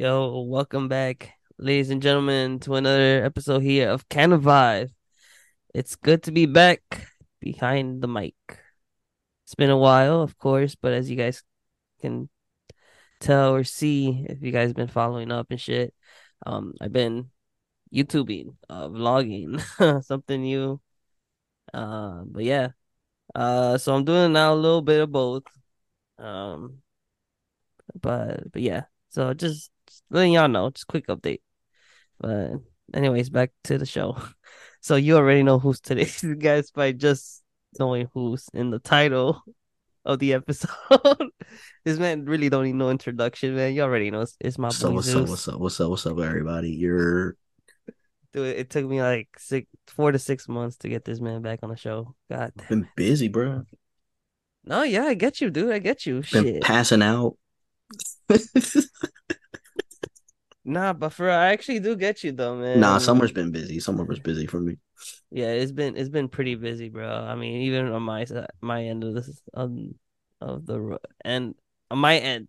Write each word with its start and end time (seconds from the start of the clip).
Yo, 0.00 0.40
welcome 0.48 0.88
back, 0.88 1.34
ladies 1.58 1.90
and 1.90 2.00
gentlemen, 2.00 2.58
to 2.58 2.74
another 2.74 3.22
episode 3.22 3.58
here 3.58 3.90
of 3.90 4.08
Canna 4.08 4.38
Vibe. 4.38 4.88
It's 5.74 5.94
good 5.94 6.22
to 6.22 6.32
be 6.32 6.46
back 6.46 6.80
behind 7.38 8.00
the 8.00 8.08
mic. 8.08 8.34
It's 9.44 9.54
been 9.54 9.68
a 9.68 9.76
while, 9.76 10.22
of 10.22 10.38
course, 10.38 10.74
but 10.74 10.94
as 10.94 11.10
you 11.10 11.16
guys 11.16 11.42
can 12.00 12.30
tell 13.20 13.54
or 13.54 13.62
see, 13.62 14.24
if 14.26 14.42
you 14.42 14.52
guys 14.52 14.72
been 14.72 14.88
following 14.88 15.30
up 15.30 15.48
and 15.50 15.60
shit, 15.60 15.92
um, 16.46 16.72
I've 16.80 16.94
been 16.94 17.28
YouTubing, 17.94 18.56
uh, 18.70 18.88
vlogging, 18.88 19.60
something 20.06 20.40
new. 20.40 20.80
Uh, 21.74 22.22
but 22.24 22.44
yeah, 22.44 22.68
uh, 23.34 23.76
so 23.76 23.94
I'm 23.94 24.06
doing 24.06 24.32
now 24.32 24.54
a 24.54 24.62
little 24.64 24.80
bit 24.80 25.02
of 25.02 25.12
both. 25.12 25.44
Um, 26.18 26.78
but 28.00 28.50
but 28.50 28.62
yeah, 28.62 28.84
so 29.10 29.34
just, 29.34 29.70
letting 30.10 30.32
y'all 30.32 30.48
know, 30.48 30.70
just 30.70 30.86
quick 30.86 31.06
update. 31.08 31.40
But 32.18 32.52
anyways, 32.94 33.30
back 33.30 33.52
to 33.64 33.78
the 33.78 33.86
show. 33.86 34.16
So 34.82 34.96
you 34.96 35.16
already 35.16 35.42
know 35.42 35.58
who's 35.58 35.78
today's 35.78 36.24
guest 36.38 36.72
by 36.72 36.92
just 36.92 37.42
knowing 37.78 38.08
who's 38.14 38.48
in 38.54 38.70
the 38.70 38.78
title 38.78 39.42
of 40.06 40.18
the 40.20 40.32
episode. 40.32 40.70
this 41.84 41.98
man 41.98 42.24
really 42.24 42.48
don't 42.48 42.64
need 42.64 42.76
no 42.76 42.88
introduction, 42.88 43.54
man. 43.54 43.74
You 43.74 43.82
already 43.82 44.10
know 44.10 44.22
it's, 44.22 44.38
it's 44.40 44.56
my 44.56 44.70
So 44.70 44.88
boy 44.88 44.94
what's 44.94 45.08
Zeus. 45.08 45.16
up? 45.16 45.28
What's 45.28 45.48
up? 45.48 45.60
What's 45.60 45.80
up? 45.80 45.90
What's 45.90 46.06
up, 46.06 46.18
everybody? 46.18 46.70
You're 46.70 47.36
Dude, 48.32 48.56
it 48.56 48.70
took 48.70 48.86
me 48.86 49.02
like 49.02 49.28
six, 49.36 49.66
four 49.88 50.12
to 50.12 50.18
six 50.18 50.48
months 50.48 50.76
to 50.78 50.88
get 50.88 51.04
this 51.04 51.20
man 51.20 51.42
back 51.42 51.58
on 51.62 51.68
the 51.68 51.76
show. 51.76 52.14
God 52.30 52.52
damn. 52.56 52.68
been 52.68 52.88
busy, 52.96 53.28
bro. 53.28 53.64
No, 54.64 54.82
yeah, 54.82 55.04
I 55.04 55.14
get 55.14 55.42
you, 55.42 55.50
dude. 55.50 55.72
I 55.72 55.78
get 55.78 56.06
you. 56.06 56.22
Been 56.32 56.44
Shit. 56.44 56.62
passing 56.62 57.02
out. 57.02 57.36
Nah, 60.64 60.92
but 60.92 61.10
for 61.10 61.30
I 61.30 61.52
actually 61.52 61.80
do 61.80 61.96
get 61.96 62.22
you 62.22 62.32
though, 62.32 62.56
man. 62.56 62.80
nah, 62.80 62.98
summer's 62.98 63.32
been 63.32 63.50
busy. 63.50 63.80
Summer 63.80 64.04
was 64.04 64.18
busy 64.18 64.46
for 64.46 64.60
me. 64.60 64.76
Yeah, 65.30 65.48
it's 65.48 65.72
been 65.72 65.96
it's 65.96 66.10
been 66.10 66.28
pretty 66.28 66.54
busy, 66.54 66.90
bro. 66.90 67.08
I 67.08 67.34
mean, 67.34 67.62
even 67.62 67.90
on 67.90 68.02
my 68.02 68.26
my 68.60 68.84
end 68.84 69.02
of 69.02 69.14
this 69.14 69.40
um 69.54 69.94
of 70.40 70.66
the 70.66 70.98
end 71.24 71.54
on 71.90 71.98
my 71.98 72.18
end, 72.18 72.48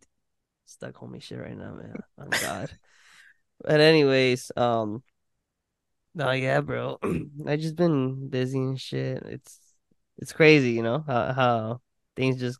stuck 0.66 0.95
homie 0.95 1.22
shit 1.22 1.39
right 1.39 1.58
now, 1.58 1.73
man. 1.73 1.95
Oh 2.19 2.28
God. 2.30 2.69
but 3.64 3.80
anyways, 3.80 4.52
um, 4.58 5.03
no, 6.14 6.31
yeah, 6.31 6.59
bro. 6.59 7.00
I 7.47 7.56
just 7.56 7.78
been 7.78 8.30
busy 8.30 8.59
and 8.59 8.80
shit. 8.80 9.23
It's 9.23 9.58
it's 10.17 10.34
crazy, 10.34 10.72
you 10.72 10.84
know 10.84 11.03
how 11.08 11.34
how 11.34 11.81
things 12.17 12.42
just 12.42 12.59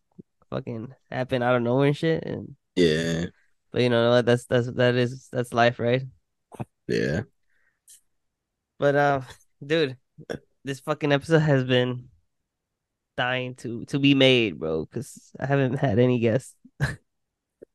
fucking 0.50 0.94
happen 1.12 1.44
out 1.44 1.56
of 1.56 1.62
nowhere 1.62 1.88
and 1.88 1.98
shit. 1.98 2.24
And 2.24 2.56
Yeah, 2.76 3.26
but 3.72 3.82
you 3.82 3.90
know 3.90 4.12
what? 4.12 4.26
That's 4.26 4.46
that's 4.46 4.72
that 4.74 4.96
is 4.96 5.28
that's 5.32 5.54
life, 5.54 5.80
right? 5.80 6.04
yeah. 6.88 7.22
But 8.80 8.96
uh, 8.96 9.22
dude, 9.66 9.98
this 10.64 10.80
fucking 10.80 11.12
episode 11.12 11.40
has 11.40 11.64
been 11.64 12.10
dying 13.18 13.56
to 13.56 13.86
to 13.86 14.00
be 14.00 14.16
made, 14.16 14.60
bro. 14.60 14.86
Because 14.86 15.32
I 15.40 15.46
haven't 15.46 15.76
had 15.76 16.00
any 16.00 16.20
guests. 16.20 16.56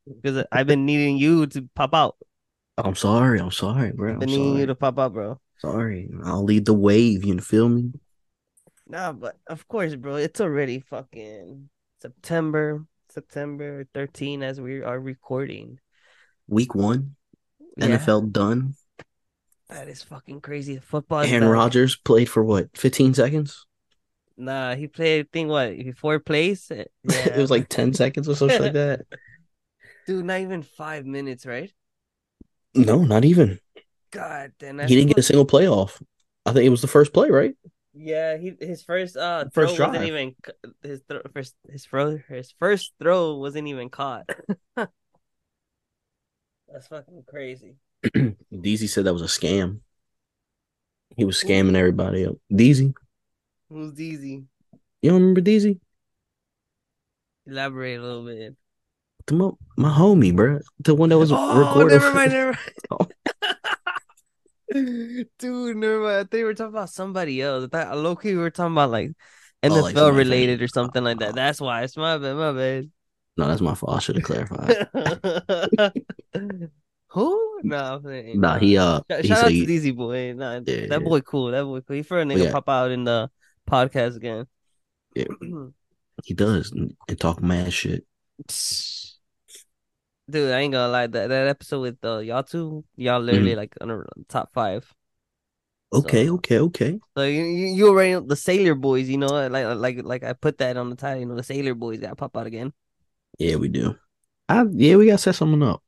Because 0.06 0.44
I've 0.52 0.68
been 0.68 0.86
needing 0.86 1.16
you 1.16 1.48
to 1.48 1.68
pop 1.74 1.92
out. 1.92 2.16
I'm 2.78 2.94
sorry. 2.94 3.40
I'm 3.40 3.50
sorry, 3.50 3.90
bro. 3.90 4.12
I'm 4.12 4.18
Been 4.20 4.28
needing 4.28 4.56
you 4.56 4.66
to 4.66 4.76
pop 4.76 5.00
out, 5.00 5.12
bro. 5.12 5.40
Sorry. 5.58 6.08
I'll 6.24 6.44
lead 6.44 6.64
the 6.64 6.74
wave. 6.74 7.24
You 7.24 7.36
feel 7.40 7.68
me? 7.68 7.90
Nah, 8.86 9.12
but 9.12 9.36
of 9.48 9.66
course, 9.66 9.96
bro. 9.96 10.14
It's 10.14 10.40
already 10.40 10.78
fucking 10.78 11.68
September, 12.00 12.86
September 13.20 13.86
13 13.94 14.42
as 14.42 14.60
we 14.60 14.82
are 14.82 15.00
recording. 15.00 15.80
Week 16.48 16.74
one, 16.74 17.16
Yeah, 17.78 17.96
NFL 17.96 18.30
done. 18.30 18.74
that 19.70 19.88
is 19.88 20.02
fucking 20.02 20.42
crazy. 20.42 20.76
Football. 20.76 21.22
Aaron. 21.24 21.48
Rodgers 21.48 21.96
played 21.96 22.28
for 22.28 22.44
what? 22.44 22.76
15 22.76 23.14
seconds? 23.14 23.64
Nah, 24.36 24.74
he 24.74 24.86
played. 24.86 25.24
I 25.24 25.28
think 25.32 25.48
what 25.48 25.72
four 25.96 26.20
plays. 26.20 26.70
it 26.70 26.90
was 27.38 27.50
like 27.50 27.70
10 27.70 27.94
seconds 27.94 28.28
or 28.28 28.36
something 28.36 28.60
like 28.60 28.72
that. 28.84 29.06
dude, 30.06 30.26
not 30.26 30.40
even 30.40 30.62
five 30.62 31.06
minutes, 31.06 31.46
right? 31.46 31.72
No, 32.74 33.02
not 33.02 33.24
even. 33.24 33.58
God, 34.10 34.52
then 34.60 34.78
He 34.86 34.94
didn't 34.94 35.08
get 35.08 35.18
a 35.18 35.22
single 35.22 35.46
playoff. 35.46 36.02
I 36.44 36.52
think 36.52 36.66
it 36.66 36.68
was 36.70 36.82
the 36.82 36.86
first 36.86 37.14
play, 37.14 37.30
right? 37.30 37.54
Yeah, 37.98 38.36
he 38.36 38.52
his 38.60 38.82
first 38.82 39.16
uh 39.16 39.46
First 39.54 39.76
throw 39.76 39.86
wasn't 39.88 40.04
even 40.04 40.34
his 40.82 41.00
thro- 41.08 41.22
first 41.32 41.54
his 41.70 41.86
throw 41.86 42.18
his 42.28 42.52
first 42.58 42.92
throw 43.00 43.36
wasn't 43.36 43.68
even 43.68 43.88
caught. 43.88 44.28
That's 44.76 44.90
fucking 46.88 47.24
crazy. 47.26 47.76
Deezy 48.52 48.88
said 48.88 49.04
that 49.04 49.14
was 49.14 49.22
a 49.22 49.26
scam. 49.26 49.80
He 51.16 51.24
was 51.24 51.42
scamming 51.42 51.74
everybody 51.76 52.26
up. 52.26 52.36
Deezy, 52.52 52.92
Who's 53.70 53.92
Deezy? 53.92 54.44
you 55.00 55.10
don't 55.10 55.20
remember 55.20 55.40
Deezy? 55.40 55.80
Elaborate 57.46 57.98
a 57.98 58.02
little 58.02 58.24
bit. 58.26 58.56
Mo- 59.30 59.56
my 59.78 59.88
homie, 59.88 60.36
bro. 60.36 60.60
The 60.80 60.94
one 60.94 61.08
that 61.08 61.18
was 61.18 61.32
Oh, 61.32 61.58
recording. 61.58 61.98
never 61.98 62.12
mind, 62.14 62.32
never 62.36 62.58
Oh. 62.90 62.96
mind. 63.00 63.12
Dude, 65.38 65.76
never 65.76 66.00
mind. 66.00 66.16
I 66.16 66.20
think 66.20 66.32
we 66.32 66.44
were 66.44 66.54
talking 66.54 66.74
about 66.74 66.90
somebody 66.90 67.40
else. 67.40 67.68
I 67.72 67.84
thought 67.84 67.96
low 67.98 68.16
key 68.16 68.32
we 68.32 68.38
were 68.38 68.50
talking 68.50 68.72
about 68.72 68.90
like 68.90 69.12
Oh, 69.62 69.68
NFL 69.70 69.82
like 69.82 70.14
related 70.14 70.62
or 70.62 70.68
something 70.68 71.02
like 71.02 71.16
Oh. 71.20 71.26
that. 71.26 71.34
That's 71.34 71.60
why 71.60 71.82
it's 71.82 71.96
my 71.96 72.18
bad, 72.18 72.36
my 72.36 72.52
bad. 72.52 72.90
no, 73.36 73.48
that's 73.48 73.60
my 73.60 73.74
fault. 73.74 73.96
I 73.96 73.98
should 74.00 74.16
have 74.16 74.24
clarified. 74.24 74.88
Who? 77.08 77.60
Saying, 77.68 78.40
nah, 78.40 78.58
he 78.58 78.76
uh, 78.76 79.00
Shout, 79.10 79.22
he 79.22 79.28
shout 79.28 79.44
out 79.44 79.48
to 79.48 79.54
he, 79.54 79.66
DZ 79.66 79.96
boy. 79.96 80.34
Nah, 80.34 80.60
Yeah, 80.66 80.86
that 80.88 81.02
boy 81.02 81.20
cool. 81.22 81.50
That 81.50 81.64
boy 81.64 81.80
cool. 81.80 81.96
He 81.96 82.02
for 82.02 82.20
a 82.20 82.24
nigga 82.24 82.44
yeah. 82.44 82.52
pop 82.52 82.68
out 82.68 82.90
in 82.90 83.04
the 83.04 83.30
podcast 83.68 84.16
again. 84.16 84.46
Yeah. 85.14 85.24
he 86.24 86.34
does 86.34 86.70
and 86.72 86.94
talk 87.18 87.42
mad 87.42 87.72
shit. 87.72 88.04
Dude, 90.28 90.50
I 90.52 90.60
ain't 90.60 90.72
gonna 90.72 90.90
lie. 90.92 91.06
That 91.06 91.28
that 91.28 91.48
episode 91.48 91.80
with 91.80 92.04
uh, 92.04 92.18
y'all 92.18 92.42
two, 92.42 92.84
y'all 92.96 93.20
literally 93.20 93.54
like 93.54 93.74
on 93.80 93.88
the 93.88 94.04
top 94.28 94.52
five. 94.52 94.92
Okay, 95.92 96.26
So- 96.26 96.34
okay, 96.34 96.58
okay. 96.60 97.00
So 97.16 97.24
you 97.24 97.44
you 97.44 97.88
already 97.88 98.12
know 98.12 98.20
the 98.20 98.36
Sailor 98.36 98.74
Boys, 98.74 99.08
you 99.08 99.18
know, 99.18 99.48
like 99.48 99.76
like 99.76 100.04
like 100.04 100.24
I 100.24 100.32
put 100.32 100.58
that 100.58 100.76
on 100.76 100.90
the 100.90 100.96
title. 100.96 101.20
You 101.20 101.26
know, 101.26 101.36
the 101.36 101.42
Sailor 101.42 101.74
Boys 101.74 102.00
got 102.00 102.16
pop 102.18 102.36
out 102.36 102.46
again. 102.46 102.72
Yeah, 103.38 103.56
we 103.56 103.68
do. 103.68 103.96
I 104.48 104.64
yeah, 104.72 104.96
we 104.96 105.06
gotta 105.06 105.18
set 105.18 105.34
something 105.34 105.62
up. 105.62 105.82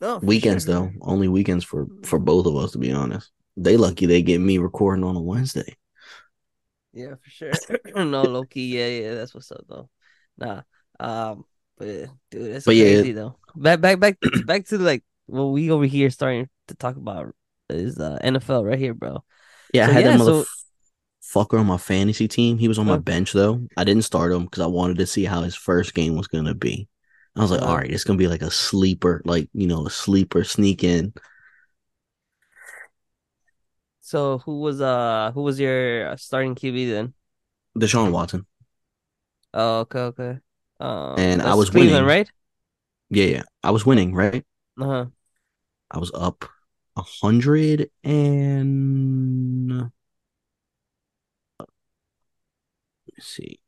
No 0.00 0.18
Weekends 0.20 0.64
sure. 0.64 0.74
though, 0.74 0.92
only 1.00 1.28
weekends 1.28 1.64
for 1.64 1.86
for 2.04 2.18
both 2.18 2.46
of 2.46 2.56
us 2.56 2.72
to 2.72 2.78
be 2.78 2.92
honest. 2.92 3.30
They 3.56 3.76
lucky 3.78 4.06
they 4.06 4.22
get 4.22 4.40
me 4.40 4.58
recording 4.58 5.04
on 5.04 5.16
a 5.16 5.20
Wednesday. 5.22 5.76
Yeah, 6.92 7.14
for 7.22 7.30
sure. 7.30 7.60
no, 7.94 8.22
low 8.26 8.44
key, 8.46 8.78
yeah, 8.78 8.86
yeah, 9.08 9.14
that's 9.14 9.34
what's 9.34 9.52
up 9.52 9.64
though. 9.68 9.90
Nah, 10.38 10.62
um, 11.00 11.44
but 11.76 11.86
dude, 12.30 12.54
that's 12.54 12.64
But 12.64 12.76
yeah. 12.76 13.02
crazy 13.02 13.12
though. 13.12 13.38
Back, 13.56 13.80
back, 13.80 13.98
back, 14.00 14.16
back 14.46 14.66
to 14.66 14.78
like 14.78 15.02
what 15.26 15.44
we 15.46 15.70
over 15.70 15.84
here 15.84 16.10
starting 16.10 16.48
to 16.68 16.74
talk 16.74 16.96
about 16.96 17.34
is 17.70 17.98
uh 17.98 18.18
NFL 18.22 18.64
right 18.64 18.78
here, 18.78 18.94
bro. 18.94 19.24
Yeah, 19.72 19.86
So, 19.86 19.90
I 19.90 19.94
had 19.94 20.04
yeah, 20.04 20.16
that 20.16 20.24
so- 20.24 20.44
motherfucker 21.34 21.58
on 21.60 21.66
my 21.66 21.76
fantasy 21.78 22.28
team. 22.28 22.58
He 22.58 22.68
was 22.68 22.78
on 22.78 22.86
my 22.86 22.94
Uh. 22.94 22.98
bench 22.98 23.32
though. 23.32 23.66
I 23.76 23.84
didn't 23.84 24.04
start 24.04 24.32
him 24.32 24.44
because 24.44 24.62
I 24.62 24.66
wanted 24.66 24.98
to 24.98 25.06
see 25.06 25.24
how 25.24 25.42
his 25.42 25.54
first 25.56 25.94
game 25.94 26.16
was 26.16 26.28
gonna 26.28 26.54
be. 26.54 26.88
I 27.34 27.40
was 27.42 27.50
like, 27.50 27.62
Uh. 27.62 27.66
all 27.66 27.76
right, 27.76 27.90
it's 27.90 28.04
gonna 28.04 28.18
be 28.18 28.28
like 28.28 28.42
a 28.42 28.50
sleeper, 28.50 29.22
like 29.24 29.48
you 29.52 29.66
know, 29.66 29.86
a 29.86 29.90
sleeper 29.90 30.44
sneak 30.44 30.84
in. 30.84 31.12
So 34.00 34.38
who 34.38 34.60
was 34.60 34.80
uh 34.80 35.32
who 35.34 35.42
was 35.42 35.58
your 35.58 36.16
starting 36.16 36.54
QB 36.54 36.90
then? 36.90 37.14
Deshaun 37.76 38.12
Watson. 38.12 38.46
Oh, 39.52 39.80
okay, 39.80 39.98
okay. 40.00 40.38
Um, 40.78 41.14
And 41.18 41.42
I 41.42 41.54
was 41.54 41.70
Cleveland, 41.70 42.06
winning. 42.06 42.08
right? 42.08 42.30
Yeah, 43.10 43.24
yeah. 43.26 43.42
I 43.62 43.70
was 43.70 43.86
winning, 43.86 44.14
right? 44.14 44.44
Uh 44.78 44.84
huh. 44.84 45.06
I 45.90 45.98
was 45.98 46.10
up 46.14 46.44
a 46.96 47.02
hundred 47.02 47.90
and 48.04 49.70
let 49.80 49.88
me 53.06 53.22
see. 53.22 53.60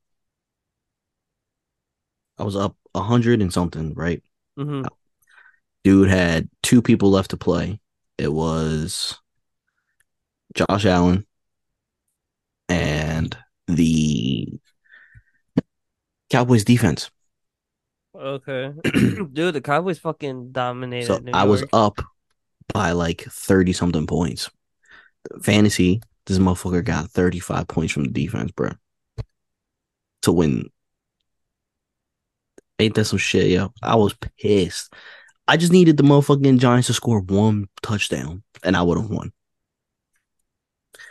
I 2.38 2.42
was 2.44 2.56
up 2.56 2.76
a 2.94 3.02
hundred 3.02 3.40
and 3.42 3.52
something, 3.52 3.94
right? 3.94 4.22
hmm 4.56 4.82
Dude 5.84 6.08
had 6.08 6.48
two 6.62 6.82
people 6.82 7.10
left 7.10 7.30
to 7.30 7.36
play. 7.36 7.80
It 8.18 8.32
was 8.32 9.18
Josh 10.54 10.84
Allen 10.84 11.26
and 12.68 13.36
the 13.66 14.60
Cowboys 16.30 16.64
defense. 16.64 17.10
Okay, 18.18 18.72
dude, 19.32 19.54
the 19.54 19.60
Cowboys 19.60 19.98
fucking 19.98 20.50
dominated. 20.50 21.06
So 21.06 21.18
New 21.18 21.32
I 21.32 21.44
was 21.44 21.64
up 21.72 22.00
by 22.72 22.92
like 22.92 23.22
30 23.22 23.72
something 23.72 24.06
points. 24.06 24.50
Fantasy, 25.42 26.02
this 26.26 26.38
motherfucker 26.38 26.84
got 26.84 27.10
35 27.10 27.68
points 27.68 27.92
from 27.92 28.04
the 28.04 28.10
defense, 28.10 28.50
bro. 28.50 28.70
To 30.22 30.32
win. 30.32 30.68
Ain't 32.80 32.94
that 32.96 33.04
some 33.04 33.18
shit, 33.18 33.48
yo? 33.48 33.72
I 33.82 33.94
was 33.94 34.14
pissed. 34.38 34.92
I 35.46 35.56
just 35.56 35.72
needed 35.72 35.96
the 35.96 36.02
motherfucking 36.02 36.58
Giants 36.58 36.88
to 36.88 36.94
score 36.94 37.20
one 37.20 37.68
touchdown, 37.82 38.42
and 38.64 38.76
I 38.76 38.82
would 38.82 38.98
have 38.98 39.10
won. 39.10 39.32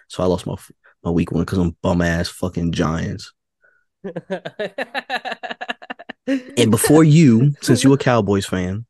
So 0.09 0.23
I 0.23 0.25
lost 0.25 0.45
my 0.45 0.55
my 1.03 1.11
week 1.11 1.31
one 1.31 1.43
because 1.43 1.57
I'm 1.57 1.75
bum 1.81 2.01
ass 2.01 2.27
fucking 2.27 2.73
Giants. 2.73 3.33
and 6.27 6.71
before 6.71 7.03
you, 7.17 7.53
since 7.61 7.83
you're 7.83 7.93
a 7.95 7.97
Cowboys 7.97 8.45
fan, 8.45 8.85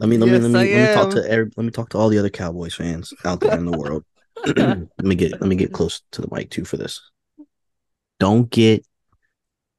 let 0.00 0.08
me 0.08 0.18
let 0.18 0.28
Yes, 0.28 0.42
me 0.42 0.48
let 0.48 0.50
me, 0.50 0.58
I 0.58 0.72
let 0.72 0.88
me 0.88 0.94
talk 0.94 1.10
to 1.10 1.30
every, 1.30 1.50
let 1.56 1.64
me 1.64 1.70
talk 1.70 1.88
to 1.90 1.98
all 1.98 2.08
the 2.08 2.18
other 2.18 2.30
Cowboys 2.30 2.74
fans 2.74 3.12
out 3.24 3.40
there 3.40 3.56
in 3.56 3.64
the 3.64 3.76
world. 3.76 4.04
let 4.46 4.88
me 4.98 5.14
get 5.14 5.32
let 5.32 5.48
me 5.48 5.56
get 5.56 5.72
close 5.72 6.02
to 6.12 6.20
the 6.22 6.28
mic 6.32 6.50
too 6.50 6.64
for 6.64 6.76
this. 6.76 7.00
Don't 8.18 8.50
get 8.50 8.84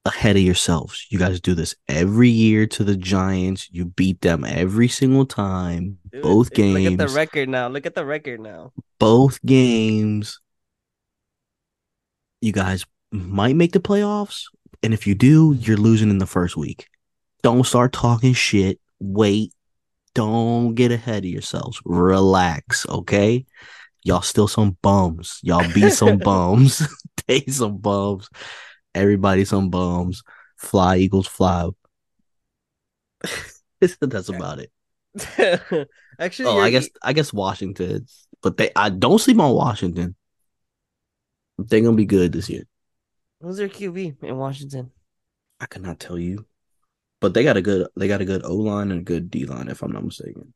ahead 0.06 0.36
of 0.36 0.42
yourselves. 0.44 1.08
You 1.10 1.18
guys 1.20 1.42
do 1.42 1.56
this 1.56 1.76
every 1.88 2.30
year 2.30 2.68
to 2.68 2.84
the 2.84 2.96
Giants. 2.96 3.70
You 3.72 3.86
beat 3.86 4.22
them 4.22 4.46
every 4.46 4.88
single 4.88 5.26
time. 5.26 5.98
Dude, 6.12 6.22
both 6.22 6.56
Look 6.58 6.92
at 6.94 6.98
the 6.98 7.08
record 7.08 7.50
now. 7.50 7.68
Look 7.68 7.86
at 7.86 7.96
the 7.96 8.06
record 8.06 8.40
now. 8.40 8.72
both 9.00 9.44
games. 9.46 10.40
You 12.42 12.52
guys 12.52 12.86
might 13.12 13.56
make 13.56 13.72
the 13.72 13.80
playoffs, 13.80 14.44
and 14.84 14.94
if 14.94 15.08
you 15.08 15.16
do, 15.16 15.56
you're 15.60 15.78
losing 15.78 16.10
in 16.10 16.18
the 16.18 16.26
first 16.26 16.58
week. 16.58 16.88
Don't 17.44 17.66
start 17.66 17.94
talking 17.94 18.34
shit. 18.34 18.80
Wait. 19.00 19.54
Don't 20.14 20.76
get 20.76 20.92
ahead 20.92 21.26
of 21.26 21.30
yourselves. 21.30 21.82
Relax, 21.84 22.88
okay? 22.88 23.46
Y'all 24.04 24.22
still 24.22 24.48
some 24.48 24.78
bums. 24.82 25.40
Y'all 25.44 25.72
be 25.74 25.90
some 25.90 26.18
bums. 26.24 26.88
they 27.28 27.42
some 27.48 27.78
bums. 27.78 28.30
Everybody 28.94 29.44
some 29.46 29.70
bums. 29.70 30.24
Fly 30.58 30.98
Eagles 30.98 31.28
fly. 31.28 31.70
That's 33.82 34.30
about 34.30 34.60
it. 34.60 34.72
Actually, 36.20 36.50
Oh, 36.50 36.60
I 36.60 36.70
guess 36.70 36.90
I 37.04 37.14
guess 37.14 37.34
Washington, 37.34 38.08
but 38.42 38.58
they 38.58 38.72
I 38.76 38.90
don't 38.90 39.20
sleep 39.20 39.40
on 39.40 39.54
Washington. 39.54 40.16
They're 41.58 41.82
gonna 41.82 41.96
be 41.96 42.06
good 42.06 42.32
this 42.32 42.50
year. 42.50 42.64
Who's 43.46 43.58
their 43.58 43.70
QB 43.70 44.16
in 44.22 44.38
Washington? 44.38 44.92
I 45.60 45.66
cannot 45.66 46.00
tell 46.00 46.18
you, 46.18 46.46
but 47.22 47.34
they 47.34 47.44
got 47.44 47.58
a 47.58 47.62
good 47.64 47.88
they 47.98 48.08
got 48.08 48.22
a 48.22 48.26
good 48.26 48.44
O 48.46 48.56
line 48.56 48.92
and 48.92 49.02
a 49.02 49.04
good 49.04 49.32
D 49.32 49.46
line 49.46 49.70
if 49.70 49.84
I'm 49.84 49.92
not 49.94 50.06
mistaken. 50.06 50.54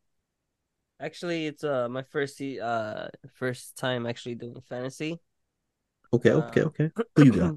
Actually, 0.99 1.45
it's 1.47 1.63
uh 1.63 1.87
my 1.89 2.03
first 2.03 2.41
uh 2.41 3.07
first 3.33 3.77
time 3.77 4.05
actually 4.05 4.35
doing 4.35 4.61
fantasy. 4.61 5.21
Okay, 6.13 6.31
Uh, 6.31 6.33
okay, 6.33 6.61
okay. 6.63 6.91
Who 7.15 7.23
you 7.23 7.31
got? 7.33 7.55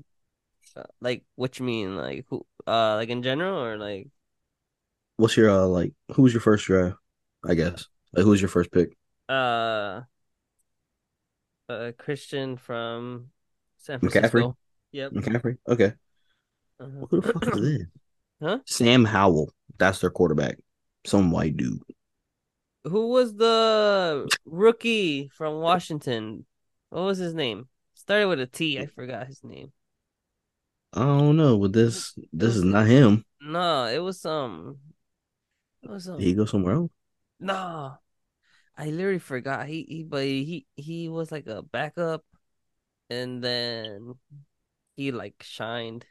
Uh, 0.76 0.84
like 1.00 1.25
what 1.37 1.58
you 1.58 1.64
mean? 1.67 1.96
Like 1.96 2.26
who? 2.28 2.46
Uh, 2.67 2.96
like 2.96 3.08
in 3.11 3.23
general 3.23 3.58
or 3.62 3.78
like 3.78 4.08
What's 5.17 5.37
your 5.37 5.50
uh 5.50 5.67
like? 5.67 5.93
Who's 6.14 6.32
your 6.35 6.40
first 6.40 6.67
draft? 6.67 6.96
I 7.44 7.55
guess 7.55 7.87
like 8.12 8.25
who's 8.25 8.40
your 8.40 8.49
first 8.49 8.70
pick? 8.73 8.96
uh, 9.28 10.02
uh 11.69 11.93
Christian 11.99 12.56
from 12.56 13.31
San? 13.76 14.00
Francisco. 14.00 14.56
Yep. 14.93 15.12
McCaffrey. 15.12 15.59
Okay. 15.69 15.93
Uh-huh. 16.81 17.06
Who 17.11 17.21
the 17.21 17.33
fuck 17.33 17.47
is 17.49 17.61
this? 17.61 17.87
Huh? 18.43 18.59
Sam 18.67 19.05
Howell. 19.05 19.53
That's 19.79 20.00
their 20.00 20.11
quarterback. 20.11 20.59
Some 21.06 21.31
white 21.31 21.56
dude. 21.56 21.81
Who 22.85 23.11
was 23.11 23.35
the 23.37 24.29
rookie 24.44 25.29
from 25.29 25.61
Washington? 25.61 26.44
What 26.91 27.03
was 27.03 27.19
his 27.19 27.35
name? 27.35 27.69
Started 27.94 28.27
with 28.27 28.41
a 28.41 28.47
T. 28.47 28.81
I 28.81 28.87
forgot 28.87 29.29
his 29.29 29.44
name. 29.44 29.73
I 30.93 31.05
don't 31.05 31.37
know, 31.37 31.56
but 31.59 31.73
this 31.73 32.19
this 32.33 32.56
is 32.56 32.65
not 32.65 32.87
him. 32.88 33.25
No, 33.41 33.87
it 33.87 33.99
was 33.99 34.25
um, 34.27 34.79
it 35.83 35.91
was 35.91 36.09
um, 36.09 36.19
Did 36.19 36.25
he 36.27 36.35
go 36.35 36.45
somewhere 36.45 36.75
else? 36.75 36.91
no, 37.38 37.97
I 38.77 38.87
literally 38.91 39.19
forgot. 39.21 39.67
He 39.69 39.85
he, 39.88 40.03
but 40.03 40.25
he 40.25 40.67
he 40.77 41.09
was 41.09 41.31
like 41.33 41.47
a 41.47 41.62
backup, 41.62 42.25
and 43.09 43.43
then 43.43 44.15
he 44.97 45.12
like 45.12 45.43
shined, 45.43 46.05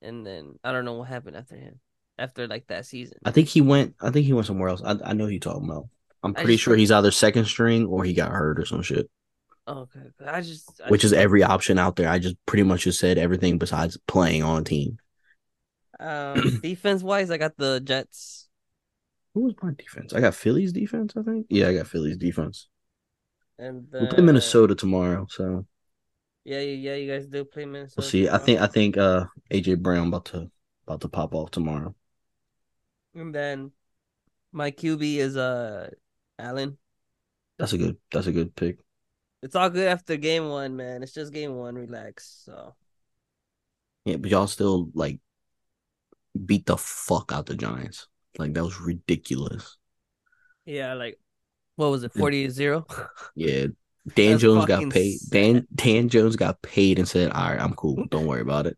and 0.00 0.26
then 0.26 0.58
I 0.64 0.72
don't 0.72 0.84
know 0.84 0.94
what 0.94 1.08
happened 1.08 1.36
after 1.36 1.56
him. 1.56 1.80
After 2.18 2.46
like 2.46 2.66
that 2.68 2.86
season, 2.86 3.18
I 3.24 3.30
think 3.30 3.48
he 3.48 3.60
went. 3.60 3.94
I 4.00 4.10
think 4.10 4.26
he 4.26 4.32
went 4.32 4.46
somewhere 4.46 4.68
else. 4.68 4.82
I 4.84 4.96
I 5.04 5.12
know 5.14 5.24
who 5.24 5.30
you're 5.30 5.40
talking 5.40 5.68
about. 5.68 5.88
I'm 6.22 6.34
pretty 6.34 6.52
just 6.54 6.64
sure 6.64 6.76
he's 6.76 6.92
either 6.92 7.10
second 7.10 7.46
string 7.46 7.86
or 7.86 8.04
he 8.04 8.12
got 8.14 8.30
hurt 8.30 8.60
or 8.60 8.66
some 8.66 8.82
shit. 8.82 9.10
okay. 9.66 10.00
I 10.24 10.40
just 10.42 10.80
I 10.84 10.88
Which 10.88 11.04
is 11.04 11.12
every 11.12 11.42
option 11.42 11.78
out 11.78 11.96
there. 11.96 12.08
I 12.08 12.18
just 12.18 12.36
pretty 12.46 12.62
much 12.64 12.82
just 12.84 13.00
said 13.00 13.18
everything 13.18 13.58
besides 13.58 13.98
playing 14.06 14.42
on 14.44 14.60
a 14.60 14.64
team. 14.64 14.98
um 15.98 16.60
defense 16.62 17.02
wise. 17.02 17.30
I 17.30 17.38
got 17.38 17.56
the 17.56 17.80
Jets. 17.80 18.48
Who 19.34 19.40
was 19.44 19.54
my 19.62 19.72
defense? 19.76 20.12
I 20.12 20.20
got 20.20 20.34
Philly's 20.34 20.72
defense. 20.72 21.14
I 21.16 21.22
think. 21.22 21.46
Yeah, 21.48 21.68
I 21.68 21.74
got 21.74 21.86
Philly's 21.88 22.18
defense. 22.18 22.68
And 23.58 23.86
We 23.92 24.06
play 24.06 24.16
then- 24.16 24.26
Minnesota 24.26 24.74
tomorrow, 24.74 25.26
so 25.30 25.66
Yeah, 26.44 26.60
yeah, 26.60 26.90
yeah. 26.90 26.94
You 26.96 27.10
guys 27.12 27.26
do 27.26 27.44
play 27.44 27.64
Minnesota. 27.64 28.00
we'll 28.00 28.10
see. 28.10 28.28
I 28.28 28.38
think 28.38 28.60
I 28.60 28.66
think 28.66 28.96
uh 28.96 29.26
AJ 29.50 29.80
Brown 29.80 30.08
about 30.08 30.26
to 30.26 30.50
about 30.86 31.00
to 31.02 31.08
pop 31.08 31.34
off 31.34 31.50
tomorrow. 31.50 31.94
And 33.14 33.34
then 33.34 33.72
my 34.50 34.70
QB 34.70 35.16
is 35.16 35.36
uh 35.36 35.90
Allen. 36.38 36.78
That's 37.58 37.72
a 37.72 37.78
good. 37.78 37.96
That's 38.10 38.26
a 38.26 38.32
good 38.32 38.56
pick. 38.56 38.78
It's 39.42 39.56
all 39.56 39.70
good 39.70 39.88
after 39.88 40.16
game 40.16 40.48
one, 40.48 40.76
man. 40.76 41.02
It's 41.02 41.12
just 41.12 41.32
game 41.32 41.54
one. 41.54 41.74
Relax. 41.74 42.42
So 42.44 42.74
Yeah, 44.04 44.16
but 44.16 44.30
y'all 44.30 44.46
still 44.46 44.90
like 44.94 45.20
beat 46.44 46.66
the 46.66 46.76
fuck 46.76 47.32
out 47.32 47.46
the 47.46 47.54
Giants. 47.54 48.08
Like 48.38 48.54
that 48.54 48.64
was 48.64 48.80
ridiculous. 48.80 49.76
yeah, 50.64 50.94
like 50.94 51.18
what 51.76 51.90
was 51.90 52.04
it, 52.04 52.12
40-0? 52.14 52.84
Yeah. 53.34 53.66
Dan 54.14 54.32
That's 54.32 54.42
Jones 54.42 54.66
got 54.66 54.90
paid. 54.90 55.18
Dan 55.30 55.66
Dan 55.74 56.08
Jones 56.08 56.36
got 56.36 56.60
paid 56.62 56.98
and 56.98 57.08
said, 57.08 57.30
"All 57.30 57.50
right, 57.50 57.60
I'm 57.60 57.74
cool. 57.74 58.04
Don't 58.10 58.26
worry 58.26 58.40
about 58.40 58.66
it." 58.66 58.76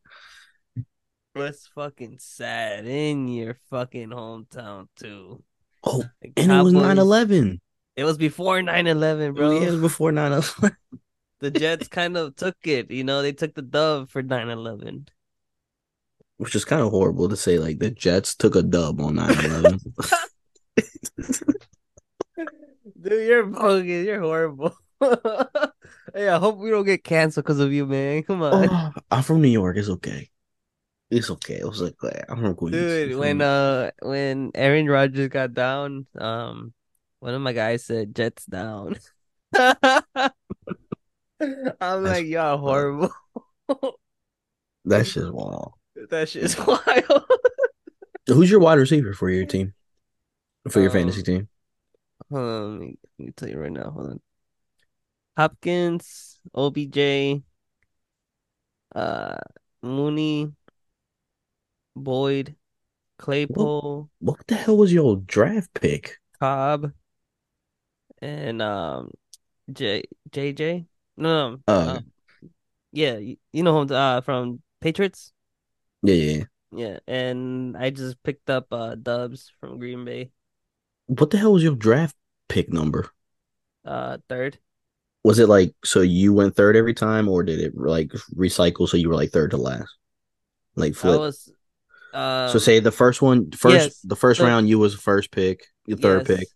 That's 1.35 1.67
fucking 1.69 2.19
sad 2.21 2.87
in 2.87 3.27
your 3.29 3.57
fucking 3.71 4.11
hometown 4.11 4.89
too. 4.97 5.43
Oh, 5.83 6.05
The 6.23 6.33
and 6.37 6.53
it 6.53 6.63
was 6.63 6.73
Cowboys- 6.73 6.97
9-11. 6.97 7.61
It 7.97 8.05
was 8.05 8.19
before 8.19 8.61
9-11, 8.61 9.35
bro. 9.35 9.49
Bro, 9.49 9.61
yeah, 9.61 9.69
it 9.69 9.71
was 9.73 9.81
before 9.81 10.13
9-11. 10.13 10.77
The 11.41 11.51
Jets 11.51 11.89
kind 11.89 12.17
of 12.17 12.37
took 12.37 12.57
it, 12.65 12.91
you 12.91 13.05
know, 13.05 13.21
they 13.21 13.33
took 13.33 13.55
the 13.55 13.61
dub 13.63 14.09
for 14.09 14.23
9-11. 14.23 15.09
Which 16.39 16.55
is 16.55 16.65
kind 16.65 16.81
of 16.81 16.91
horrible 16.91 17.29
to 17.29 17.37
say. 17.37 17.59
Like 17.59 17.81
the 17.81 17.91
Jets 17.91 18.35
took 18.35 18.55
a 18.57 18.63
dub 18.63 19.01
on 19.01 19.17
9-11. 19.17 19.81
Dude, 23.01 23.27
you're 23.29 23.47
bogus. 23.47 24.07
You're 24.07 24.21
horrible. 24.21 24.75
hey, 26.15 26.29
I 26.29 26.39
hope 26.39 26.59
we 26.59 26.71
don't 26.71 26.85
get 26.85 27.05
canceled 27.05 27.45
because 27.45 27.61
of 27.61 27.73
you, 27.73 27.87
man. 27.87 28.23
Come 28.23 28.43
on. 28.43 28.69
oh, 28.71 28.91
I'm 29.11 29.23
from 29.23 29.41
New 29.43 29.49
York. 29.49 29.77
It's 29.77 29.89
okay. 29.89 30.29
It's 31.11 31.31
okay. 31.31 31.61
I 31.63 31.67
was 31.67 31.81
like, 31.83 31.95
"Yeah, 32.03 32.25
I'm 32.29 32.41
from 32.41 32.55
Queens. 32.55 32.75
Dude, 32.75 33.17
when 33.19 33.41
uh 33.41 33.91
when 34.03 34.51
Aaron 34.55 34.87
Rodgers 34.87 35.29
got 35.29 35.55
down, 35.55 36.07
um 36.19 36.73
one 37.21 37.35
of 37.35 37.41
my 37.43 37.53
guys 37.53 37.85
said 37.85 38.15
Jets 38.15 38.47
down. 38.47 38.97
I'm 41.41 42.03
like, 42.03 42.27
y'all 42.27 42.59
horrible. 42.59 43.13
that's 44.85 45.13
just 45.13 45.33
wild. 45.33 45.73
that 46.11 46.29
shit's 46.29 46.57
wild. 46.59 47.25
Who's 48.27 48.51
your 48.51 48.61
wide 48.61 48.79
receiver 48.79 49.13
for 49.13 49.29
your 49.31 49.47
team? 49.47 49.75
For 50.71 50.81
your 50.81 50.91
fantasy 50.91 51.21
Um, 51.21 51.25
team? 51.25 51.49
Hold 52.31 52.43
on, 52.43 52.71
let 52.73 52.81
me, 52.81 52.99
let 53.19 53.27
me 53.27 53.33
tell 53.37 53.49
you 53.51 53.59
right 53.59 53.73
now. 53.73 53.91
Hold 53.91 54.07
on. 54.11 54.21
Hopkins, 55.37 56.41
OBJ, 56.55 57.43
uh 58.95 59.37
Mooney, 59.83 60.53
Boyd, 61.97 62.55
Claypool, 63.19 64.11
What 64.19 64.47
the 64.49 64.55
hell 64.57 64.77
was 64.77 64.93
your 64.93 65.17
draft 65.17 65.75
pick? 65.75 66.19
Cobb, 66.39 66.93
and 68.21 68.63
um 68.63 69.11
J 69.73 70.05
JJ. 70.31 70.87
No, 71.17 71.51
no. 71.51 71.61
Uh, 71.75 71.97
um, 71.99 72.13
yeah, 72.93 73.17
you, 73.19 73.37
you 73.53 73.63
know 73.63 73.83
him 73.83 73.89
uh 73.93 74.21
from 74.21 74.63
Patriots. 74.81 75.33
yeah, 76.03 76.15
yeah. 76.15 76.33
yeah. 76.39 76.45
Yeah, 76.77 76.99
and 77.07 77.77
I 77.77 77.91
just 77.91 78.21
picked 78.25 78.51
up 78.51 78.67
uh 78.73 78.97
Doubs 78.97 79.53
from 79.61 79.79
Green 79.79 80.05
Bay. 80.05 80.33
What 81.07 81.31
the 81.31 81.39
hell 81.39 81.55
was 81.55 81.63
your 81.63 81.77
draft 81.77 82.15
pick 82.49 82.71
number? 82.71 83.09
Uh, 83.85 84.19
third. 84.29 84.59
Was 85.25 85.39
it 85.39 85.49
like 85.49 85.75
so 85.85 86.03
you 86.03 86.33
went 86.35 86.55
third 86.55 86.77
every 86.77 86.95
time, 86.95 87.29
or 87.29 87.43
did 87.43 87.59
it 87.61 87.77
like 87.77 88.13
recycle 88.35 88.89
so 88.89 88.97
you 88.97 89.09
were 89.09 89.15
like 89.15 89.31
third 89.31 89.51
to 89.53 89.57
last? 89.57 89.93
Like 90.77 90.93
I 90.93 90.95
flip. 90.95 91.19
was. 91.21 91.53
Um, 92.13 92.49
so 92.51 92.59
say 92.59 92.79
the 92.79 92.93
first 92.93 93.21
one, 93.23 93.51
first 93.51 93.75
yes, 93.75 94.01
the 94.03 94.15
first 94.17 94.39
the- 94.39 94.47
round 94.47 94.69
you 94.69 94.79
was 94.79 94.95
the 94.95 95.01
first 95.01 95.31
pick, 95.33 95.67
your 95.87 95.99
third 95.99 96.29
yes, 96.29 96.39
pick, 96.39 96.49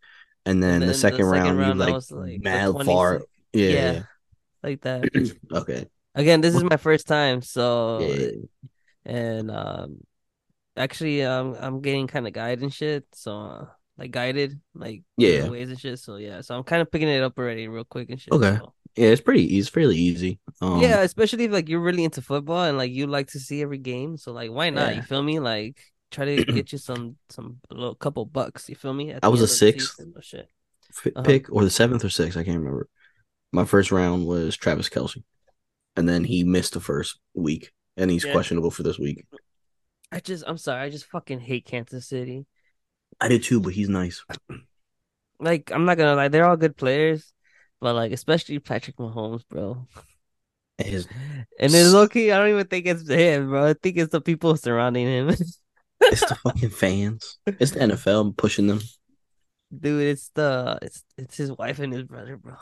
and 0.46 0.62
then, 0.62 0.74
and 0.74 0.82
the 0.82 0.86
then 0.86 0.94
second 0.94 1.26
round, 1.26 1.60
I 1.60 1.68
you 1.68 1.74
like, 1.74 2.10
like 2.10 2.40
mad 2.42 2.74
far. 2.84 3.22
Yeah, 3.52 3.68
yeah, 3.68 3.92
yeah. 3.92 4.02
like 4.62 4.80
that. 4.82 5.34
okay. 5.52 5.86
Again, 6.14 6.40
this 6.42 6.54
is 6.54 6.62
my 6.62 6.76
first 6.76 7.08
time, 7.08 7.42
so 7.42 8.00
Yeah. 8.00 8.30
and 9.04 9.50
um, 9.50 9.96
actually, 10.76 11.24
um, 11.24 11.56
I'm 11.58 11.80
getting 11.80 12.06
kind 12.06 12.26
of 12.26 12.32
guide 12.32 12.60
and 12.60 12.72
shit. 12.72 13.06
So 13.14 13.36
uh, 13.40 13.66
like 13.98 14.10
guided, 14.12 14.60
like 14.74 15.02
Yeah. 15.16 15.48
ways 15.48 15.68
and 15.70 15.78
shit. 15.78 15.98
So 15.98 16.16
yeah, 16.16 16.40
so 16.40 16.56
I'm 16.56 16.62
kind 16.64 16.80
of 16.80 16.90
picking 16.90 17.08
it 17.08 17.22
up 17.22 17.36
already, 17.38 17.68
real 17.68 17.84
quick 17.84 18.08
and 18.10 18.20
shit. 18.20 18.32
Okay. 18.32 18.56
so. 18.58 18.72
Yeah, 18.96 19.08
it's 19.08 19.20
pretty 19.20 19.42
easy. 19.44 19.58
It's 19.58 19.68
fairly 19.68 19.96
easy. 19.96 20.40
Um, 20.60 20.80
yeah, 20.80 21.02
especially 21.02 21.44
if 21.44 21.52
like 21.52 21.68
you're 21.68 21.80
really 21.80 22.02
into 22.04 22.22
football 22.22 22.64
and 22.64 22.76
like 22.78 22.90
you 22.90 23.06
like 23.06 23.28
to 23.28 23.38
see 23.38 23.60
every 23.62 23.78
game. 23.78 24.16
So 24.16 24.32
like, 24.32 24.50
why 24.50 24.70
not? 24.70 24.90
Yeah. 24.90 24.96
You 24.96 25.02
feel 25.02 25.22
me? 25.22 25.38
Like 25.40 25.76
try 26.10 26.24
to 26.24 26.44
get 26.52 26.72
you 26.72 26.78
some 26.78 27.16
some 27.28 27.58
little 27.70 27.94
couple 27.94 28.24
bucks. 28.24 28.68
You 28.68 28.74
feel 28.74 28.94
me? 28.94 29.14
I 29.22 29.28
was 29.28 29.40
a 29.42 29.46
sixth. 29.48 29.96
season. 29.96 30.14
Uh-huh. 31.14 31.22
pick 31.22 31.52
or 31.52 31.62
the 31.64 31.70
seventh 31.70 32.04
or 32.04 32.08
sixth. 32.08 32.38
I 32.38 32.44
can't 32.44 32.58
remember. 32.58 32.88
My 33.52 33.64
first 33.64 33.92
round 33.92 34.26
was 34.26 34.56
Travis 34.56 34.88
Kelce, 34.88 35.22
and 35.96 36.08
then 36.08 36.24
he 36.24 36.42
missed 36.44 36.72
the 36.72 36.80
first 36.80 37.18
week, 37.34 37.70
and 37.96 38.10
he's 38.10 38.24
Yeah. 38.24 38.32
questionable 38.32 38.70
for 38.70 38.82
this 38.82 38.98
week. 38.98 39.26
I 40.10 40.20
just 40.20 40.44
I'm 40.46 40.58
sorry. 40.58 40.82
I 40.82 40.90
just 40.90 41.04
fucking 41.06 41.40
hate 41.40 41.66
Kansas 41.66 42.08
City. 42.08 42.46
I 43.20 43.28
did 43.28 43.42
too, 43.42 43.60
but 43.60 43.74
he's 43.74 43.88
nice. 43.88 44.24
Like 45.40 45.70
I'm 45.72 45.84
not 45.84 45.96
gonna 45.96 46.14
lie, 46.14 46.28
they're 46.28 46.48
all 46.48 46.56
good 46.56 46.76
players, 46.76 47.32
but 47.80 47.94
like 47.94 48.12
especially 48.12 48.58
Patrick 48.58 48.96
Mahomes, 48.96 49.42
bro. 49.48 49.86
His 50.78 51.06
And 51.60 51.74
it's 51.74 51.92
Loki, 51.92 52.32
I 52.32 52.38
don't 52.38 52.50
even 52.50 52.66
think 52.66 52.86
it's 52.86 53.08
him, 53.08 53.50
bro. 53.50 53.68
I 53.68 53.74
think 53.74 53.96
it's 53.96 54.12
the 54.12 54.20
people 54.20 54.56
surrounding 54.56 55.06
him. 55.06 55.28
it's 56.00 56.28
the 56.28 56.38
fucking 56.42 56.70
fans. 56.70 57.38
It's 57.46 57.72
the 57.72 57.80
NFL 57.80 58.36
pushing 58.36 58.68
them. 58.68 58.80
Dude, 59.76 60.02
it's 60.02 60.30
the 60.34 60.78
it's 60.80 61.04
it's 61.18 61.36
his 61.36 61.52
wife 61.52 61.78
and 61.78 61.92
his 61.92 62.04
brother, 62.04 62.36
bro. 62.36 62.54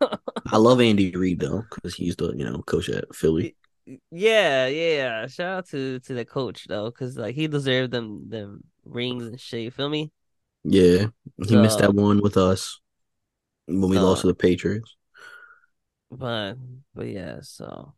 I 0.46 0.58
love 0.58 0.80
Andy 0.80 1.10
Reid 1.10 1.40
though, 1.40 1.64
because 1.74 1.94
he's 1.94 2.14
the 2.16 2.32
you 2.36 2.44
know 2.44 2.62
coach 2.62 2.88
at 2.88 3.12
Philly. 3.14 3.56
Yeah, 4.10 4.66
yeah. 4.66 5.26
Shout 5.26 5.58
out 5.58 5.68
to 5.70 5.98
to 6.00 6.14
the 6.14 6.24
coach 6.24 6.66
though, 6.68 6.90
because 6.90 7.16
like 7.16 7.34
he 7.34 7.48
deserved 7.48 7.90
them 7.92 8.28
them 8.28 8.62
rings 8.86 9.24
and 9.26 9.40
shit. 9.40 9.60
You 9.62 9.70
feel 9.70 9.88
me? 9.88 10.12
Yeah, 10.64 11.06
he 11.46 11.56
missed 11.56 11.78
that 11.78 11.94
one 11.94 12.20
with 12.22 12.36
us 12.36 12.80
when 13.66 13.88
we 13.90 13.96
So- 13.96 14.02
lost 14.04 14.20
to 14.22 14.26
the 14.28 14.34
Patriots. 14.34 14.96
But 16.10 16.54
but 16.94 17.08
yeah, 17.08 17.38
so 17.42 17.94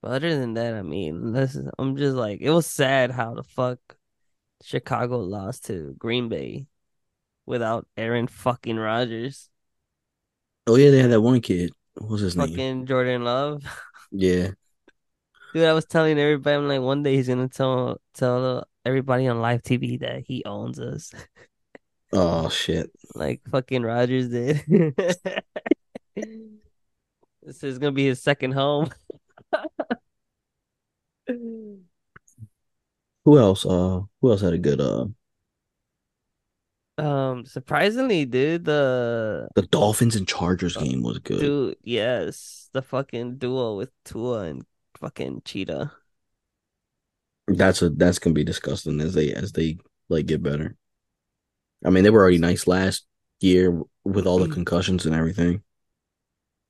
but 0.00 0.12
other 0.12 0.38
than 0.38 0.54
that, 0.54 0.74
I 0.74 0.82
mean, 0.82 1.32
this 1.32 1.54
is, 1.56 1.68
I'm 1.78 1.96
just 1.96 2.16
like 2.16 2.40
it 2.40 2.50
was 2.50 2.66
sad 2.66 3.10
how 3.10 3.34
the 3.34 3.42
fuck 3.42 3.78
Chicago 4.62 5.18
lost 5.18 5.66
to 5.66 5.94
Green 5.98 6.28
Bay 6.28 6.66
without 7.46 7.86
Aaron 7.96 8.26
fucking 8.28 8.76
Rodgers, 8.76 9.50
Oh 10.66 10.76
yeah, 10.76 10.90
they 10.90 11.00
had 11.02 11.10
that 11.10 11.20
one 11.20 11.40
kid. 11.40 11.72
What 11.94 12.10
was 12.10 12.20
his 12.22 12.36
name? 12.36 12.48
fucking 12.48 12.86
Jordan 12.86 13.24
Love. 13.24 13.62
Yeah, 14.16 14.50
Dude, 15.52 15.64
I 15.64 15.72
was 15.72 15.86
telling 15.86 16.18
everybody, 16.20 16.54
I'm 16.56 16.68
like, 16.68 16.80
one 16.80 17.02
day 17.02 17.16
he's 17.16 17.26
gonna 17.26 17.48
tell 17.48 18.00
tell 18.14 18.64
everybody 18.84 19.26
on 19.28 19.40
live 19.40 19.62
TV 19.62 20.00
that 20.00 20.24
he 20.26 20.44
owns 20.44 20.78
us, 20.80 21.12
oh 22.12 22.48
shit. 22.48 22.90
like 23.14 23.40
fucking 23.50 23.82
Rodgers 23.82 24.28
did. 24.28 24.62
this 26.16 27.62
is 27.62 27.78
gonna 27.78 27.92
be 27.92 28.06
his 28.06 28.22
second 28.22 28.52
home. 28.52 28.90
Who 33.24 33.38
else? 33.38 33.64
Uh, 33.64 34.02
who 34.20 34.30
else 34.30 34.40
had 34.42 34.52
a 34.52 34.58
good? 34.58 34.80
Uh, 34.80 35.06
Um, 36.96 37.44
surprisingly, 37.44 38.24
dude, 38.24 38.64
the 38.66 39.48
the 39.56 39.62
Dolphins 39.62 40.14
and 40.16 40.28
Chargers 40.28 40.76
game 40.76 41.02
was 41.02 41.18
good. 41.18 41.40
dude, 41.40 41.76
yes, 41.82 42.68
the 42.72 42.82
fucking 42.82 43.38
duo 43.38 43.76
with 43.76 43.90
Tua 44.04 44.42
and 44.44 44.64
fucking 44.98 45.42
Cheetah. 45.44 45.90
That's 47.46 47.82
a 47.82 47.90
that's 47.90 48.18
gonna 48.18 48.34
be 48.34 48.44
disgusting 48.44 49.00
as 49.00 49.14
they 49.14 49.32
as 49.32 49.52
they 49.52 49.78
like 50.08 50.26
get 50.26 50.42
better. 50.42 50.76
I 51.84 51.90
mean, 51.90 52.04
they 52.04 52.10
were 52.10 52.20
already 52.22 52.38
nice 52.38 52.66
last 52.66 53.06
year 53.40 53.82
with 54.04 54.26
all 54.26 54.38
the 54.38 54.48
concussions 54.48 55.06
and 55.06 55.14
everything. 55.14 55.62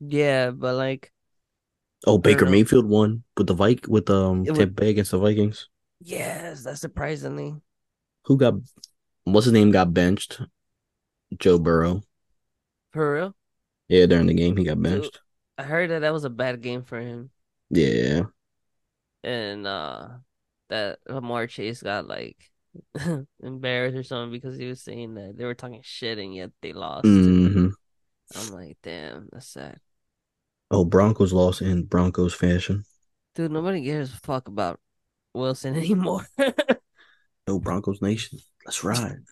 Yeah, 0.00 0.50
but 0.50 0.74
like, 0.76 1.12
Oh, 2.06 2.18
Baker. 2.18 2.46
Mayfield 2.46 2.86
won 2.86 3.24
with 3.36 3.46
the 3.46 3.54
Vik 3.54 3.86
with 3.88 4.08
um 4.10 4.44
Tampa 4.44 4.66
Bay 4.74 4.90
against 4.90 5.10
the 5.10 5.18
Vikings. 5.18 5.68
yes, 6.00 6.62
that's 6.64 6.80
surprisingly. 6.80 7.56
Who 8.26 8.36
got 8.36 8.54
what's 9.24 9.44
his 9.46 9.52
name 9.52 9.70
got 9.70 9.94
benched? 9.94 10.40
Joe 11.38 11.58
Burrow. 11.58 12.02
For 12.92 13.12
real, 13.14 13.36
Yeah, 13.88 14.06
during 14.06 14.26
the 14.26 14.34
game 14.34 14.56
he 14.56 14.64
got 14.64 14.82
benched. 14.82 15.20
I 15.58 15.64
heard 15.64 15.90
that 15.90 16.00
that 16.00 16.12
was 16.12 16.24
a 16.24 16.30
bad 16.30 16.60
game 16.62 16.82
for 16.84 17.00
him, 17.00 17.30
Yeah. 17.70 18.24
and 19.22 19.66
uh, 19.66 20.08
that 20.68 20.98
Lamar 21.08 21.46
Chase 21.46 21.82
got 21.82 22.06
like 22.06 22.50
embarrassed 23.42 23.96
or 23.96 24.02
something 24.02 24.32
because 24.32 24.58
he 24.58 24.66
was 24.66 24.80
saying 24.82 25.14
that 25.14 25.36
they 25.36 25.44
were 25.44 25.54
talking 25.54 25.80
shit 25.82 26.18
and 26.18 26.34
yet 26.34 26.50
they 26.62 26.72
lost. 26.72 27.04
hmm 27.04 27.68
I'm 28.34 28.52
like, 28.52 28.78
damn, 28.82 29.28
that's 29.32 29.48
sad. 29.48 29.78
Oh, 30.70 30.84
Broncos 30.84 31.32
lost 31.32 31.62
in 31.62 31.84
Broncos 31.84 32.34
fashion. 32.34 32.84
Dude, 33.34 33.50
nobody 33.50 33.80
gives 33.80 34.12
a 34.12 34.16
fuck 34.18 34.48
about 34.48 34.80
Wilson 35.34 35.74
anymore. 35.76 36.26
No 37.46 37.58
Broncos 37.58 38.00
Nation. 38.00 38.38
Let's 38.64 38.82
ride. 38.84 39.22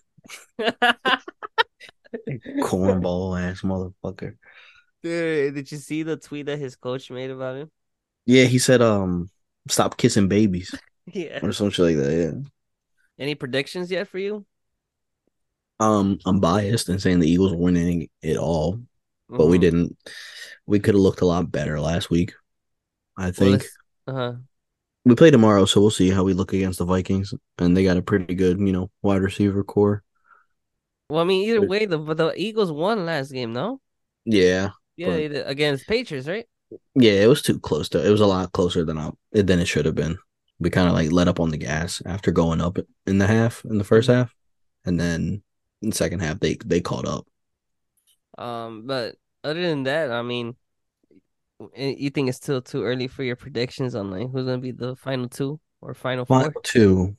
Cornball 2.61 3.39
ass 3.39 3.61
motherfucker. 3.61 4.37
Dude, 5.01 5.55
did 5.55 5.71
you 5.71 5.77
see 5.77 6.03
the 6.03 6.17
tweet 6.17 6.45
that 6.45 6.59
his 6.59 6.75
coach 6.75 7.11
made 7.11 7.29
about 7.31 7.57
him? 7.57 7.71
Yeah, 8.25 8.45
he 8.45 8.59
said 8.59 8.81
um 8.81 9.29
stop 9.69 9.97
kissing 9.97 10.27
babies 10.27 10.73
Yeah. 11.13 11.39
or 11.43 11.51
some 11.51 11.69
shit 11.69 11.85
like 11.85 11.95
that. 11.97 12.13
Yeah. 12.13 12.49
Any 13.23 13.35
predictions 13.35 13.91
yet 13.91 14.07
for 14.07 14.17
you? 14.19 14.45
Um, 15.79 16.19
I'm 16.25 16.39
biased 16.39 16.89
in 16.89 16.99
saying 16.99 17.19
the 17.19 17.29
Eagles 17.29 17.53
are 17.53 17.57
winning 17.57 18.09
it 18.21 18.37
all, 18.37 18.79
but 19.29 19.47
we 19.47 19.57
Mhm. 19.57 19.61
didn't. 19.61 19.97
We 20.65 20.79
could 20.79 20.93
have 20.95 21.01
looked 21.01 21.21
a 21.21 21.25
lot 21.25 21.51
better 21.51 21.79
last 21.79 22.09
week. 22.09 22.33
I 23.17 23.31
think 23.31 23.65
Uh 24.07 24.13
huh. 24.13 24.33
we 25.05 25.15
play 25.15 25.29
tomorrow, 25.31 25.65
so 25.65 25.81
we'll 25.81 25.89
see 25.91 26.09
how 26.09 26.23
we 26.23 26.33
look 26.33 26.53
against 26.53 26.79
the 26.79 26.85
Vikings, 26.85 27.33
and 27.57 27.75
they 27.75 27.83
got 27.83 27.97
a 27.97 28.01
pretty 28.01 28.33
good, 28.35 28.59
you 28.59 28.71
know, 28.71 28.89
wide 29.01 29.21
receiver 29.21 29.63
core. 29.63 30.03
Well, 31.09 31.19
I 31.21 31.25
mean, 31.25 31.47
either 31.49 31.61
way, 31.67 31.85
the 31.85 31.97
the 31.97 32.33
Eagles 32.37 32.71
won 32.71 33.05
last 33.05 33.31
game, 33.31 33.51
no? 33.53 33.81
Yeah, 34.25 34.71
Yeah, 34.95 35.27
But- 35.27 35.49
against 35.49 35.87
Patriots, 35.87 36.27
right? 36.27 36.47
yeah, 36.95 37.13
it 37.13 37.27
was 37.27 37.41
too 37.41 37.59
close 37.59 37.89
to. 37.89 38.05
It 38.05 38.09
was 38.09 38.21
a 38.21 38.25
lot 38.27 38.51
closer 38.53 38.85
than 38.85 38.97
I 38.97 39.11
than 39.31 39.59
it 39.59 39.65
should 39.67 39.85
have 39.85 39.95
been. 39.95 40.17
We 40.63 40.71
kind 40.71 40.87
of 40.89 40.95
like 40.95 41.11
let 41.11 41.27
up 41.29 41.39
on 41.39 41.51
the 41.51 41.57
gas 41.57 42.01
after 42.05 42.31
going 42.31 42.61
up 42.61 42.79
in 43.07 43.19
the 43.19 43.27
half 43.27 43.65
in 43.65 43.77
the 43.79 43.83
1st 43.83 44.07
Mhm. 44.07 44.09
half, 44.09 44.35
and 44.85 44.99
then 44.99 45.43
in 45.81 45.91
the 45.91 45.95
second 45.95 46.21
half 46.21 46.39
they 46.39 46.57
they 46.65 46.81
caught 46.81 47.07
up. 47.07 47.27
Um, 48.37 48.85
but 48.87 49.15
other 49.43 49.61
than 49.61 49.83
that, 49.83 50.11
I 50.11 50.21
mean, 50.21 50.55
you 51.75 52.09
think 52.09 52.29
it's 52.29 52.37
still 52.37 52.61
too 52.61 52.83
early 52.83 53.07
for 53.07 53.23
your 53.23 53.35
predictions 53.35 53.95
on 53.95 54.11
like 54.11 54.29
who's 54.31 54.45
gonna 54.45 54.57
be 54.57 54.71
the 54.71 54.95
final 54.95 55.29
two 55.29 55.59
or 55.81 55.93
final 55.93 56.25
four? 56.25 56.47
Final 56.47 56.53
two, 56.63 57.15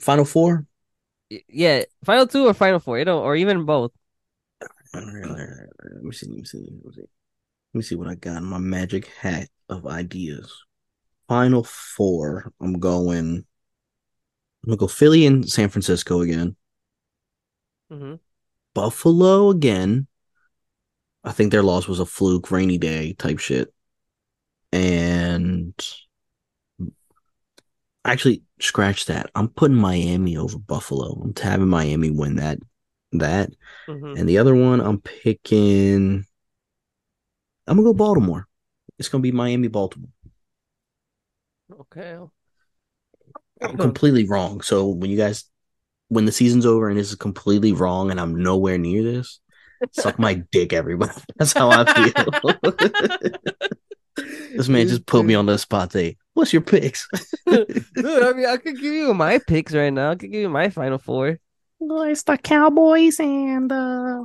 final 0.00 0.24
four. 0.24 0.66
Yeah, 1.48 1.82
final 2.04 2.26
two 2.26 2.46
or 2.46 2.54
final 2.54 2.78
four, 2.78 2.98
you 2.98 3.04
know, 3.04 3.20
or 3.20 3.34
even 3.36 3.64
both. 3.64 3.92
Let 4.94 5.04
me 6.02 6.12
see. 6.12 6.26
Let 6.26 6.36
me 6.38 6.44
see. 6.44 6.58
Let 6.58 6.84
me 6.84 6.92
see. 6.92 7.00
Let 7.02 7.08
me 7.74 7.82
see 7.82 7.96
what 7.96 8.08
I 8.08 8.16
got 8.16 8.38
in 8.38 8.44
my 8.44 8.58
magic 8.58 9.06
hat 9.08 9.48
of 9.68 9.86
ideas. 9.86 10.52
Final 11.28 11.62
four. 11.64 12.52
I'm 12.60 12.78
going. 12.80 13.44
I'm 14.64 14.70
gonna 14.70 14.76
go 14.76 14.86
Philly 14.86 15.24
and 15.26 15.48
San 15.48 15.68
Francisco 15.70 16.20
again. 16.20 16.56
hmm 17.90 18.16
Buffalo 18.74 19.50
again. 19.50 20.06
I 21.24 21.32
think 21.32 21.50
their 21.50 21.62
loss 21.62 21.88
was 21.88 22.00
a 22.00 22.06
fluke, 22.06 22.50
rainy 22.50 22.78
day 22.78 23.12
type 23.14 23.38
shit. 23.38 23.72
And 24.72 25.74
actually, 28.04 28.42
scratch 28.60 29.06
that. 29.06 29.30
I'm 29.34 29.48
putting 29.48 29.76
Miami 29.76 30.36
over 30.36 30.58
Buffalo. 30.58 31.20
I'm 31.22 31.34
having 31.40 31.68
Miami 31.68 32.10
win 32.10 32.36
that. 32.36 32.58
That 33.12 33.50
hmm 33.88 34.16
and 34.16 34.28
the 34.28 34.38
other 34.38 34.54
one, 34.54 34.80
I'm 34.80 35.00
picking. 35.00 36.26
I'm 37.66 37.76
gonna 37.76 37.84
go 37.84 37.94
Baltimore. 37.94 38.46
It's 38.98 39.08
gonna 39.08 39.22
be 39.22 39.32
Miami, 39.32 39.68
Baltimore. 39.68 40.10
Okay. 41.72 42.16
I'm 43.62 43.76
completely 43.76 44.26
wrong. 44.26 44.60
So 44.60 44.86
when 44.88 45.10
you 45.10 45.16
guys, 45.16 45.44
when 46.08 46.24
the 46.24 46.32
season's 46.32 46.66
over 46.66 46.88
and 46.88 46.98
this 46.98 47.08
is 47.10 47.16
completely 47.16 47.72
wrong, 47.72 48.10
and 48.10 48.20
I'm 48.20 48.42
nowhere 48.42 48.78
near 48.78 49.02
this, 49.02 49.40
suck 49.92 50.18
my 50.18 50.34
dick, 50.52 50.72
everybody. 50.72 51.12
That's 51.36 51.52
how 51.52 51.70
I 51.70 51.84
feel. 51.92 52.12
this 54.56 54.68
man 54.68 54.88
just 54.88 55.06
put 55.06 55.24
me 55.24 55.34
on 55.34 55.46
the 55.46 55.58
spot. 55.58 55.92
Say, 55.92 56.16
what's 56.34 56.52
your 56.52 56.62
picks? 56.62 57.08
Dude, 57.46 57.82
I 57.96 58.32
mean, 58.32 58.46
I 58.46 58.56
could 58.58 58.76
give 58.76 58.92
you 58.92 59.14
my 59.14 59.38
picks 59.38 59.74
right 59.74 59.92
now. 59.92 60.12
I 60.12 60.16
could 60.16 60.30
give 60.30 60.42
you 60.42 60.48
my 60.48 60.70
final 60.70 60.98
four. 60.98 61.38
Well, 61.78 62.02
it's 62.02 62.22
the 62.22 62.38
Cowboys 62.38 63.20
and 63.20 63.70
uh 63.70 64.24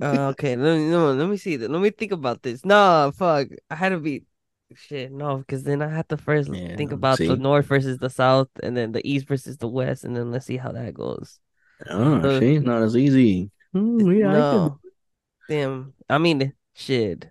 Uh, 0.00 0.30
okay, 0.30 0.56
let 0.56 0.78
me 0.78 0.90
no, 0.90 1.12
let 1.12 1.28
me 1.28 1.36
see. 1.36 1.56
Let 1.58 1.80
me 1.80 1.90
think 1.90 2.10
about 2.10 2.42
this. 2.42 2.64
No, 2.64 3.12
fuck, 3.14 3.48
I 3.70 3.76
had 3.76 3.90
to 3.90 3.98
be 3.98 4.24
shit. 4.78 5.12
No, 5.12 5.38
because 5.38 5.62
then 5.64 5.82
I 5.82 5.88
have 5.88 6.08
to 6.08 6.16
first 6.16 6.50
Yeah, 6.52 6.76
think 6.76 6.92
about 6.92 7.18
see? 7.18 7.28
the 7.28 7.36
north 7.36 7.66
versus 7.66 7.98
the 7.98 8.10
south, 8.10 8.48
and 8.62 8.76
then 8.76 8.92
the 8.92 9.06
east 9.08 9.26
versus 9.26 9.56
the 9.56 9.68
west, 9.68 10.04
and 10.04 10.16
then 10.16 10.30
let's 10.30 10.46
see 10.46 10.56
how 10.56 10.72
that 10.72 10.94
goes. 10.94 11.38
Oh, 11.88 12.20
So, 12.22 12.40
she's 12.40 12.62
not 12.62 12.82
as 12.82 12.96
easy. 12.96 13.50
Hmm, 13.72 14.10
yeah, 14.12 14.30
I 14.30 14.68
could. 14.68 14.72
damn. 15.48 15.94
I 16.08 16.18
mean, 16.18 16.52
shit. 16.74 17.30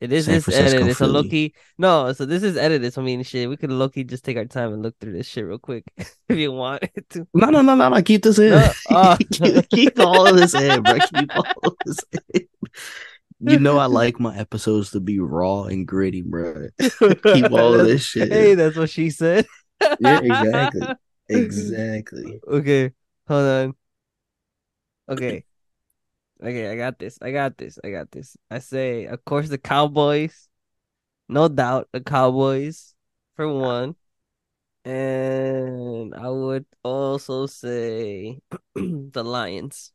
It 0.00 0.12
is 0.12 0.26
San 0.26 0.34
this 0.34 0.44
Francisco, 0.44 0.76
edit. 0.76 0.88
It's 0.90 1.00
a. 1.00 1.06
Loki. 1.08 1.54
No, 1.76 2.12
so 2.12 2.24
this 2.24 2.44
is 2.44 2.56
edited. 2.56 2.92
So 2.92 3.02
I 3.02 3.04
mean, 3.04 3.22
shit. 3.24 3.48
We 3.48 3.56
could 3.56 3.72
Loki 3.72 4.04
just 4.04 4.24
take 4.24 4.36
our 4.36 4.44
time 4.44 4.72
and 4.72 4.80
look 4.80 4.94
through 5.00 5.12
this 5.14 5.26
shit 5.26 5.44
real 5.44 5.58
quick 5.58 5.84
if 6.28 6.36
you 6.38 6.52
want 6.52 6.84
to. 7.10 7.26
No, 7.34 7.50
no, 7.50 7.62
no, 7.62 7.74
no, 7.74 7.88
no. 7.88 8.02
Keep 8.02 8.22
this 8.22 8.38
in. 8.38 8.50
No, 8.50 8.70
uh, 8.90 9.16
keep, 9.32 9.68
keep 9.70 9.98
all 9.98 10.26
of 10.28 10.36
this 10.36 10.54
in, 10.54 10.82
bro. 10.84 10.98
Keep 11.00 11.36
all 11.36 11.52
of 11.64 11.74
this 11.84 11.98
in. 12.32 12.46
You 13.40 13.58
know 13.58 13.78
I 13.78 13.86
like 13.86 14.18
my 14.18 14.36
episodes 14.36 14.90
to 14.92 15.00
be 15.00 15.18
raw 15.18 15.64
and 15.64 15.86
gritty, 15.86 16.22
bro. 16.22 16.68
Keep 17.32 17.52
all 17.52 17.74
of 17.74 17.82
this 17.86 18.04
shit. 18.04 18.32
Hey, 18.32 18.54
that's 18.54 18.76
what 18.76 18.90
she 18.90 19.10
said. 19.10 19.46
Yeah, 20.00 20.18
exactly. 20.18 20.96
Exactly. 21.28 22.40
Okay, 22.48 22.92
hold 23.28 23.44
on. 23.46 23.74
Okay. 25.08 25.44
Okay, 26.42 26.70
I 26.70 26.76
got 26.76 26.98
this. 26.98 27.18
I 27.20 27.32
got 27.32 27.58
this. 27.58 27.78
I 27.82 27.90
got 27.90 28.10
this. 28.10 28.36
I 28.50 28.60
say, 28.60 29.06
of 29.06 29.24
course, 29.24 29.48
the 29.48 29.58
Cowboys. 29.58 30.48
No 31.28 31.48
doubt, 31.48 31.88
the 31.92 32.00
Cowboys 32.00 32.94
for 33.36 33.48
one. 33.52 33.96
And 34.84 36.14
I 36.14 36.28
would 36.30 36.66
also 36.84 37.46
say 37.46 38.40
the 38.76 39.24
Lions. 39.24 39.92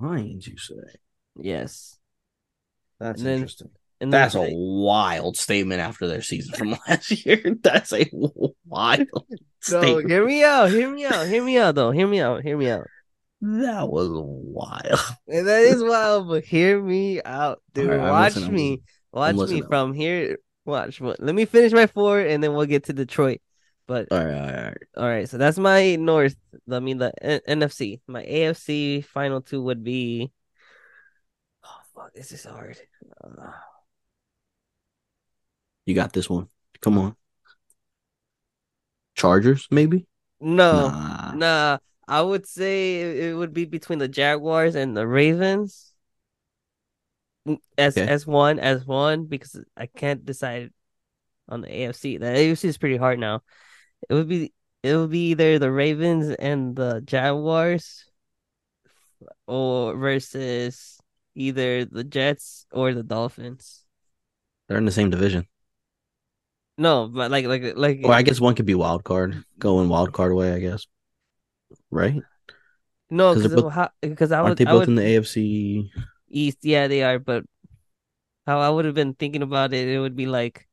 Lions, 0.00 0.46
you 0.46 0.56
say? 0.56 0.74
Yes. 1.36 1.98
That's 2.98 3.18
And 3.20 3.26
then- 3.26 3.34
interesting. 3.38 3.70
And 4.02 4.10
That's 4.10 4.34
a 4.34 4.48
wild 4.50 5.36
statement 5.36 5.82
after 5.82 6.06
their 6.06 6.22
season 6.22 6.54
from 6.54 6.70
last 6.88 7.10
year. 7.26 7.54
That's 7.62 7.92
a 7.92 8.08
wild 8.64 9.06
so 9.60 9.82
statement. 9.82 10.08
hear 10.10 10.24
me 10.26 10.42
out. 10.42 10.70
Hear 10.70 10.90
me 10.90 11.04
out. 11.04 11.26
Hear 11.26 11.44
me 11.44 11.58
out, 11.58 11.74
though. 11.74 11.90
Hear 11.90 12.06
me 12.06 12.18
out. 12.18 12.42
Hear 12.42 12.56
me 12.56 12.70
out. 12.70 12.86
That 13.42 13.90
was 13.90 14.08
wild. 14.10 15.00
And 15.28 15.46
that 15.46 15.60
is 15.64 15.82
wild, 15.84 16.28
but 16.28 16.44
hear 16.44 16.82
me 16.82 17.20
out, 17.22 17.60
dude. 17.74 17.90
Alright, 17.90 18.00
I'm 18.00 18.10
Watch 18.44 18.50
me. 18.50 18.80
Watch 19.12 19.36
me 19.50 19.60
from 19.60 19.92
here. 19.92 20.38
Watch. 20.64 20.98
What? 20.98 21.20
Let 21.20 21.34
me 21.34 21.44
finish 21.44 21.72
my 21.72 21.86
four, 21.86 22.20
and 22.20 22.42
then 22.42 22.54
we'll 22.54 22.64
get 22.64 22.84
to 22.84 22.94
Detroit. 22.94 23.42
But 23.90 24.06
All 24.12 24.24
right, 24.24 24.32
all 24.34 24.40
right, 24.40 24.54
all 24.54 24.62
right. 24.62 24.78
all 24.98 25.08
right, 25.08 25.28
so 25.28 25.36
that's 25.36 25.58
my 25.58 25.96
North. 25.96 26.36
I 26.70 26.78
mean 26.78 26.98
the 26.98 27.12
N- 27.20 27.40
NFC. 27.58 28.00
My 28.06 28.22
AFC 28.22 29.02
final 29.04 29.42
two 29.42 29.60
would 29.62 29.82
be. 29.82 30.30
Oh 31.64 31.80
fuck! 31.92 32.14
This 32.14 32.30
is 32.30 32.44
hard. 32.44 32.78
Uh, 33.20 33.50
You 35.86 35.96
got 35.96 36.12
this 36.12 36.30
one. 36.30 36.46
Come 36.80 36.98
on. 36.98 37.16
Chargers, 39.16 39.66
maybe? 39.72 40.06
no, 40.40 40.88
Nah. 40.88 41.34
nah. 41.34 41.78
I 42.06 42.22
would 42.22 42.46
say 42.46 43.00
it 43.00 43.16
it 43.30 43.34
would 43.34 43.52
be 43.52 43.64
between 43.64 43.98
the 43.98 44.06
Jaguars 44.06 44.76
and 44.76 44.96
the 44.96 45.04
Ravens. 45.04 45.92
Mm, 47.48 47.58
As 47.76 47.96
Okay. 47.98 48.06
as 48.06 48.24
one 48.24 48.60
as 48.60 48.86
one 48.86 49.26
because 49.26 49.58
I 49.76 49.86
can't 49.86 50.24
decide 50.24 50.70
on 51.48 51.62
the 51.62 51.68
AFC. 51.68 52.18
The 52.18 52.26
AFC 52.26 52.68
is 52.68 52.78
pretty 52.78 52.96
hard 52.98 53.18
now. 53.18 53.42
It 54.08 54.14
would 54.14 54.28
be 54.28 54.52
it 54.82 54.96
would 54.96 55.10
be 55.10 55.30
either 55.30 55.58
the 55.58 55.70
Ravens 55.70 56.30
and 56.30 56.74
the 56.74 57.00
Jaguars, 57.04 58.04
or 59.46 59.96
versus 59.96 60.98
either 61.34 61.84
the 61.84 62.04
Jets 62.04 62.66
or 62.72 62.94
the 62.94 63.02
Dolphins. 63.02 63.84
They're 64.68 64.78
in 64.78 64.84
the 64.84 64.92
same 64.92 65.10
division. 65.10 65.46
No, 66.78 67.08
but 67.08 67.30
like 67.30 67.44
like 67.44 67.76
like 67.76 68.00
Well, 68.02 68.12
I 68.12 68.22
guess 68.22 68.40
one 68.40 68.54
could 68.54 68.66
be 68.66 68.74
wild 68.74 69.04
card, 69.04 69.44
going 69.58 69.88
wild 69.88 70.12
card 70.12 70.32
way, 70.32 70.54
I 70.54 70.60
guess. 70.60 70.86
Right? 71.90 72.22
no 73.10 73.34
because 73.34 73.52
both- 73.52 73.72
how 73.72 73.90
because 74.00 74.32
I 74.32 74.40
Aren't 74.40 74.56
they 74.56 74.64
both 74.64 74.80
would 74.80 74.88
in 74.88 74.94
the 74.94 75.02
AFC? 75.02 75.90
East. 76.30 76.58
Yeah, 76.62 76.88
they 76.88 77.02
are. 77.02 77.18
But 77.18 77.44
how 78.46 78.60
I 78.60 78.70
would 78.70 78.84
have 78.84 78.94
been 78.94 79.14
thinking 79.14 79.42
about 79.42 79.74
it, 79.74 79.88
it 79.88 79.98
would 80.00 80.16
be 80.16 80.26
like 80.26 80.66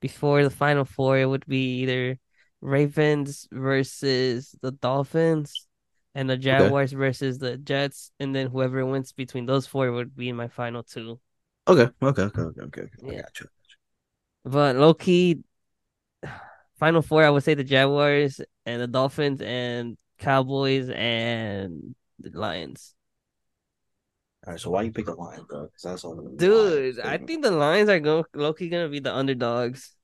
before 0.00 0.42
the 0.42 0.50
Final 0.50 0.84
Four, 0.84 1.18
it 1.18 1.26
would 1.26 1.46
be 1.46 1.80
either 1.82 2.18
Ravens 2.64 3.46
versus 3.52 4.56
the 4.62 4.72
Dolphins 4.72 5.66
and 6.14 6.30
the 6.30 6.36
Jaguars 6.38 6.92
versus 6.92 7.38
the 7.38 7.58
Jets, 7.58 8.10
and 8.18 8.34
then 8.34 8.48
whoever 8.48 8.84
wins 8.86 9.12
between 9.12 9.44
those 9.44 9.66
four 9.66 9.92
would 9.92 10.16
be 10.16 10.30
in 10.30 10.36
my 10.36 10.48
final 10.48 10.82
two. 10.82 11.20
Okay, 11.68 11.90
okay, 12.02 12.22
okay, 12.22 12.40
okay, 12.40 12.62
okay. 12.62 12.80
okay. 12.82 13.18
I 13.18 13.20
got 13.20 13.40
you. 13.40 13.46
But 14.46 14.76
low 14.76 14.94
key, 14.94 15.40
final 16.78 17.02
four, 17.02 17.22
I 17.22 17.30
would 17.30 17.42
say 17.42 17.52
the 17.52 17.64
Jaguars 17.64 18.40
and 18.64 18.80
the 18.80 18.86
Dolphins 18.86 19.42
and 19.42 19.98
Cowboys 20.18 20.88
and 20.88 21.94
the 22.18 22.30
Lions. 22.30 22.94
All 24.46 24.52
right, 24.52 24.60
so 24.60 24.70
why 24.70 24.82
you 24.82 24.92
pick 24.92 25.04
the 25.06 25.14
Lions, 25.14 25.44
bro? 25.46 25.64
Because 25.64 25.82
that's 25.82 26.04
all. 26.04 26.16
Dude, 26.36 26.98
I 27.00 27.18
think 27.18 27.42
the 27.42 27.50
Lions 27.50 27.90
are 27.90 28.00
go- 28.00 28.26
low 28.34 28.54
key 28.54 28.70
gonna 28.70 28.88
be 28.88 29.00
the 29.00 29.14
underdogs 29.14 29.94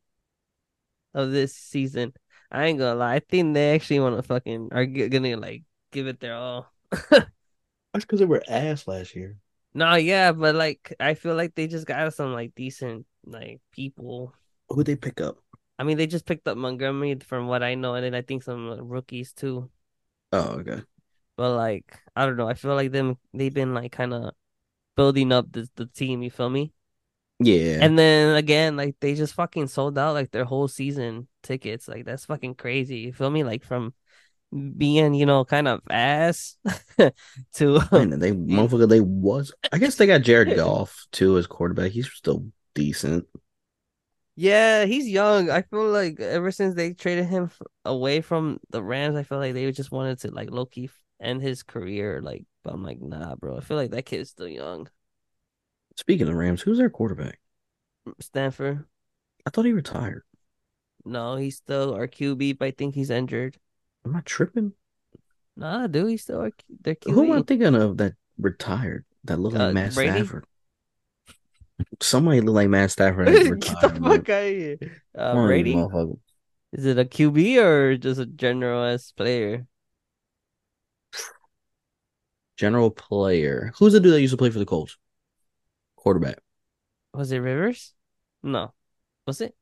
of 1.14 1.30
this 1.30 1.54
season. 1.54 2.12
I 2.50 2.66
ain't 2.66 2.78
gonna 2.78 2.96
lie. 2.98 3.14
I 3.16 3.20
think 3.20 3.54
they 3.54 3.74
actually 3.74 4.00
want 4.00 4.16
to 4.16 4.22
fucking 4.22 4.70
are 4.72 4.86
gonna 4.86 5.36
like 5.36 5.62
give 5.92 6.06
it 6.06 6.20
their 6.20 6.34
all. 6.34 6.72
that's 7.10 7.30
because 7.94 8.18
they 8.18 8.26
were 8.26 8.42
ass 8.48 8.88
last 8.88 9.14
year. 9.14 9.36
No, 9.72 9.94
yeah, 9.94 10.32
but 10.32 10.54
like 10.54 10.94
I 10.98 11.14
feel 11.14 11.36
like 11.36 11.54
they 11.54 11.66
just 11.68 11.86
got 11.86 12.12
some 12.14 12.32
like 12.32 12.54
decent 12.54 13.06
like 13.24 13.60
people. 13.70 14.34
Who'd 14.68 14.86
they 14.86 14.96
pick 14.96 15.20
up? 15.20 15.38
I 15.78 15.84
mean, 15.84 15.96
they 15.96 16.06
just 16.06 16.26
picked 16.26 16.46
up 16.48 16.58
Montgomery 16.58 17.18
from 17.20 17.46
what 17.46 17.62
I 17.62 17.74
know, 17.74 17.94
and 17.94 18.04
then 18.04 18.14
I 18.14 18.22
think 18.22 18.42
some 18.42 18.68
uh, 18.68 18.76
rookies 18.82 19.32
too. 19.32 19.70
Oh, 20.32 20.58
okay. 20.60 20.82
But 21.36 21.56
like 21.56 21.98
I 22.16 22.26
don't 22.26 22.36
know. 22.36 22.48
I 22.48 22.54
feel 22.54 22.74
like 22.74 22.90
them 22.90 23.16
they've 23.32 23.54
been 23.54 23.74
like 23.74 23.92
kind 23.92 24.12
of 24.12 24.34
building 24.96 25.32
up 25.32 25.52
the 25.52 25.68
the 25.76 25.86
team. 25.86 26.22
You 26.22 26.30
feel 26.30 26.50
me? 26.50 26.72
Yeah. 27.42 27.78
And 27.80 27.98
then 27.98 28.36
again, 28.36 28.76
like 28.76 28.96
they 29.00 29.14
just 29.14 29.34
fucking 29.34 29.68
sold 29.68 29.98
out 29.98 30.14
like 30.14 30.30
their 30.30 30.44
whole 30.44 30.68
season 30.68 31.26
tickets. 31.42 31.88
Like 31.88 32.04
that's 32.04 32.26
fucking 32.26 32.54
crazy. 32.56 32.98
You 32.98 33.12
feel 33.12 33.30
me? 33.30 33.44
Like 33.44 33.64
from 33.64 33.94
being, 34.76 35.14
you 35.14 35.26
know, 35.26 35.44
kind 35.44 35.68
of 35.68 35.80
ass 35.90 36.56
to 37.54 37.80
Man, 37.90 38.18
they 38.18 38.32
motherfucker, 38.32 38.88
they 38.88 39.00
was. 39.00 39.52
I 39.72 39.78
guess 39.78 39.96
they 39.96 40.06
got 40.06 40.22
Jared 40.22 40.54
Goff 40.56 41.06
too 41.12 41.38
as 41.38 41.46
quarterback. 41.46 41.92
He's 41.92 42.10
still 42.10 42.46
decent. 42.74 43.26
yeah, 44.36 44.84
he's 44.86 45.08
young. 45.08 45.50
I 45.50 45.62
feel 45.62 45.90
like 45.90 46.18
ever 46.20 46.50
since 46.50 46.74
they 46.74 46.94
traded 46.94 47.26
him 47.26 47.50
away 47.84 48.20
from 48.22 48.58
the 48.70 48.82
Rams, 48.82 49.16
I 49.16 49.22
feel 49.22 49.38
like 49.38 49.54
they 49.54 49.70
just 49.72 49.92
wanted 49.92 50.20
to 50.20 50.30
like 50.30 50.50
low 50.50 50.66
key 50.66 50.88
end 51.20 51.42
his 51.42 51.62
career. 51.62 52.20
Like, 52.22 52.44
but 52.64 52.72
I'm 52.72 52.82
like, 52.82 53.00
nah, 53.00 53.34
bro. 53.36 53.56
I 53.58 53.60
feel 53.60 53.76
like 53.76 53.90
that 53.90 54.06
kid's 54.06 54.30
still 54.30 54.48
young. 54.48 54.88
Speaking 56.00 56.28
of 56.28 56.34
Rams, 56.34 56.62
who's 56.62 56.78
their 56.78 56.88
quarterback? 56.88 57.38
Stanford. 58.20 58.86
I 59.46 59.50
thought 59.50 59.66
he 59.66 59.72
retired. 59.74 60.22
No, 61.04 61.36
he's 61.36 61.56
still 61.58 61.92
our 61.92 62.08
QB, 62.08 62.58
but 62.58 62.64
I 62.68 62.70
think 62.70 62.94
he's 62.94 63.10
injured. 63.10 63.58
Am 64.06 64.16
I 64.16 64.22
tripping? 64.24 64.72
Nah, 65.58 65.88
dude, 65.88 66.08
he's 66.08 66.22
still 66.22 66.40
our, 66.40 66.52
Q- 66.52 66.76
their 66.80 66.94
QB. 66.94 67.12
Who 67.12 67.24
am 67.24 67.32
I 67.38 67.42
thinking 67.42 67.74
of 67.74 67.98
that 67.98 68.14
retired? 68.38 69.04
That 69.24 69.38
looked 69.38 69.56
like 69.56 69.68
Uh, 69.68 69.72
Matt 69.72 69.92
Brady? 69.94 70.10
Stafford. 70.12 70.44
Somebody 72.00 72.40
look 72.40 72.54
like 72.54 72.70
Matt 72.70 72.90
Stafford. 72.92 73.26
Get 73.60 73.60
the 73.60 73.88
fuck 73.90 74.28
out 74.30 74.42
of 74.42 74.48
here. 74.48 74.78
Uh, 75.14 75.34
Brady? 75.34 75.74
Is 76.72 76.86
it 76.86 76.98
a 76.98 77.04
QB 77.04 77.62
or 77.62 77.96
just 77.98 78.20
a 78.20 78.24
general 78.26 78.82
as 78.84 79.12
player? 79.12 79.66
General 82.56 82.90
player. 82.90 83.72
Who's 83.78 83.92
the 83.92 84.00
dude 84.00 84.14
that 84.14 84.20
used 84.22 84.32
to 84.32 84.38
play 84.38 84.48
for 84.50 84.58
the 84.58 84.64
Colts? 84.66 84.96
Quarterback. 86.00 86.38
Was 87.12 87.30
it 87.30 87.40
Rivers? 87.40 87.92
No. 88.42 88.72
Was 89.26 89.42
it? 89.42 89.54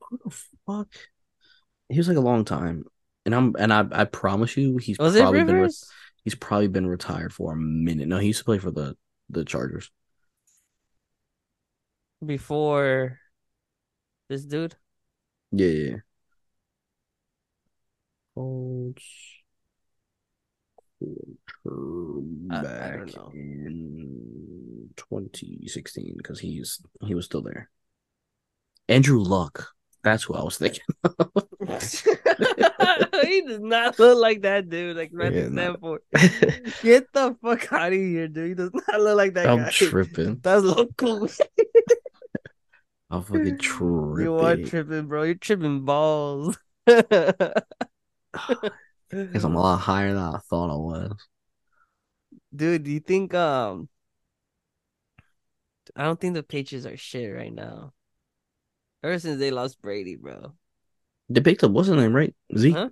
Who 0.00 0.18
the 0.24 0.30
fuck? 0.66 0.88
He 1.90 1.98
was 1.98 2.08
like 2.08 2.16
a 2.16 2.22
long 2.22 2.46
time, 2.46 2.84
and 3.26 3.34
I'm 3.34 3.54
and 3.58 3.74
I 3.74 3.84
I 3.92 4.04
promise 4.04 4.56
you, 4.56 4.78
he's 4.78 4.98
Was 4.98 5.18
probably 5.18 5.44
been 5.44 5.56
re- 5.56 5.68
he's 6.24 6.34
probably 6.34 6.68
been 6.68 6.86
retired 6.86 7.34
for 7.34 7.52
a 7.52 7.56
minute. 7.56 8.08
No, 8.08 8.16
he 8.16 8.28
used 8.28 8.38
to 8.38 8.44
play 8.46 8.58
for 8.58 8.70
the 8.70 8.96
the 9.28 9.44
Chargers. 9.44 9.90
Before 12.24 13.18
this 14.30 14.46
dude? 14.46 14.76
Yeah, 15.52 15.66
yeah. 15.66 15.96
Colts 18.34 19.04
quarterback 21.62 22.98
don't 22.98 23.16
know. 23.16 23.30
in 23.34 24.39
2016 25.08 26.14
because 26.16 26.40
he's 26.40 26.80
he 27.02 27.14
was 27.14 27.24
still 27.26 27.42
there. 27.42 27.70
Andrew 28.88 29.20
Luck. 29.20 29.68
That's 30.02 30.22
who 30.22 30.34
I 30.34 30.42
was 30.42 30.56
thinking. 30.56 30.80
he 33.22 33.42
does 33.42 33.60
not 33.60 33.98
look 33.98 34.18
like 34.18 34.42
that 34.42 34.68
dude. 34.68 34.96
Like 34.96 35.12
Matthew 35.12 35.42
Yeah, 35.42 35.48
no. 35.48 35.76
Stanford. 35.76 36.00
Get 36.82 37.12
the 37.12 37.36
fuck 37.42 37.72
out 37.72 37.92
of 37.92 37.98
here, 37.98 38.28
dude. 38.28 38.48
He 38.48 38.54
does 38.54 38.70
not 38.72 39.00
look 39.00 39.16
like 39.16 39.34
that 39.34 39.46
I'm 39.48 39.58
guy. 39.58 39.70
tripping. 39.70 40.40
That's 40.42 40.62
local. 40.64 41.28
I'm 43.10 43.22
fucking 43.22 43.58
tripping. 43.58 44.24
You 44.24 44.36
are 44.36 44.56
tripping, 44.56 45.06
bro. 45.06 45.24
You're 45.24 45.34
tripping 45.34 45.84
balls. 45.84 46.58
Because 49.10 49.42
I'm 49.42 49.56
a 49.56 49.60
lot 49.60 49.78
higher 49.78 50.14
than 50.14 50.22
I 50.22 50.38
thought 50.48 50.70
I 50.70 50.76
was. 50.76 51.28
Dude, 52.54 52.84
do 52.84 52.90
you 52.92 53.00
think 53.00 53.34
um 53.34 53.89
I 55.96 56.04
don't 56.04 56.20
think 56.20 56.34
the 56.34 56.42
Patriots 56.42 56.86
are 56.86 56.96
shit 56.96 57.34
right 57.34 57.52
now. 57.52 57.92
Ever 59.02 59.18
since 59.18 59.38
they 59.38 59.50
lost 59.50 59.80
Brady, 59.80 60.16
bro. 60.16 60.52
They 61.28 61.40
picked 61.40 61.64
up 61.64 61.70
what's 61.70 61.88
his 61.88 61.96
name, 61.96 62.14
right? 62.14 62.34
Zeke. 62.56 62.74
Huh? 62.74 62.90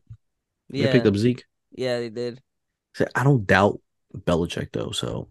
They 0.70 0.90
picked 0.90 1.06
up 1.06 1.16
Zeke. 1.16 1.44
yeah, 1.72 1.98
they 1.98 2.11
did. 2.11 2.40
I 3.14 3.24
don't 3.24 3.46
doubt 3.46 3.80
Belichick 4.14 4.72
though, 4.72 4.90
so 4.90 5.28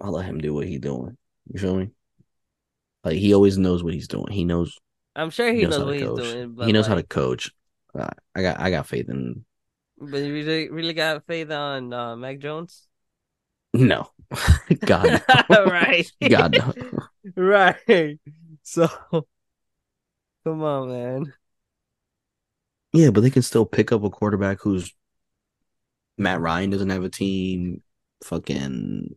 I'll 0.00 0.12
let 0.12 0.26
him 0.26 0.38
do 0.38 0.54
what 0.54 0.66
he's 0.66 0.80
doing. 0.80 1.16
You 1.52 1.60
feel 1.60 1.76
me? 1.76 1.90
Like 3.02 3.16
he 3.16 3.34
always 3.34 3.58
knows 3.58 3.82
what 3.84 3.94
he's 3.94 4.08
doing. 4.08 4.32
He 4.32 4.44
knows 4.44 4.78
I'm 5.16 5.30
sure 5.30 5.52
he, 5.52 5.60
he 5.60 5.64
knows, 5.64 5.78
knows, 5.78 5.86
what 5.86 5.94
he's 5.94 6.04
coach. 6.04 6.18
doing, 6.22 6.66
he 6.66 6.72
knows 6.72 6.86
how 6.86 6.94
to 6.94 7.02
coach. 7.02 7.52
Uh, 7.96 8.08
I 8.34 8.42
got 8.42 8.60
I 8.60 8.70
got 8.70 8.86
faith 8.86 9.08
in 9.08 9.44
But 9.98 10.22
you 10.22 10.32
really, 10.32 10.70
really 10.70 10.94
got 10.94 11.26
faith 11.26 11.50
on 11.50 11.92
uh, 11.92 12.16
Mac 12.16 12.38
Jones, 12.38 12.88
no. 13.72 14.08
God 14.86 15.22
no. 15.50 15.64
right? 15.66 16.10
God 16.28 16.56
no. 16.56 16.72
right. 17.36 18.18
So, 18.62 18.88
come 20.44 20.62
on, 20.62 20.88
man. 20.88 21.32
Yeah, 22.92 23.10
but 23.10 23.22
they 23.22 23.30
can 23.30 23.42
still 23.42 23.66
pick 23.66 23.92
up 23.92 24.04
a 24.04 24.10
quarterback 24.10 24.60
who's 24.60 24.92
Matt 26.16 26.40
Ryan 26.40 26.70
doesn't 26.70 26.90
have 26.90 27.04
a 27.04 27.08
team. 27.10 27.82
Fucking 28.24 29.14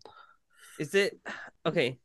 Is 0.80 0.94
it 0.96 1.18
okay, 1.66 1.98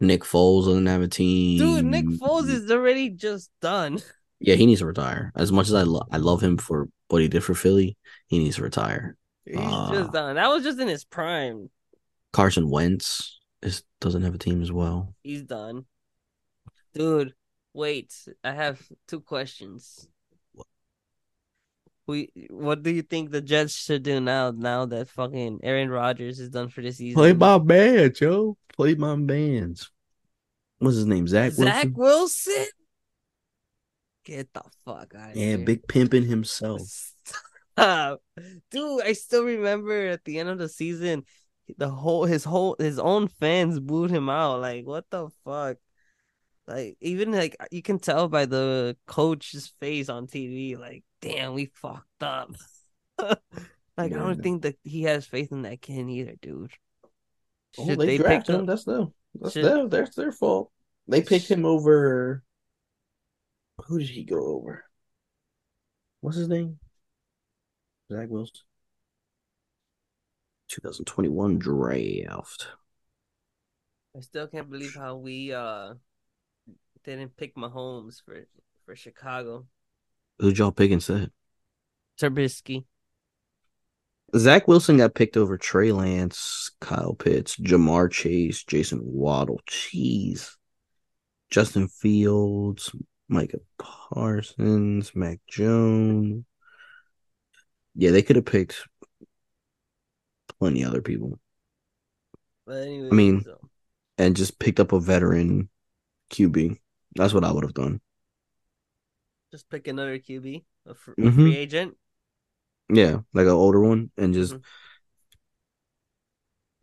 Nick 0.00 0.22
Foles 0.22 0.66
doesn't 0.66 0.86
have 0.86 1.02
a 1.02 1.08
team. 1.08 1.58
dude? 1.58 1.84
Nick 1.86 2.04
Foles 2.06 2.48
is 2.48 2.70
already 2.70 3.10
just 3.10 3.50
done. 3.60 4.00
Yeah, 4.38 4.54
he 4.54 4.66
needs 4.66 4.80
to 4.80 4.86
retire. 4.86 5.32
As 5.34 5.50
much 5.50 5.66
as 5.66 5.74
I 5.74 5.82
lo- 5.82 6.06
I 6.12 6.18
love 6.18 6.40
him 6.42 6.58
for 6.58 6.88
what 7.08 7.22
he 7.22 7.28
did 7.28 7.42
for 7.42 7.54
Philly, 7.54 7.96
he 8.28 8.38
needs 8.38 8.56
to 8.56 8.62
retire. 8.62 9.16
He's 9.44 9.56
Ah. 9.58 9.90
just 9.92 10.12
done. 10.12 10.36
That 10.36 10.48
was 10.48 10.62
just 10.62 10.78
in 10.78 10.86
his 10.86 11.04
prime. 11.04 11.70
Carson 12.38 12.70
Wentz 12.70 13.40
is 13.62 13.82
doesn't 14.00 14.22
have 14.22 14.32
a 14.32 14.38
team 14.38 14.62
as 14.62 14.70
well. 14.70 15.12
He's 15.24 15.42
done, 15.42 15.86
dude. 16.94 17.34
Wait, 17.74 18.14
I 18.44 18.52
have 18.52 18.80
two 19.08 19.20
questions. 19.20 20.06
We, 22.06 22.30
what 22.50 22.84
do 22.84 22.90
you 22.90 23.02
think 23.02 23.32
the 23.32 23.40
Jets 23.40 23.74
should 23.74 24.04
do 24.04 24.20
now? 24.20 24.52
Now 24.52 24.86
that 24.86 25.08
fucking 25.08 25.58
Aaron 25.64 25.90
Rodgers 25.90 26.38
is 26.38 26.50
done 26.50 26.68
for 26.68 26.80
the 26.80 26.92
season. 26.92 27.16
Play 27.16 27.32
my 27.32 27.58
bands, 27.58 28.20
yo. 28.20 28.56
Play 28.72 28.94
my 28.94 29.16
bands. 29.16 29.90
What's 30.78 30.94
his 30.94 31.06
name? 31.06 31.26
Zach 31.26 31.50
Zach 31.50 31.88
Wilson. 31.92 31.94
Wilson. 31.96 32.66
Get 34.24 34.52
the 34.52 34.62
fuck 34.84 35.12
out 35.16 35.30
of 35.32 35.36
Yeah, 35.36 35.56
here. 35.56 35.58
big 35.58 35.88
pimping 35.88 36.26
himself. 36.26 36.82
Stop. 37.72 38.22
Dude, 38.70 39.02
I 39.02 39.12
still 39.14 39.42
remember 39.42 40.06
at 40.06 40.24
the 40.24 40.38
end 40.38 40.50
of 40.50 40.58
the 40.58 40.68
season, 40.68 41.24
the 41.76 41.88
whole 41.88 42.24
his 42.24 42.44
whole 42.44 42.76
his 42.78 42.98
own 42.98 43.28
fans 43.28 43.78
booed 43.80 44.10
him 44.10 44.28
out. 44.28 44.60
Like, 44.60 44.86
what 44.86 45.04
the 45.10 45.28
fuck? 45.44 45.76
Like, 46.66 46.96
even 47.00 47.32
like 47.32 47.56
you 47.70 47.82
can 47.82 47.98
tell 47.98 48.28
by 48.28 48.46
the 48.46 48.96
coach's 49.06 49.72
face 49.80 50.08
on 50.08 50.26
TV, 50.26 50.78
like, 50.78 51.02
damn, 51.22 51.54
we 51.54 51.66
fucked 51.74 52.22
up. 52.22 52.50
like, 53.18 53.38
I 53.96 54.08
don't 54.08 54.42
think 54.42 54.62
that 54.62 54.76
he 54.84 55.02
has 55.04 55.26
faith 55.26 55.50
in 55.52 55.62
that 55.62 55.80
kid 55.80 56.08
either, 56.08 56.34
dude. 56.40 56.72
Oh, 57.78 57.86
Should 57.86 57.98
they, 58.00 58.16
pick 58.18 58.26
drafted 58.26 58.54
him. 58.54 58.60
up- 58.62 58.66
That's 58.66 58.84
them. 58.84 59.14
That's 59.40 59.52
Should- 59.54 59.64
them. 59.64 59.88
That's 59.88 60.14
their 60.14 60.32
fault. 60.32 60.70
They 61.06 61.22
picked 61.22 61.50
him 61.50 61.64
over. 61.64 62.42
Who 63.86 63.98
did 63.98 64.08
he 64.08 64.24
go 64.24 64.56
over? 64.56 64.84
What's 66.20 66.36
his 66.36 66.48
name? 66.48 66.78
Zach 68.12 68.28
Wilson. 68.28 68.60
2021 70.68 71.58
draft. 71.58 72.68
I 74.16 74.20
still 74.20 74.46
can't 74.46 74.70
believe 74.70 74.94
how 74.94 75.16
we 75.16 75.52
uh 75.52 75.94
didn't 77.04 77.36
pick 77.36 77.54
Mahomes 77.56 78.22
for 78.24 78.46
for 78.84 78.96
Chicago. 78.96 79.66
Who'd 80.38 80.58
y'all 80.58 80.72
pick 80.72 80.90
instead? 80.90 81.30
Trubisky. 82.20 82.84
Zach 84.36 84.68
Wilson 84.68 84.98
got 84.98 85.14
picked 85.14 85.36
over 85.36 85.56
Trey 85.56 85.90
Lance, 85.90 86.70
Kyle 86.80 87.14
Pitts, 87.14 87.56
Ja'Marr 87.56 88.10
Chase, 88.10 88.62
Jason 88.62 89.00
Waddle. 89.02 89.60
Jeez. 89.66 90.54
Justin 91.50 91.88
Fields, 91.88 92.94
Micah 93.28 93.60
Parsons, 93.78 95.14
Mac 95.14 95.40
Jones. 95.48 96.44
Yeah, 97.94 98.10
they 98.10 98.22
could 98.22 98.36
have 98.36 98.44
picked 98.44 98.86
plenty 100.58 100.84
other 100.84 101.02
people 101.02 101.38
But 102.66 102.82
anyway, 102.82 103.08
I 103.10 103.14
mean- 103.14 103.42
so, 103.42 103.68
and 104.18 104.36
just 104.36 104.58
picked 104.58 104.80
up 104.80 104.92
a 104.92 105.00
veteran 105.00 105.68
QB. 106.30 106.78
That's 107.14 107.32
what 107.32 107.44
I 107.44 107.52
would 107.52 107.64
have 107.64 107.74
done. 107.74 108.00
just 109.50 109.70
pick 109.70 109.88
another 109.88 110.18
QB, 110.18 110.64
a, 110.84 110.94
fr- 110.94 111.12
a 111.12 111.20
Mhm. 111.22 111.34
free 111.34 111.56
agent. 111.56 111.96
Yeah, 112.92 113.20
like 113.32 113.46
an 113.46 113.52
older 113.52 113.80
one, 113.80 114.10
and 114.18 114.34
just 114.34 114.52
Mhm. 114.54 114.62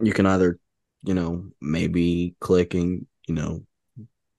you 0.02 0.14
can 0.14 0.26
either, 0.26 0.58
you 1.04 1.14
know, 1.14 1.52
maybe 1.62 2.36
click 2.40 2.74
and 2.74 3.06
you 3.28 3.36
know, 3.36 3.66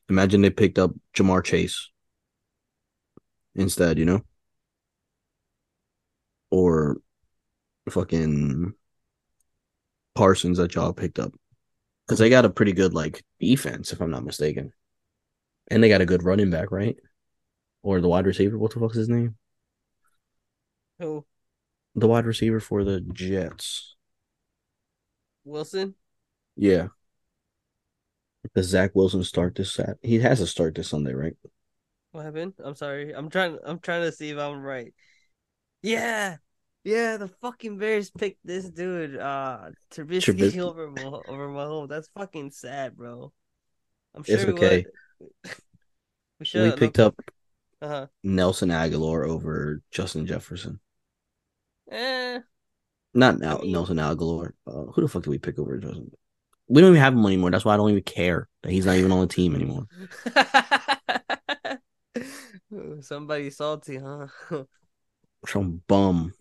imagine 0.09 0.43
they 0.43 0.51
picked 0.51 0.79
up 0.79 0.93
Ja'Marr 1.15 1.45
Chase 1.45 1.91
instead, 3.55 3.99
you 3.99 4.05
know, 4.05 4.25
or 6.51 6.97
fucking 7.91 8.75
Parsons 10.17 10.59
that 10.59 10.75
y'all 10.75 10.93
picked 10.93 11.19
up 11.19 11.33
because 12.07 12.19
they 12.19 12.31
got 12.31 12.45
a 12.45 12.51
pretty 12.51 12.73
good 12.73 12.95
like 12.95 13.23
defense, 13.39 13.93
if 13.93 14.01
I'm 14.01 14.11
not 14.11 14.25
mistaken, 14.25 14.73
and 15.69 15.83
they 15.83 15.89
got 15.89 16.01
a 16.01 16.07
good 16.07 16.25
running 16.25 16.51
back, 16.51 16.73
right? 16.73 16.97
Or 17.83 18.01
the 18.01 18.09
wide 18.09 18.27
receiver. 18.27 18.59
What 18.59 18.73
the 18.73 18.81
fuck's 18.81 18.97
his 18.97 19.09
name? 19.09 19.37
Who? 20.99 21.25
The 21.95 22.09
wide 22.09 22.27
receiver 22.27 22.61
for 22.61 22.83
the 22.83 23.01
Jets. 23.01 23.95
Wilson. 25.45 25.95
Yeah. 26.57 26.89
Does 28.55 28.67
Zach 28.67 28.93
Wilson 28.95 29.23
start 29.23 29.55
this 29.55 29.73
Sat? 29.73 29.99
He 30.03 30.19
has 30.21 30.39
to 30.39 30.47
start 30.47 30.75
this 30.75 30.89
Sunday, 30.89 31.15
right? 31.15 31.37
What 32.13 32.25
happened? 32.25 32.55
I'm 32.65 32.75
sorry. 32.75 33.13
I'm 33.13 33.29
trying. 33.29 33.59
I'm 33.65 33.79
trying 33.79 34.03
to 34.03 34.13
see 34.13 34.31
if 34.31 34.39
I'm 34.39 34.63
right. 34.63 34.95
Yeah, 35.83 36.37
yeah. 36.87 37.17
The 37.19 37.29
fucking 37.29 37.79
Bears 37.79 38.11
picked 38.11 38.47
this 38.47 38.69
dude, 38.71 39.17
uh, 39.19 39.71
Trubisky, 39.91 40.35
Trubisky. 40.35 40.61
over 40.61 40.91
Mah- 40.91 41.23
over 41.29 41.49
Mahomes. 41.49 41.89
That's 41.89 42.09
fucking 42.17 42.51
sad, 42.53 42.97
bro. 42.97 43.33
I'm 44.15 44.23
sure 44.23 44.37
It's 44.37 44.45
we 44.47 44.53
okay. 44.53 44.87
would. 45.21 45.31
we 46.55 46.63
we 46.63 46.73
picked 46.77 46.99
up 46.99 47.15
Uh 47.83 47.89
huh. 47.89 48.07
Nelson 48.23 48.71
Agholor 48.71 49.27
over 49.29 49.83
Justin 49.91 50.27
Jefferson. 50.27 50.81
Eh. 51.91 52.41
Not 53.15 53.39
now, 53.39 53.59
mean- 53.59 53.73
Nelson 53.73 53.97
Agholor. 53.99 54.53
Uh, 54.67 54.85
who 54.93 55.03
the 55.03 55.09
fuck 55.09 55.23
did 55.25 55.31
we 55.31 55.39
pick 55.39 55.59
over 55.59 55.77
Justin? 55.79 56.11
We 56.69 56.81
don't 56.83 56.91
even 56.91 57.03
have 57.03 57.13
him 57.13 57.25
anymore. 57.25 57.51
That's 57.53 57.65
why 57.65 57.75
I 57.75 57.77
don't 57.77 57.91
even 57.91 58.03
care 58.03 58.49
that 58.63 58.73
he's 58.73 58.87
not 58.87 58.97
even 58.97 59.13
on 59.13 59.21
the 59.21 59.29
team 59.33 59.55
anymore. 59.55 59.87
Somebody 63.01 63.51
salty, 63.51 63.99
huh? 63.99 64.27
Some 65.47 65.83
bum 65.87 66.33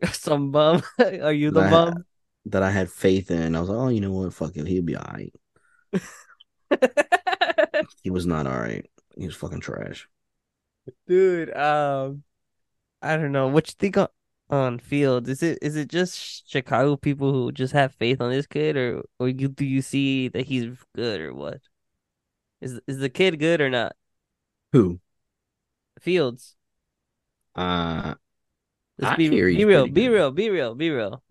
Some 0.12 0.50
bum. 0.52 0.82
Are 0.98 1.32
you 1.32 1.50
the 1.50 1.60
That- 1.60 1.70
bum? 1.70 2.04
that 2.48 2.62
I 2.62 2.70
had 2.70 2.88
faith 2.88 3.32
in. 3.32 3.56
I 3.56 3.60
was 3.60 3.68
like, 3.68 3.78
oh, 3.78 3.88
you 3.88 4.00
know 4.00 4.12
what? 4.12 4.32
Fuck 4.32 4.56
it. 4.56 4.68
He'll 4.68 4.82
be 4.84 4.94
all 4.96 5.12
right. 5.12 5.34
He 8.02 8.10
was 8.10 8.24
not 8.26 8.46
all 8.46 8.58
right. 8.58 8.88
He 9.16 9.26
was 9.26 9.34
fucking 9.36 9.60
trash. 9.60 10.08
Dude, 11.06 11.54
um, 11.56 12.22
I 13.02 13.16
don't 13.16 13.32
know. 13.32 13.48
What 13.48 13.68
you 13.68 13.74
think 13.78 13.96
on, 13.96 14.08
on 14.48 14.78
Fields? 14.78 15.28
Is 15.28 15.42
it 15.42 15.58
is 15.60 15.74
it 15.76 15.88
just 15.88 16.48
Chicago 16.48 16.96
people 16.96 17.32
who 17.32 17.50
just 17.52 17.72
have 17.72 17.92
faith 17.94 18.20
on 18.20 18.30
this 18.30 18.46
kid, 18.46 18.76
or 18.76 19.02
or 19.18 19.28
you 19.28 19.48
do 19.48 19.64
you 19.64 19.82
see 19.82 20.28
that 20.28 20.46
he's 20.46 20.66
good 20.94 21.20
or 21.20 21.34
what? 21.34 21.60
Is 22.60 22.80
is 22.86 22.98
the 22.98 23.08
kid 23.10 23.38
good 23.38 23.60
or 23.60 23.70
not? 23.70 23.94
Who? 24.72 25.00
Fields. 26.00 26.54
Uh, 27.54 28.14
Let's 28.98 29.12
I 29.12 29.16
be, 29.16 29.28
hear 29.28 29.46
be 29.46 29.64
real, 29.64 29.86
be 29.86 30.08
real, 30.08 30.30
be 30.30 30.50
real, 30.50 30.74
be 30.74 30.90
real. 30.90 31.22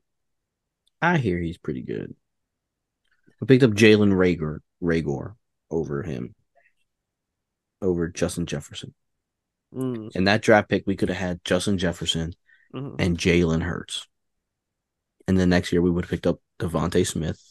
I 1.02 1.18
hear 1.18 1.40
he's 1.40 1.58
pretty 1.58 1.82
good. 1.82 2.16
I 3.42 3.46
picked 3.46 3.64
up 3.64 3.72
Jalen 3.72 4.14
Reagor, 4.14 4.60
Reagor 4.82 5.36
over 5.70 6.04
him, 6.04 6.36
over 7.82 8.08
Justin 8.08 8.46
Jefferson. 8.46 8.94
Mm, 9.74 10.16
In 10.16 10.24
that 10.26 10.42
draft 10.42 10.70
pick, 10.70 10.84
we 10.86 10.96
could 10.96 11.10
have 11.10 11.18
had 11.18 11.44
Justin 11.44 11.78
Jefferson 11.78 12.34
mhm. 12.74 12.96
and 13.00 13.18
Jalen 13.18 13.62
Hurts. 13.64 14.08
And 15.28 15.38
then 15.38 15.50
next 15.50 15.72
year, 15.72 15.82
we 15.82 15.90
would 15.90 16.06
have 16.06 16.12
picked 16.12 16.28
up 16.28 16.40
DeVonta 16.60 17.06
Smith 17.06 17.42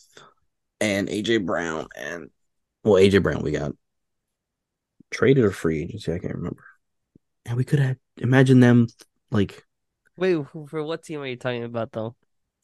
and 0.80 1.08
AJ 1.08 1.44
Brown. 1.44 1.88
And 1.96 2.30
well, 2.82 2.94
AJ 2.94 3.22
Brown, 3.22 3.42
we 3.42 3.50
got 3.50 3.72
traded 5.10 5.44
or 5.44 5.50
free 5.50 5.82
agency. 5.82 6.12
I 6.12 6.18
can't 6.18 6.34
remember. 6.34 6.64
And 7.46 7.56
we 7.56 7.64
could 7.64 7.78
have 7.78 7.96
imagine 8.16 8.60
them 8.60 8.86
Like 9.30 9.64
Wait, 10.16 10.46
for 10.68 10.82
what 10.82 11.02
team 11.02 11.20
are 11.20 11.26
you 11.26 11.36
talking 11.36 11.64
about 11.64 11.92
though? 11.92 12.14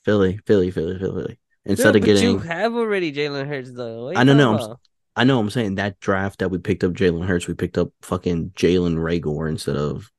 Philly, 0.04 0.38
Philly, 0.46 0.70
Philly, 0.70 0.98
Philly. 0.98 1.22
Philly. 1.22 1.38
Instead 1.66 1.96
of 1.96 2.02
getting, 2.04 2.22
you 2.22 2.38
have 2.38 2.74
already 2.74 3.12
Jalen 3.12 3.46
Hurts 3.46 3.72
though. 3.72 4.10
I 4.10 4.24
don't 4.24 4.36
know. 4.36 4.54
about? 4.54 4.80
I 5.16 5.24
know 5.24 5.38
I'm 5.38 5.50
saying 5.50 5.74
that 5.74 6.00
draft 6.00 6.38
that 6.38 6.50
we 6.50 6.58
picked 6.58 6.84
up 6.84 6.92
Jalen 6.92 7.26
Hurts, 7.26 7.46
we 7.46 7.54
picked 7.54 7.76
up 7.76 7.90
fucking 8.02 8.50
Jalen 8.50 8.96
Reagor 8.96 9.48
instead 9.48 9.76
of 9.76 10.10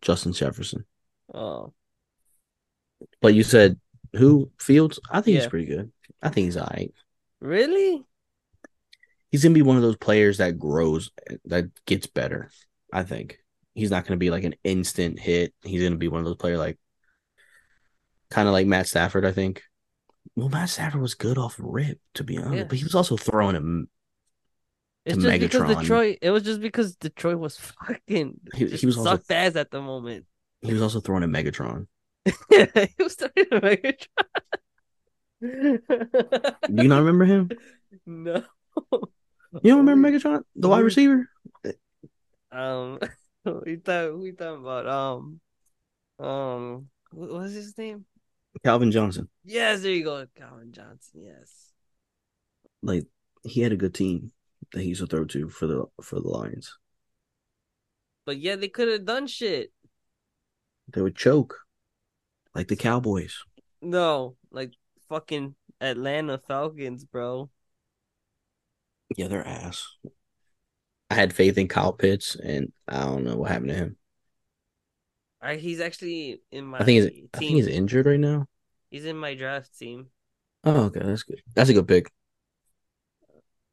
Justin 0.00 0.32
Jefferson. 0.32 0.84
Oh, 1.32 1.72
But 3.20 3.34
you 3.34 3.42
said 3.42 3.78
who 4.14 4.50
Fields? 4.58 4.98
I 5.10 5.20
think 5.20 5.38
he's 5.38 5.46
pretty 5.46 5.66
good. 5.66 5.92
I 6.20 6.28
think 6.30 6.46
he's 6.46 6.56
all 6.56 6.68
right. 6.70 6.92
really? 7.40 8.04
He's 9.30 9.42
gonna 9.42 9.54
be 9.54 9.62
one 9.62 9.76
of 9.76 9.82
those 9.82 9.96
players 9.96 10.38
that 10.38 10.58
grows, 10.58 11.10
that 11.46 11.66
gets 11.86 12.06
better. 12.06 12.50
I 12.92 13.02
think 13.04 13.38
he's 13.74 13.90
not 13.90 14.06
gonna 14.06 14.18
be 14.18 14.30
like 14.30 14.44
an 14.44 14.54
instant 14.64 15.18
hit. 15.18 15.54
He's 15.62 15.82
gonna 15.82 15.96
be 15.96 16.08
one 16.08 16.20
of 16.20 16.24
those 16.26 16.36
players 16.36 16.58
like, 16.58 16.78
kind 18.30 18.48
of 18.48 18.52
like 18.52 18.66
Matt 18.66 18.86
Stafford. 18.88 19.24
I 19.24 19.32
think. 19.32 19.62
Well, 20.36 20.48
Matt 20.48 20.70
Stafford 20.70 21.00
was 21.02 21.14
good 21.14 21.36
off 21.38 21.56
rip, 21.58 21.98
to 22.14 22.24
be 22.24 22.38
honest, 22.38 22.54
Yeah. 22.54 22.64
but 22.64 22.78
he 22.78 22.84
was 22.84 22.94
also 22.94 23.16
throwing 23.16 23.56
him. 23.56 23.88
It's 25.04 25.16
to 25.16 25.22
just 25.38 25.40
because 25.58 25.62
Megatron. 25.76 25.80
Detroit. 25.80 26.18
It 26.22 26.30
was 26.30 26.42
just 26.44 26.60
because 26.60 26.96
Detroit 26.96 27.38
was 27.38 27.56
fucking. 27.58 28.40
He- 28.54 28.66
he 28.68 28.86
was 28.86 28.96
also- 28.96 29.10
sucked 29.16 29.30
ass 29.30 29.56
at 29.56 29.70
the 29.70 29.82
moment. 29.82 30.26
He 30.60 30.72
was 30.72 30.80
also 30.80 31.00
throwing 31.00 31.24
a 31.24 31.26
Megatron. 31.28 31.86
he 32.24 33.02
was 33.02 33.14
starting 33.14 33.46
to 33.50 33.60
make 33.60 34.08
Do 35.40 35.80
you 36.70 36.88
not 36.88 36.98
remember 37.02 37.24
him? 37.24 37.50
No. 38.06 38.42
You 38.92 39.70
don't 39.72 39.84
remember 39.84 40.08
Megatron, 40.08 40.44
the 40.56 40.68
wide 40.68 40.84
receiver? 40.84 41.28
Um, 42.50 42.98
we 43.66 43.76
thought 43.76 44.18
we 44.18 44.32
talking 44.32 44.62
about 44.62 44.86
um, 44.86 45.40
um, 46.18 46.88
what 47.10 47.30
was 47.30 47.52
his 47.52 47.76
name? 47.76 48.04
Calvin 48.64 48.90
Johnson. 48.90 49.28
Yes, 49.44 49.82
there 49.82 49.92
you 49.92 50.04
go, 50.04 50.26
Calvin 50.36 50.72
Johnson. 50.72 51.22
Yes. 51.24 51.72
Like 52.82 53.06
he 53.44 53.62
had 53.62 53.72
a 53.72 53.76
good 53.76 53.94
team 53.94 54.32
that 54.72 54.82
he 54.82 54.88
used 54.88 55.00
to 55.00 55.06
throw 55.06 55.24
to 55.24 55.48
for 55.48 55.66
the 55.66 55.84
for 56.02 56.16
the 56.16 56.28
Lions. 56.28 56.76
But 58.24 58.38
yeah, 58.38 58.56
they 58.56 58.68
could 58.68 58.88
have 58.88 59.04
done 59.04 59.26
shit. 59.26 59.72
They 60.92 61.02
would 61.02 61.16
choke, 61.16 61.58
like 62.54 62.68
the 62.68 62.76
Cowboys. 62.76 63.42
No, 63.80 64.36
like 64.50 64.72
fucking 65.08 65.54
Atlanta 65.80 66.38
Falcons, 66.38 67.04
bro. 67.04 67.50
Yeah, 69.16 69.28
they're 69.28 69.46
ass. 69.46 69.86
I 71.12 71.14
had 71.14 71.34
faith 71.34 71.58
in 71.58 71.68
Kyle 71.68 71.92
Pitts, 71.92 72.36
and 72.36 72.72
I 72.88 73.00
don't 73.00 73.24
know 73.24 73.36
what 73.36 73.50
happened 73.50 73.68
to 73.68 73.76
him. 73.76 73.96
I, 75.42 75.56
he's 75.56 75.78
actually 75.78 76.40
in 76.50 76.64
my 76.64 76.78
I 76.78 76.84
think 76.84 77.02
he's 77.02 77.10
team. 77.12 77.28
I 77.34 77.38
think 77.38 77.50
he's 77.50 77.66
injured 77.66 78.06
right 78.06 78.18
now. 78.18 78.46
He's 78.90 79.04
in 79.04 79.18
my 79.18 79.34
draft 79.34 79.78
team. 79.78 80.06
Oh, 80.64 80.84
okay, 80.84 81.00
that's 81.00 81.24
good. 81.24 81.42
That's 81.54 81.68
a 81.68 81.74
good 81.74 81.86
pick. 81.86 82.10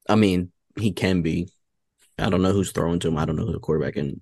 I 0.09 0.15
mean, 0.15 0.51
he 0.77 0.91
can 0.91 1.21
be. 1.21 1.47
I 2.17 2.29
don't 2.29 2.41
know 2.41 2.51
who's 2.51 2.73
throwing 2.73 2.99
to 2.99 3.07
him. 3.07 3.17
I 3.17 3.23
don't 3.23 3.37
know 3.37 3.45
who 3.45 3.53
the 3.53 3.59
quarterback 3.59 3.95
in 3.95 4.19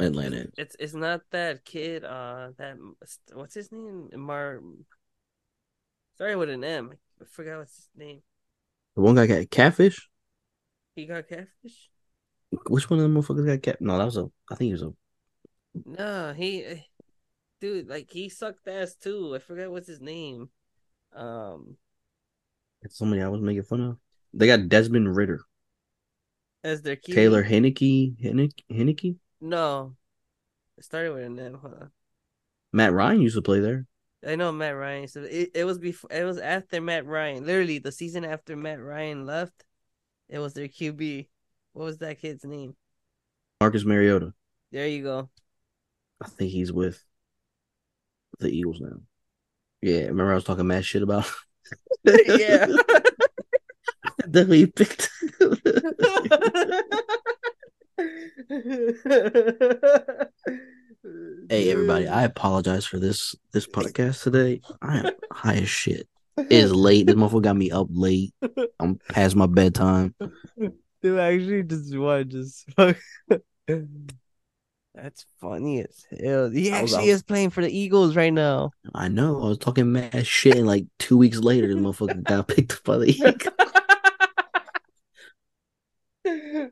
Atlanta 0.00 0.38
is. 0.38 0.50
It's 0.58 0.76
it's 0.80 0.94
not 0.94 1.20
that 1.30 1.64
kid. 1.64 2.02
Uh, 2.02 2.48
that 2.58 2.78
what's 3.32 3.54
his 3.54 3.70
name? 3.70 4.08
Mar. 4.16 4.60
Sorry, 6.18 6.34
with 6.34 6.50
an 6.50 6.64
M. 6.64 6.94
I 7.22 7.26
forgot 7.26 7.58
what's 7.58 7.76
his 7.76 7.88
name. 7.96 8.22
The 8.96 9.02
one 9.02 9.14
guy 9.14 9.26
got 9.26 9.50
catfish. 9.50 10.08
He 10.96 11.06
got 11.06 11.28
catfish. 11.28 11.90
Which 12.68 12.90
one 12.90 12.98
of 12.98 13.04
them 13.04 13.14
motherfuckers 13.14 13.46
got 13.46 13.62
kept? 13.62 13.80
No, 13.80 13.96
that 13.98 14.04
was 14.04 14.16
a. 14.16 14.30
I 14.50 14.54
think 14.54 14.68
he 14.68 14.72
was 14.72 14.82
a. 14.82 14.92
No, 15.86 16.34
he, 16.36 16.84
dude, 17.60 17.88
like 17.88 18.10
he 18.10 18.28
sucked 18.28 18.66
ass 18.66 18.94
too. 18.94 19.34
I 19.34 19.38
forgot 19.38 19.70
what's 19.70 19.86
his 19.86 20.00
name. 20.00 20.50
Um, 21.14 21.76
it's 22.82 22.98
Somebody 22.98 23.22
I 23.22 23.28
was 23.28 23.40
making 23.40 23.62
fun 23.62 23.80
of. 23.80 23.96
They 24.34 24.46
got 24.46 24.68
Desmond 24.68 25.14
Ridder, 25.14 25.42
as 26.64 26.82
their 26.82 26.96
QB. 26.96 27.14
Taylor 27.14 27.44
Heinicke, 27.44 28.16
Heinicke. 28.70 29.16
No, 29.40 29.94
it 30.76 30.84
started 30.84 31.12
with 31.14 31.24
an 31.24 31.38
M. 31.38 31.54
Hold 31.54 31.74
on. 31.74 31.90
Matt 32.72 32.92
Ryan 32.92 33.22
used 33.22 33.36
to 33.36 33.42
play 33.42 33.60
there. 33.60 33.86
I 34.26 34.36
know 34.36 34.52
Matt 34.52 34.76
Ryan. 34.76 35.08
So 35.08 35.22
it, 35.22 35.50
it 35.54 35.64
was 35.64 35.78
before. 35.78 36.10
It 36.12 36.24
was 36.24 36.38
after 36.38 36.80
Matt 36.80 37.06
Ryan. 37.06 37.46
Literally, 37.46 37.78
the 37.78 37.92
season 37.92 38.24
after 38.24 38.56
Matt 38.56 38.80
Ryan 38.80 39.26
left, 39.26 39.64
it 40.28 40.38
was 40.38 40.54
their 40.54 40.68
QB. 40.68 41.28
What 41.72 41.84
was 41.84 41.98
that 41.98 42.20
kid's 42.20 42.44
name? 42.44 42.74
Marcus 43.60 43.84
Mariota. 43.84 44.32
There 44.72 44.88
you 44.88 45.02
go. 45.02 45.28
I 46.22 46.28
think 46.28 46.50
he's 46.50 46.72
with 46.72 47.02
the 48.38 48.48
Eagles 48.48 48.80
now. 48.80 49.00
Yeah, 49.82 50.06
remember 50.06 50.32
I 50.32 50.34
was 50.34 50.44
talking 50.44 50.66
mad 50.66 50.84
shit 50.84 51.02
about. 51.02 51.30
yeah. 52.04 52.66
we 54.48 54.66
picked. 54.66 55.10
hey 61.48 61.70
everybody, 61.70 62.08
I 62.08 62.24
apologize 62.24 62.86
for 62.86 62.98
this 62.98 63.34
this 63.52 63.66
podcast 63.66 64.22
today. 64.22 64.60
I 64.82 64.98
am 64.98 65.10
high 65.32 65.56
as 65.56 65.68
shit. 65.68 66.08
It 66.36 66.52
is 66.52 66.74
late. 66.74 67.06
This 67.06 67.16
motherfucker 67.16 67.42
got 67.42 67.56
me 67.56 67.70
up 67.70 67.88
late. 67.90 68.32
I'm 68.78 68.98
past 69.10 69.36
my 69.36 69.46
bedtime. 69.46 70.14
Dude, 71.02 71.18
I 71.18 71.34
actually 71.34 71.62
just 71.62 71.96
want 71.96 72.28
just 72.28 72.70
fuck. 72.76 72.96
That's 74.94 75.24
funny 75.40 75.80
as 75.80 76.04
hell. 76.22 76.50
He 76.50 76.70
I 76.72 76.82
was- 76.82 76.92
I 76.92 76.98
actually 76.98 77.10
was- 77.12 77.16
is 77.18 77.22
playing 77.22 77.50
for 77.50 77.62
the 77.62 77.70
Eagles 77.76 78.16
right 78.16 78.32
now. 78.32 78.70
I 78.94 79.08
know. 79.08 79.42
I 79.42 79.48
was 79.48 79.58
talking 79.58 79.92
mad 79.92 80.26
shit, 80.26 80.56
and 80.56 80.66
like 80.66 80.86
two 80.98 81.16
weeks 81.16 81.38
later, 81.38 81.68
the 81.68 81.74
motherfucker 81.80 82.22
got 82.24 82.48
picked 82.48 82.72
up 82.72 82.82
by 82.84 82.98
the 82.98 83.06
Eagles. 83.06 83.36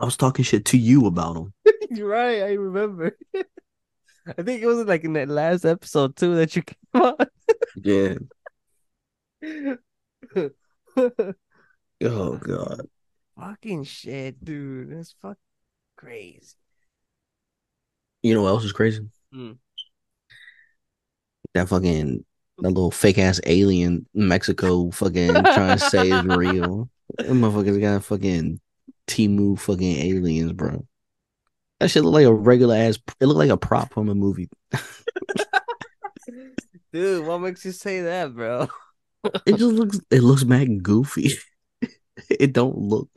I 0.00 0.04
was 0.04 0.16
talking 0.16 0.44
shit 0.44 0.64
to 0.66 0.78
you 0.78 1.06
about 1.06 1.36
him. 1.36 1.52
You're 1.90 2.08
right. 2.08 2.42
I 2.42 2.52
remember. 2.54 3.16
I 3.34 4.42
think 4.42 4.62
it 4.62 4.66
was 4.66 4.84
like 4.86 5.04
in 5.04 5.12
that 5.14 5.28
last 5.28 5.64
episode 5.64 6.16
too 6.16 6.34
that 6.36 6.56
you 6.56 6.62
came 6.62 7.02
on. 7.02 7.16
Yeah. 7.76 8.14
Oh 12.02 12.36
god. 12.36 12.88
Fucking 13.38 13.84
shit, 13.84 14.44
dude. 14.44 14.90
That's 14.90 15.14
fuck 15.20 15.38
crazy. 15.96 16.54
You 18.22 18.34
know 18.34 18.42
what 18.42 18.50
else 18.50 18.64
is 18.64 18.72
crazy? 18.72 19.06
Hmm. 19.32 19.52
That 21.54 21.68
fucking 21.68 22.24
that 22.58 22.68
little 22.68 22.90
fake 22.90 23.18
ass 23.18 23.40
alien 23.44 24.06
Mexico 24.14 24.90
fucking 24.90 25.32
trying 25.34 25.78
to 25.78 25.84
say 25.84 26.10
is 26.10 26.24
real. 26.24 26.88
Them 27.18 27.40
motherfuckers 27.40 27.80
got 27.80 28.04
fucking 28.04 28.60
Temu 29.06 29.58
fucking 29.58 29.96
aliens, 29.96 30.52
bro. 30.52 30.86
That 31.80 31.88
shit 31.88 32.04
look 32.04 32.14
like 32.14 32.26
a 32.26 32.32
regular 32.32 32.76
ass. 32.76 32.98
It 33.20 33.26
looked 33.26 33.38
like 33.38 33.50
a 33.50 33.56
prop 33.56 33.92
from 33.92 34.08
a 34.08 34.14
movie. 34.14 34.48
Dude, 36.92 37.26
what 37.26 37.38
makes 37.40 37.64
you 37.64 37.72
say 37.72 38.02
that, 38.02 38.34
bro? 38.34 38.68
It 39.46 39.56
just 39.56 39.74
looks. 39.74 40.00
It 40.10 40.22
looks 40.22 40.44
mad 40.44 40.82
goofy. 40.82 41.32
it 42.30 42.52
don't 42.52 42.76
look. 42.78 43.08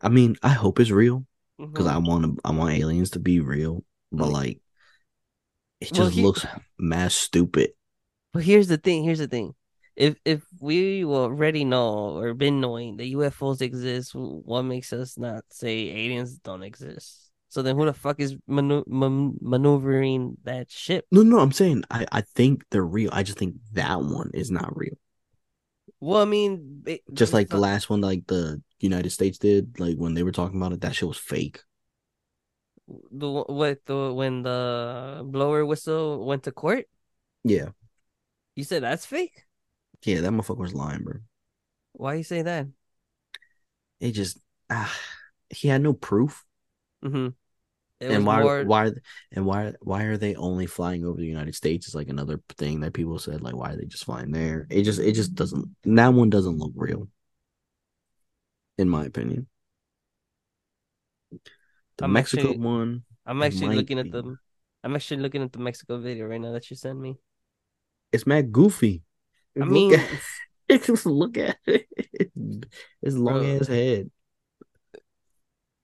I 0.00 0.08
mean, 0.08 0.36
I 0.42 0.50
hope 0.50 0.80
it's 0.80 0.90
real 0.90 1.26
because 1.58 1.86
I 1.86 1.94
Mhm. 1.96 2.06
want 2.06 2.24
to. 2.24 2.40
I 2.44 2.52
want 2.52 2.74
aliens 2.74 3.10
to 3.10 3.18
be 3.18 3.40
real, 3.40 3.84
but 4.12 4.28
like, 4.28 4.60
it 5.80 5.92
Well, 5.92 6.04
just 6.06 6.16
he- 6.16 6.22
looks 6.22 6.46
mad 6.78 7.12
stupid. 7.12 7.70
But 8.32 8.44
here's 8.44 8.68
the 8.68 8.78
thing. 8.78 9.04
Here's 9.04 9.18
the 9.18 9.28
thing. 9.28 9.54
If 9.96 10.16
if 10.24 10.44
we 10.60 11.04
already 11.04 11.64
know 11.64 12.16
or 12.16 12.34
been 12.34 12.60
knowing 12.60 12.96
that 12.98 13.06
UFOs 13.06 13.60
exist, 13.60 14.14
what 14.14 14.62
makes 14.62 14.92
us 14.92 15.16
not 15.18 15.44
say 15.50 15.88
aliens 15.88 16.38
don't 16.38 16.62
exist? 16.62 17.30
So 17.48 17.62
then, 17.62 17.76
who 17.76 17.86
the 17.86 17.94
fuck 17.94 18.20
is 18.20 18.36
manu- 18.46 18.84
man- 18.86 19.38
maneuvering 19.40 20.36
that 20.44 20.70
ship? 20.70 21.06
No, 21.10 21.22
no, 21.22 21.38
I'm 21.38 21.52
saying 21.52 21.84
I, 21.90 22.06
I 22.12 22.20
think 22.20 22.64
they're 22.70 22.84
real. 22.84 23.08
I 23.12 23.22
just 23.22 23.38
think 23.38 23.56
that 23.72 24.02
one 24.02 24.30
is 24.34 24.50
not 24.50 24.76
real. 24.76 24.98
Well, 26.06 26.22
I 26.22 26.24
mean, 26.24 26.82
ba- 26.86 27.00
Just 27.12 27.32
like 27.34 27.48
the 27.48 27.58
last 27.58 27.90
one, 27.90 28.00
like 28.00 28.26
the 28.28 28.62
United 28.78 29.10
States 29.10 29.38
did, 29.38 29.80
like 29.80 29.96
when 29.96 30.14
they 30.14 30.22
were 30.22 30.30
talking 30.30 30.56
about 30.56 30.70
it, 30.70 30.80
that 30.82 30.94
shit 30.94 31.08
was 31.08 31.18
fake. 31.18 31.58
the 33.10 33.26
what 33.26 33.82
the 33.86 34.14
when 34.14 34.42
the 34.42 35.22
blower 35.26 35.66
whistle 35.66 36.24
went 36.24 36.44
to 36.44 36.52
court. 36.52 36.86
Yeah, 37.42 37.70
You 38.54 38.62
said 38.62 38.84
that's 38.84 39.04
fake. 39.04 39.42
yeah, 40.04 40.20
that 40.20 40.30
motherfucker 40.30 40.58
was 40.62 40.74
lying, 40.74 41.02
bro. 41.02 41.14
Why 41.92 42.14
you 42.14 42.22
say 42.22 42.42
that? 42.42 42.68
It 43.98 44.12
just 44.12 44.38
ah, 44.70 44.94
he 45.50 45.66
had 45.66 45.82
no 45.82 45.92
proof. 45.92 46.44
Mm-hmm. 47.04 47.34
It 48.00 48.10
and 48.10 48.26
why 48.26 48.42
more. 48.42 48.62
why 48.64 48.92
and 49.32 49.46
why 49.46 49.72
why 49.80 50.02
are 50.04 50.18
they 50.18 50.34
only 50.34 50.66
flying 50.66 51.04
over 51.06 51.18
the 51.18 51.26
United 51.26 51.54
States 51.54 51.88
is 51.88 51.94
like 51.94 52.08
another 52.08 52.40
thing 52.58 52.80
that 52.80 52.92
people 52.92 53.18
said 53.18 53.40
like 53.42 53.56
why 53.56 53.72
are 53.72 53.76
they 53.76 53.86
just 53.86 54.04
flying 54.04 54.30
there? 54.32 54.66
It 54.68 54.82
just 54.82 55.00
it 55.00 55.12
just 55.12 55.34
doesn't 55.34 55.74
that 55.84 56.12
one 56.12 56.28
doesn't 56.28 56.58
look 56.58 56.72
real. 56.76 57.08
In 58.76 58.88
my 58.90 59.06
opinion. 59.06 59.46
The 61.98 62.04
I'm 62.04 62.12
Mexico 62.12 62.42
actually- 62.50 62.58
one 62.58 63.02
I'm 63.24 63.42
actually 63.42 63.76
looking 63.76 63.98
at 63.98 64.04
be. 64.04 64.10
them. 64.10 64.38
I'm 64.84 64.94
actually 64.94 65.22
looking 65.22 65.42
at 65.42 65.52
the 65.52 65.58
Mexico 65.58 65.98
video 65.98 66.26
right 66.26 66.40
now 66.40 66.52
that 66.52 66.70
you 66.70 66.76
sent 66.76 67.00
me. 67.00 67.16
It's 68.12 68.26
mad 68.26 68.52
goofy. 68.52 69.02
I 69.56 69.60
Look 69.60 69.70
mean, 69.70 69.94
at- 69.94 70.82
Just 70.84 71.06
look 71.06 71.38
at 71.38 71.56
it. 71.66 71.86
It's 73.02 73.16
long 73.16 73.40
Bro. 73.40 73.56
ass 73.60 73.66
head. 73.68 74.10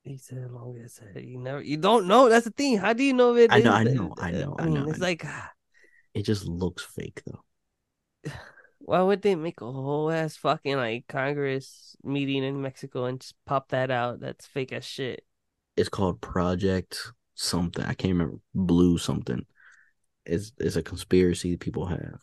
He 0.03 0.19
said 0.19 0.51
long 0.51 0.77
as. 0.79 1.01
You 1.17 1.39
never, 1.39 1.63
you 1.63 1.77
don't 1.77 2.07
know. 2.07 2.29
That's 2.29 2.45
the 2.45 2.51
thing. 2.51 2.79
How 2.79 2.93
do 2.93 3.03
you 3.05 3.13
know 3.13 3.37
it 3.37 3.51
I 3.51 3.61
know, 3.61 3.71
is- 3.71 3.75
I 3.75 3.85
know, 3.85 4.15
I 4.19 4.31
know, 4.31 4.57
I 4.59 4.63
I 4.63 4.67
mean, 4.67 4.85
know, 4.85 4.89
I 4.91 4.91
it's 4.91 4.99
know. 4.99 5.07
like, 5.07 5.25
It 6.15 6.23
just 6.23 6.47
looks 6.47 6.83
fake 6.85 7.23
though. 7.27 7.43
why 8.79 9.01
would 9.03 9.23
they 9.23 9.35
make 9.35 9.61
a 9.61 9.71
whole 9.71 10.11
ass 10.11 10.37
fucking 10.37 10.77
like 10.77 11.07
Congress 11.09 11.97
meeting 12.03 12.45
in 12.45 12.61
Mexico 12.63 13.05
and 13.07 13.21
just 13.21 13.35
pop 13.47 13.69
that 13.69 13.91
out? 13.91 14.21
That's 14.21 14.47
fake 14.47 14.73
as 14.73 14.85
shit. 14.85 15.25
It's 15.77 15.89
called 15.89 16.21
Project 16.21 17.13
something. 17.35 17.85
I 17.85 17.95
can't 17.95 18.13
remember. 18.13 18.39
Blue 18.55 18.99
something. 18.99 19.47
It's 20.27 20.53
it's 20.59 20.77
a 20.77 20.83
conspiracy 20.83 21.57
people 21.57 21.87
have, 21.87 22.21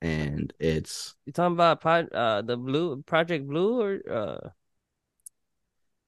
and 0.00 0.52
it's 0.60 1.16
You 1.26 1.32
talking 1.32 1.54
about 1.54 1.80
pod, 1.80 2.12
uh 2.12 2.42
the 2.42 2.56
blue 2.56 3.02
Project 3.02 3.46
Blue 3.46 3.80
or 3.80 4.00
uh 4.10 4.48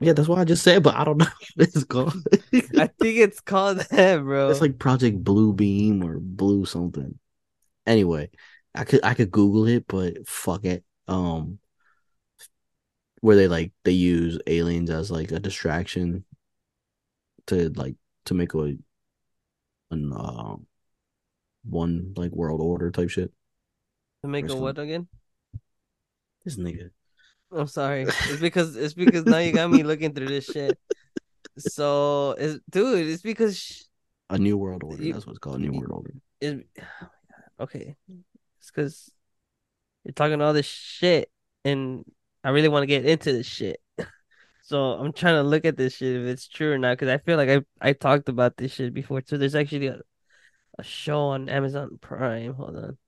yeah. 0.00 0.12
That's 0.12 0.28
what 0.28 0.38
I 0.38 0.44
just 0.44 0.62
said, 0.62 0.82
but 0.82 0.94
I 0.94 1.04
don't 1.04 1.18
know 1.18 1.26
what 1.54 1.68
it's 1.68 1.84
called. 1.84 2.26
I 2.52 2.86
think 2.86 3.18
it's 3.18 3.40
called 3.40 3.78
that, 3.90 4.22
bro. 4.22 4.50
It's 4.50 4.60
like 4.60 4.78
Project 4.78 5.22
Blue 5.22 5.52
Beam 5.52 6.02
or 6.02 6.18
Blue 6.18 6.64
something. 6.64 7.18
Anyway, 7.86 8.30
I 8.74 8.84
could 8.84 9.04
I 9.04 9.14
could 9.14 9.30
Google 9.30 9.66
it, 9.66 9.86
but 9.88 10.26
fuck 10.28 10.64
it. 10.64 10.84
Um, 11.06 11.58
where 13.20 13.36
they 13.36 13.48
like 13.48 13.72
they 13.84 13.92
use 13.92 14.38
aliens 14.46 14.90
as 14.90 15.10
like 15.10 15.32
a 15.32 15.40
distraction 15.40 16.24
to 17.46 17.70
like 17.70 17.96
to 18.26 18.34
make 18.34 18.54
a 18.54 18.76
an 19.90 20.12
uh, 20.12 20.56
one 21.64 22.12
like 22.16 22.30
world 22.32 22.60
order 22.60 22.90
type 22.90 23.10
shit. 23.10 23.32
to 24.22 24.28
make 24.28 24.48
a 24.50 24.56
what 24.56 24.78
again? 24.78 25.08
This 26.44 26.56
nigga. 26.56 26.90
I'm 27.52 27.66
sorry. 27.66 28.02
It's 28.28 28.40
because 28.40 28.76
it's 28.76 28.94
because 28.94 29.24
now 29.24 29.38
you 29.38 29.52
got 29.52 29.70
me 29.70 29.82
looking 29.82 30.12
through 30.14 30.28
this 30.28 30.44
shit. 30.44 30.78
So, 31.56 32.32
it's, 32.38 32.60
dude, 32.70 33.06
it's 33.08 33.22
because 33.22 33.58
sh- 33.58 33.82
A 34.30 34.38
new 34.38 34.56
world 34.56 34.82
order. 34.84 35.02
You- 35.02 35.12
That's 35.14 35.26
what's 35.26 35.36
it's 35.36 35.42
called. 35.42 35.60
New 35.60 35.72
you- 35.72 35.80
world 35.80 35.90
order. 35.92 36.14
it, 36.40 36.66
okay, 37.60 37.96
it's 38.60 38.70
because 38.70 39.10
you're 40.04 40.12
talking 40.12 40.40
all 40.40 40.52
this 40.52 40.66
shit, 40.66 41.30
and 41.64 42.04
I 42.44 42.50
really 42.50 42.68
want 42.68 42.82
to 42.82 42.86
get 42.86 43.04
into 43.06 43.32
this 43.32 43.46
shit. 43.46 43.80
So 44.62 44.92
I'm 45.00 45.14
trying 45.14 45.36
to 45.36 45.48
look 45.48 45.64
at 45.64 45.78
this 45.78 45.94
shit 45.96 46.14
if 46.14 46.26
it's 46.26 46.46
true 46.46 46.72
or 46.74 46.78
not, 46.78 46.98
because 46.98 47.08
I 47.08 47.16
feel 47.16 47.38
like 47.38 47.48
I 47.48 47.62
I 47.80 47.94
talked 47.94 48.28
about 48.28 48.58
this 48.58 48.74
shit 48.74 48.92
before. 48.92 49.22
So 49.24 49.38
there's 49.38 49.54
actually 49.54 49.86
a, 49.86 50.00
a 50.78 50.82
show 50.84 51.20
on 51.32 51.48
Amazon 51.48 51.96
Prime. 52.02 52.52
Hold 52.52 52.76
on. 52.76 52.98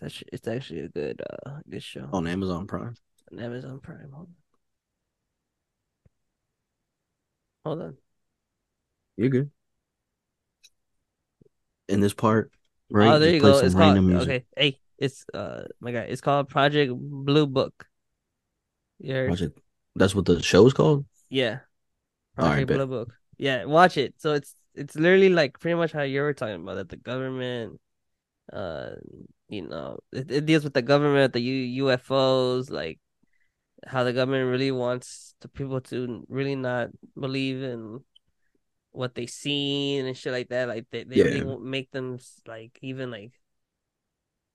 It's 0.00 0.06
actually, 0.06 0.28
it's 0.32 0.48
actually 0.48 0.80
a 0.80 0.88
good 0.88 1.20
uh 1.20 1.58
good 1.68 1.82
show 1.82 2.08
On 2.12 2.26
Amazon 2.26 2.66
Prime. 2.66 2.94
on 3.30 3.38
Amazon 3.38 3.80
Prime. 3.80 4.10
Hold 4.12 4.28
on. 4.28 4.34
Hold 7.66 7.82
on. 7.82 7.96
You're 9.18 9.28
good. 9.28 9.50
In 11.88 12.00
this 12.00 12.14
part, 12.14 12.50
right? 12.90 13.12
oh, 13.12 13.18
there 13.18 13.34
you 13.34 13.40
go. 13.40 13.58
It's 13.58 13.74
called 13.74 14.02
music. 14.02 14.22
okay. 14.22 14.44
Hey, 14.56 14.80
it's 14.96 15.26
uh 15.34 15.64
my 15.80 15.92
guy. 15.92 16.04
It's 16.04 16.22
called 16.22 16.48
Project 16.48 16.94
Blue 16.96 17.46
Book. 17.46 17.86
Heard? 19.06 19.28
Project. 19.28 19.60
That's 19.96 20.14
what 20.14 20.24
the 20.24 20.42
show 20.42 20.66
is 20.66 20.72
called. 20.72 21.04
Yeah. 21.28 21.58
Project 22.36 22.68
bet. 22.68 22.76
Blue 22.78 22.86
Book. 22.86 23.12
Yeah, 23.36 23.64
watch 23.64 23.98
it. 23.98 24.14
So 24.16 24.32
it's 24.32 24.54
it's 24.74 24.96
literally 24.96 25.28
like 25.28 25.60
pretty 25.60 25.74
much 25.74 25.92
how 25.92 26.02
you 26.02 26.22
were 26.22 26.32
talking 26.32 26.62
about 26.62 26.76
that 26.76 26.88
the 26.88 26.96
government 26.96 27.78
uh 28.52 28.90
you 29.48 29.62
know 29.62 29.98
it, 30.12 30.30
it 30.30 30.46
deals 30.46 30.64
with 30.64 30.74
the 30.74 30.82
government, 30.82 31.32
the 31.32 31.40
U- 31.40 31.84
UFOs, 31.86 32.70
like 32.70 32.98
how 33.86 34.04
the 34.04 34.12
government 34.12 34.50
really 34.50 34.70
wants 34.70 35.34
the 35.40 35.48
people 35.48 35.80
to 35.80 36.24
really 36.28 36.56
not 36.56 36.90
believe 37.18 37.62
in 37.62 38.04
what 38.92 39.14
they 39.14 39.26
seen 39.26 40.04
and 40.06 40.16
shit 40.16 40.32
like 40.32 40.48
that. 40.50 40.68
Like 40.68 40.86
they, 40.90 41.04
they 41.04 41.16
Yeah. 41.16 41.44
won't 41.44 41.64
make 41.64 41.90
them 41.92 42.18
like 42.46 42.78
even 42.82 43.10
like 43.10 43.32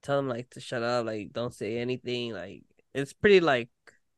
tell 0.04 0.18
them 0.18 0.28
like 0.30 0.50
to 0.52 0.60
shut 0.62 0.84
up, 0.84 1.06
like 1.06 1.34
don't 1.34 1.54
say 1.54 1.78
anything. 1.78 2.34
Like 2.34 2.64
it's 2.94 3.14
pretty 3.14 3.40
like 3.40 3.70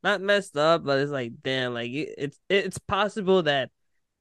not 0.03 0.21
messed 0.21 0.57
up, 0.57 0.83
but 0.83 0.99
it's 0.99 1.11
like 1.11 1.33
damn, 1.43 1.73
like 1.73 1.91
it- 1.91 2.15
it's 2.17 2.39
it's 2.49 2.77
possible 2.79 3.43
that 3.43 3.71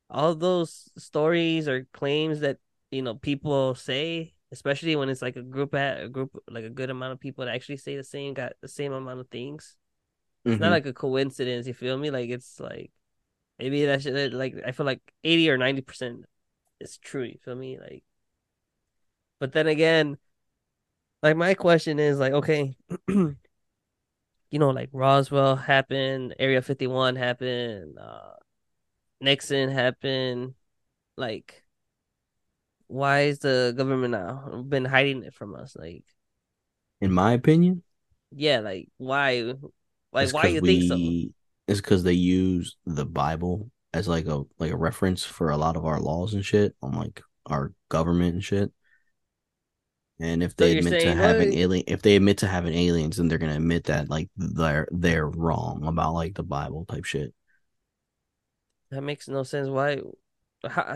all 0.09 0.35
those 0.37 0.89
stories 0.97 1.67
or 1.67 1.87
claims 1.93 2.41
that 2.41 2.59
you 2.93 3.03
know 3.03 3.15
people 3.17 3.75
say, 3.75 4.35
especially 4.53 4.97
when 4.97 5.09
it's 5.09 5.23
like 5.23 5.37
a 5.37 5.43
group 5.43 5.75
at 5.75 6.03
a 6.03 6.09
group 6.09 6.37
like 6.49 6.65
a 6.65 6.71
good 6.71 6.91
amount 6.91 7.13
of 7.13 7.21
people 7.21 7.45
that 7.45 7.55
actually 7.55 7.77
say 7.77 7.97
the 7.97 8.05
same 8.05 8.35
got 8.35 8.53
the 8.61 8.69
same 8.69 8.93
amount 8.93 9.21
of 9.21 9.29
things. 9.29 9.77
It's 10.45 10.61
not 10.61 10.69
Mhm. 10.69 10.73
like 10.73 10.87
a 10.87 10.93
coincidence. 10.95 11.67
You 11.67 11.75
feel 11.75 11.99
me? 11.99 12.11
Like 12.11 12.31
it's 12.31 12.61
like 12.61 12.93
maybe 13.59 13.87
that 13.87 14.03
should 14.03 14.35
like 14.35 14.57
I 14.67 14.73
feel 14.73 14.87
like 14.87 15.03
eighty 15.25 15.51
or 15.51 15.59
ninety 15.59 15.83
percent 15.83 16.27
is 16.81 16.99
true. 16.99 17.25
You 17.25 17.39
feel 17.45 17.57
me? 17.57 17.79
Like, 17.81 18.05
but 19.39 19.53
then 19.53 19.67
again, 19.67 20.19
like 21.23 21.37
my 21.37 21.55
question 21.55 21.99
is 21.99 22.19
like, 22.19 22.33
okay, 22.33 22.77
you 23.09 23.37
know, 24.53 24.71
like 24.71 24.91
Roswell 24.93 25.57
happened, 25.57 26.35
Area 26.39 26.63
Fifty 26.63 26.87
One 26.87 27.17
happened, 27.17 27.99
uh, 27.99 28.35
Nixon 29.21 29.71
happened, 29.71 30.55
like. 31.17 31.66
Why 32.89 33.23
is 33.23 33.41
the 33.41 33.75
government 33.77 34.13
now 34.13 34.63
been 34.69 34.85
hiding 34.85 35.25
it 35.25 35.35
from 35.35 35.55
us? 35.55 35.77
Like, 35.77 36.05
In 37.01 37.11
my 37.13 37.33
opinion, 37.33 37.83
yeah, 38.31 38.61
like 38.61 38.89
why, 38.99 39.55
like 40.13 40.25
it's 40.25 40.33
why 40.33 40.47
you 40.47 40.61
think 40.61 40.83
so? 40.83 40.99
It's 41.69 41.81
because 41.81 42.05
they 42.05 42.13
use 42.13 42.77
the 42.87 43.05
Bible 43.07 43.71
as 43.93 44.09
like 44.09 44.27
a 44.27 44.45
like 44.59 44.73
a 44.73 44.77
reference 44.77 45.25
for 45.25 45.51
a 45.51 45.57
lot 45.57 45.77
of 45.77 45.85
our 45.85 46.01
laws 46.01 46.35
and 46.35 46.45
shit 46.45 46.75
on 46.83 46.93
like 46.93 47.23
our 47.47 47.73
government 47.89 48.35
and 48.35 48.45
shit. 48.45 48.73
And 50.19 50.43
if 50.43 50.57
they 50.57 50.73
you're 50.73 50.79
admit 50.79 50.99
to 51.01 51.15
having 51.15 51.49
what? 51.51 51.59
alien, 51.59 51.85
if 51.87 52.01
they 52.03 52.17
admit 52.17 52.39
to 52.39 52.47
having 52.47 52.75
aliens, 52.75 53.17
then 53.19 53.29
they're 53.29 53.39
gonna 53.39 53.57
admit 53.57 53.85
that 53.85 54.09
like 54.09 54.31
they're 54.37 54.89
they're 54.91 55.29
wrong 55.29 55.87
about 55.87 56.15
like 56.15 56.35
the 56.35 56.43
Bible 56.43 56.87
type 56.87 57.05
shit. 57.05 57.35
That 58.91 59.03
makes 59.03 59.29
no 59.29 59.43
sense. 59.43 59.69
Why? 59.69 60.01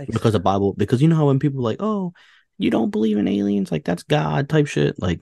Because 0.07 0.33
the 0.33 0.41
Bible, 0.41 0.75
because 0.75 1.01
you 1.03 1.09
know 1.09 1.17
how 1.17 1.27
when 1.27 1.39
people 1.39 1.61
are 1.61 1.71
like, 1.71 1.81
oh, 1.81 2.13
you 2.59 2.71
don't 2.71 2.91
believe 2.91 3.19
in 3.19 3.29
aliens, 3.29 3.73
like 3.73 3.85
that's 3.85 4.03
God 4.03 4.49
type 4.49 4.67
shit. 4.67 5.01
Like, 5.01 5.21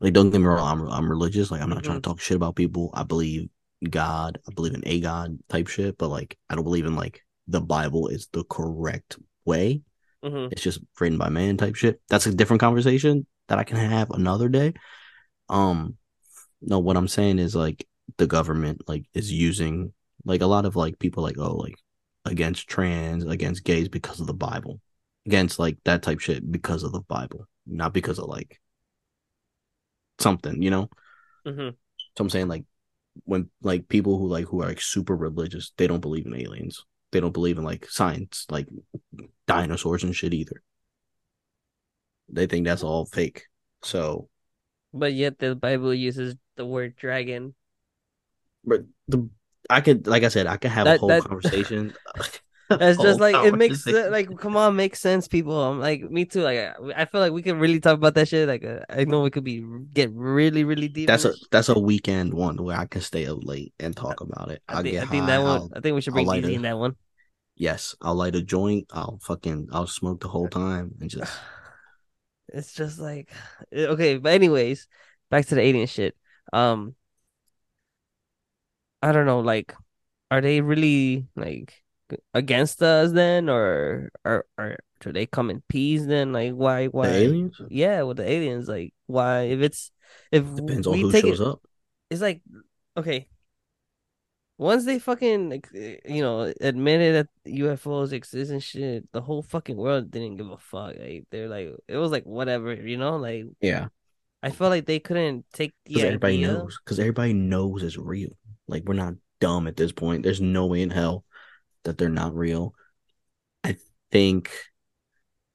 like 0.00 0.12
don't 0.12 0.30
get 0.30 0.40
me 0.40 0.46
wrong, 0.46 0.80
I'm 0.80 0.88
I'm 0.88 1.08
religious. 1.08 1.50
Like 1.50 1.60
I'm 1.60 1.68
not 1.70 1.84
trying 1.84 1.98
Mhm. 1.98 2.02
to 2.02 2.08
talk 2.08 2.20
shit 2.20 2.36
about 2.36 2.56
people. 2.56 2.90
I 2.94 3.02
believe 3.04 3.48
God. 3.88 4.38
I 4.48 4.52
believe 4.54 4.74
in 4.74 4.82
a 4.86 5.00
God 5.00 5.38
type 5.48 5.68
shit. 5.68 5.98
But 5.98 6.08
like, 6.08 6.38
I 6.48 6.54
don't 6.54 6.64
believe 6.64 6.86
in 6.86 6.96
like 6.96 7.22
the 7.48 7.60
Bible 7.60 8.08
is 8.08 8.28
the 8.32 8.44
correct 8.44 9.18
way. 9.44 9.82
Mhm. 10.24 10.52
It's 10.52 10.62
just 10.62 10.80
written 11.00 11.18
by 11.18 11.28
man 11.28 11.56
type 11.56 11.74
shit. 11.74 12.00
That's 12.08 12.26
a 12.26 12.34
different 12.34 12.60
conversation 12.60 13.26
that 13.48 13.58
I 13.58 13.64
can 13.64 13.76
have 13.76 14.10
another 14.10 14.48
day. 14.48 14.74
Um, 15.48 15.96
no, 16.60 16.78
what 16.78 16.96
I'm 16.96 17.08
saying 17.08 17.38
is 17.38 17.54
like 17.54 17.86
the 18.16 18.26
government 18.26 18.82
like 18.88 19.04
is 19.14 19.32
using 19.32 19.92
like 20.24 20.40
a 20.40 20.46
lot 20.46 20.64
of 20.64 20.76
like 20.76 20.98
people 20.98 21.22
like 21.22 21.38
oh 21.38 21.56
like 21.56 21.74
against 22.24 22.68
trans 22.68 23.24
against 23.24 23.64
gays 23.64 23.88
because 23.88 24.20
of 24.20 24.26
the 24.26 24.34
Bible, 24.34 24.80
against 25.26 25.58
like 25.58 25.78
that 25.84 26.02
type 26.02 26.20
shit 26.20 26.50
because 26.50 26.82
of 26.82 26.92
the 26.92 27.00
Bible, 27.00 27.48
not 27.66 27.92
because 27.92 28.18
of 28.18 28.26
like 28.26 28.60
something, 30.18 30.62
you 30.62 30.70
know. 30.70 30.88
Mhm. 31.46 31.74
So 32.16 32.22
I'm 32.22 32.30
saying 32.30 32.48
like 32.48 32.64
when 33.24 33.50
like 33.62 33.88
people 33.88 34.18
who 34.18 34.28
like 34.28 34.46
who 34.46 34.62
are 34.62 34.66
like 34.68 34.80
super 34.80 35.16
religious, 35.16 35.72
they 35.76 35.86
don't 35.86 36.00
believe 36.00 36.26
in 36.26 36.34
aliens. 36.36 36.84
They 37.10 37.20
don't 37.20 37.32
believe 37.32 37.58
in 37.58 37.64
like 37.64 37.86
science, 37.88 38.46
like 38.50 38.66
dinosaurs 39.46 40.04
and 40.04 40.14
shit 40.16 40.32
either. 40.32 40.62
They 42.28 42.46
think 42.46 42.64
that's 42.64 42.82
all 42.82 43.04
fake. 43.04 43.44
So, 43.82 44.28
But 44.94 45.12
yet 45.12 45.38
the 45.38 45.54
Bible 45.54 45.92
uses 45.92 46.36
the 46.56 46.64
word 46.64 46.96
dragon. 46.96 47.54
but 48.64 48.82
the 49.08 49.28
I 49.70 49.80
could, 49.80 50.06
like 50.06 50.22
I 50.24 50.28
said, 50.28 50.46
I 50.46 50.56
could 50.56 50.70
have 50.70 50.86
a 50.86 50.98
whole 50.98 51.08
that- 51.08 51.22
conversation. 51.24 51.94
That's 52.78 52.96
just 53.02 53.20
like 53.20 53.34
it 53.34 53.54
makes 53.54 53.86
like 53.86 54.38
come 54.38 54.56
on, 54.56 54.76
makes 54.76 54.98
sense, 54.98 55.28
people. 55.28 55.60
I'm 55.60 55.78
like 55.78 56.00
me 56.10 56.24
too. 56.24 56.40
Like 56.40 56.58
I, 56.58 56.74
I 56.96 57.04
feel 57.04 57.20
like 57.20 57.32
we 57.32 57.42
could 57.42 57.56
really 57.56 57.80
talk 57.80 57.94
about 57.94 58.14
that 58.14 58.28
shit. 58.28 58.48
Like 58.48 58.64
uh, 58.64 58.80
I 58.88 59.04
know 59.04 59.20
we 59.20 59.28
could 59.28 59.44
be 59.44 59.62
get 59.92 60.10
really 60.14 60.64
really 60.64 60.88
deep. 60.88 61.06
that's 61.06 61.26
a 61.26 61.34
that's 61.50 61.68
a 61.68 61.78
weekend 61.78 62.32
one 62.32 62.56
where 62.64 62.78
I 62.78 62.86
can 62.86 63.02
stay 63.02 63.26
up 63.26 63.40
late 63.44 63.74
and 63.78 63.94
talk 63.94 64.22
about 64.22 64.50
it. 64.50 64.62
I 64.68 64.76
I'll 64.76 64.82
think 64.82 64.92
get 64.94 65.02
I 65.02 65.06
think 65.06 65.24
high, 65.24 65.30
that 65.36 65.42
one. 65.42 65.50
I'll- 65.60 65.70
I 65.76 65.80
think 65.80 65.94
we 65.96 66.00
should 66.00 66.14
bring 66.14 66.26
DZ 66.28 66.44
a- 66.44 66.52
in 66.52 66.62
that 66.62 66.78
one. 66.78 66.96
yes, 67.56 67.94
I'll 68.00 68.14
light 68.14 68.36
a 68.36 68.42
joint. 68.42 68.86
I'll 68.90 69.18
fucking 69.20 69.68
I'll 69.70 69.86
smoke 69.86 70.22
the 70.22 70.28
whole 70.28 70.48
time 70.48 70.94
and 70.98 71.10
just 71.10 71.30
It's 72.48 72.72
just 72.72 72.98
like 72.98 73.28
okay, 73.74 74.16
but 74.16 74.32
anyways, 74.32 74.86
back 75.30 75.44
to 75.46 75.56
the 75.56 75.60
alien 75.60 75.88
shit. 75.88 76.16
Um, 76.54 76.94
I 79.02 79.12
don't 79.12 79.26
know. 79.26 79.40
Like, 79.40 79.74
are 80.30 80.40
they 80.40 80.60
really 80.60 81.26
like 81.36 81.82
against 82.34 82.82
us 82.82 83.12
then, 83.12 83.48
or 83.48 84.10
or 84.24 84.46
or 84.58 84.78
do 85.00 85.12
they 85.12 85.26
come 85.26 85.50
in 85.50 85.62
peace 85.68 86.06
then? 86.06 86.32
Like 86.32 86.52
why 86.52 86.86
why? 86.88 87.08
The 87.08 87.22
aliens 87.24 87.60
Yeah, 87.68 88.02
with 88.02 88.18
the 88.18 88.28
aliens, 88.30 88.68
like 88.68 88.94
why? 89.06 89.42
If 89.42 89.60
it's 89.60 89.90
if 90.30 90.44
depends 90.54 90.86
on 90.86 90.98
who 90.98 91.12
shows 91.12 91.40
it, 91.40 91.48
up. 91.48 91.62
it's 92.10 92.20
like 92.22 92.42
okay. 92.96 93.28
Once 94.58 94.84
they 94.84 94.98
fucking 94.98 95.50
like, 95.50 95.68
you 95.72 96.22
know 96.22 96.52
admitted 96.60 97.14
that 97.16 97.28
UFOs 97.52 98.12
exist 98.12 98.50
and 98.50 98.62
shit, 98.62 99.10
the 99.12 99.20
whole 99.20 99.42
fucking 99.42 99.76
world 99.76 100.10
didn't 100.10 100.36
give 100.36 100.50
a 100.50 100.58
fuck. 100.58 100.94
Like 100.96 101.24
they're 101.30 101.48
like 101.48 101.70
it 101.88 101.96
was 101.96 102.12
like 102.12 102.24
whatever, 102.24 102.72
you 102.74 102.96
know. 102.96 103.16
Like 103.16 103.44
Yeah, 103.60 103.88
I 104.42 104.50
felt 104.50 104.70
like 104.70 104.86
they 104.86 105.00
couldn't 105.00 105.46
take 105.52 105.74
the 105.84 105.94
because 105.94 106.04
everybody 106.04 106.38
knows. 106.38 106.78
Because 106.84 106.98
everybody 107.00 107.32
knows 107.32 107.82
it's 107.82 107.96
real. 107.98 108.30
Like 108.72 108.84
we're 108.84 108.94
not 108.94 109.14
dumb 109.38 109.66
at 109.66 109.76
this 109.76 109.92
point. 109.92 110.22
There's 110.22 110.40
no 110.40 110.66
way 110.66 110.80
in 110.80 110.90
hell 110.90 111.24
that 111.84 111.98
they're 111.98 112.08
not 112.08 112.34
real. 112.34 112.74
I 113.62 113.76
think 114.10 114.50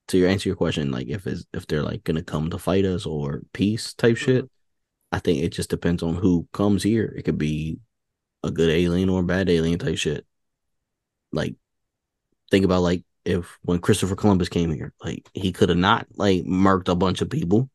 to 0.10 0.18
your 0.18 0.30
answer 0.30 0.50
your 0.50 0.56
question, 0.56 0.92
like 0.92 1.08
if 1.08 1.26
it's 1.26 1.46
if 1.52 1.66
they're 1.66 1.84
like 1.84 2.04
gonna 2.04 2.24
come 2.24 2.52
to 2.52 2.60
fight 2.60 2.86
us 2.86 3.06
or 3.08 3.42
peace 3.54 3.94
type 3.94 4.18
shit, 4.18 4.46
Mhm. 4.46 4.50
I 5.12 5.20
think 5.20 5.44
it 5.44 5.50
just 5.50 5.70
depends 5.72 6.04
on 6.04 6.16
who 6.16 6.48
comes 6.54 6.84
here. 6.84 7.14
It 7.18 7.24
could 7.24 7.38
be 7.40 7.80
a 8.44 8.52
good 8.52 8.70
alien 8.70 9.10
or 9.10 9.22
a 9.22 9.24
bad 9.24 9.50
alien 9.50 9.80
type 9.80 9.98
shit. 9.98 10.26
Like 11.32 11.56
think 12.52 12.66
about 12.66 12.84
like 12.84 13.04
if 13.26 13.58
when 13.64 13.80
Christopher 13.80 14.16
Columbus 14.16 14.50
came 14.50 14.72
here, 14.72 14.94
like 15.04 15.28
he 15.34 15.52
could 15.52 15.70
have 15.70 15.78
not 15.78 16.08
like 16.16 16.44
murked 16.46 16.88
a 16.88 16.96
bunch 16.96 17.22
of 17.22 17.30
people, 17.30 17.70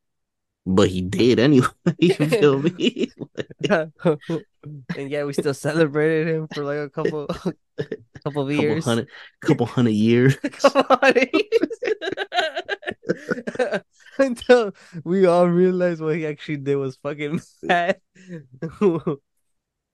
but 0.66 0.88
he 0.88 1.00
did 1.00 1.38
anyway. 1.38 1.66
you 1.98 2.14
feel 2.14 2.60
me? 2.62 3.10
and 3.68 5.10
yeah, 5.10 5.24
we 5.24 5.32
still 5.32 5.54
celebrated 5.54 6.28
him 6.34 6.48
for 6.54 6.64
like 6.64 6.78
a 6.78 6.90
couple 6.90 7.26
couple 7.26 7.52
of 7.78 7.88
couple 8.24 8.52
years. 8.52 8.84
hundred 8.84 9.08
couple 9.40 9.66
hundred 9.66 9.94
years. 9.94 10.36
Come 10.36 10.84
on. 10.90 11.14
Until 14.18 14.72
we 15.04 15.26
all 15.26 15.48
realized 15.48 16.00
what 16.00 16.16
he 16.16 16.26
actually 16.26 16.58
did 16.58 16.76
was 16.76 16.96
fucking 16.96 17.40
bad. 17.62 18.00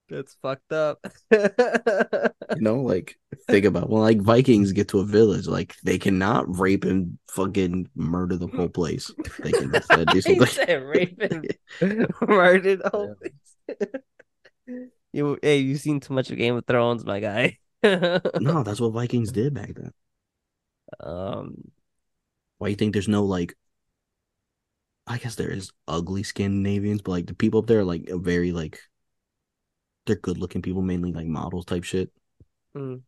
That's 0.09 0.35
fucked 0.41 0.71
up. 0.71 1.05
You 2.55 2.61
know, 2.61 2.81
like 2.81 3.17
think 3.47 3.65
about 3.65 3.89
when 3.89 4.01
like 4.01 4.21
Vikings 4.21 4.71
get 4.71 4.87
to 4.89 4.99
a 4.99 5.05
village, 5.05 5.45
like 5.45 5.75
they 5.83 5.99
cannot 5.99 6.57
rape 6.57 6.83
and 6.83 7.19
fucking 7.29 7.89
murder 7.95 8.37
the 8.37 8.47
whole 8.47 8.69
place. 8.69 9.11
They 9.43 9.51
can 9.51 9.73
instead 9.73 10.07
do 10.07 10.19
something. 10.25 10.47
said 10.47 10.81
rape 10.83 11.21
and 11.21 11.55
murder 12.27 12.77
the 12.77 12.89
whole 12.89 13.15
place. 13.15 14.87
You, 15.13 15.37
hey, 15.41 15.57
you 15.59 15.77
seen 15.77 15.99
too 15.99 16.13
much 16.13 16.31
of 16.31 16.37
Game 16.37 16.55
of 16.55 16.65
Thrones, 16.65 17.05
my 17.05 17.19
guy. 17.19 17.59
no, 17.83 18.63
that's 18.63 18.81
what 18.81 18.93
Vikings 18.93 19.31
did 19.31 19.53
back 19.53 19.73
then. 19.75 19.93
Um, 20.99 21.71
Why 22.57 22.69
you 22.69 22.75
think 22.75 22.93
there's 22.93 23.07
no 23.07 23.23
like? 23.25 23.55
I 25.05 25.17
guess 25.17 25.35
there 25.35 25.51
is 25.51 25.71
ugly 25.87 26.23
Scandinavians, 26.23 27.01
but 27.01 27.11
like 27.11 27.27
the 27.27 27.35
people 27.35 27.59
up 27.59 27.67
there 27.67 27.79
are 27.79 27.83
like 27.85 28.09
a 28.09 28.17
very 28.17 28.51
like 28.51 28.79
they're 30.09 30.17
good 30.17 30.39
looking 30.39 30.63
people, 30.63 30.83
mainly 30.83 31.13
like 31.13 31.27
models 31.27 31.65
type 31.65 31.85
shit. 31.85 32.11
mm, 32.75 33.03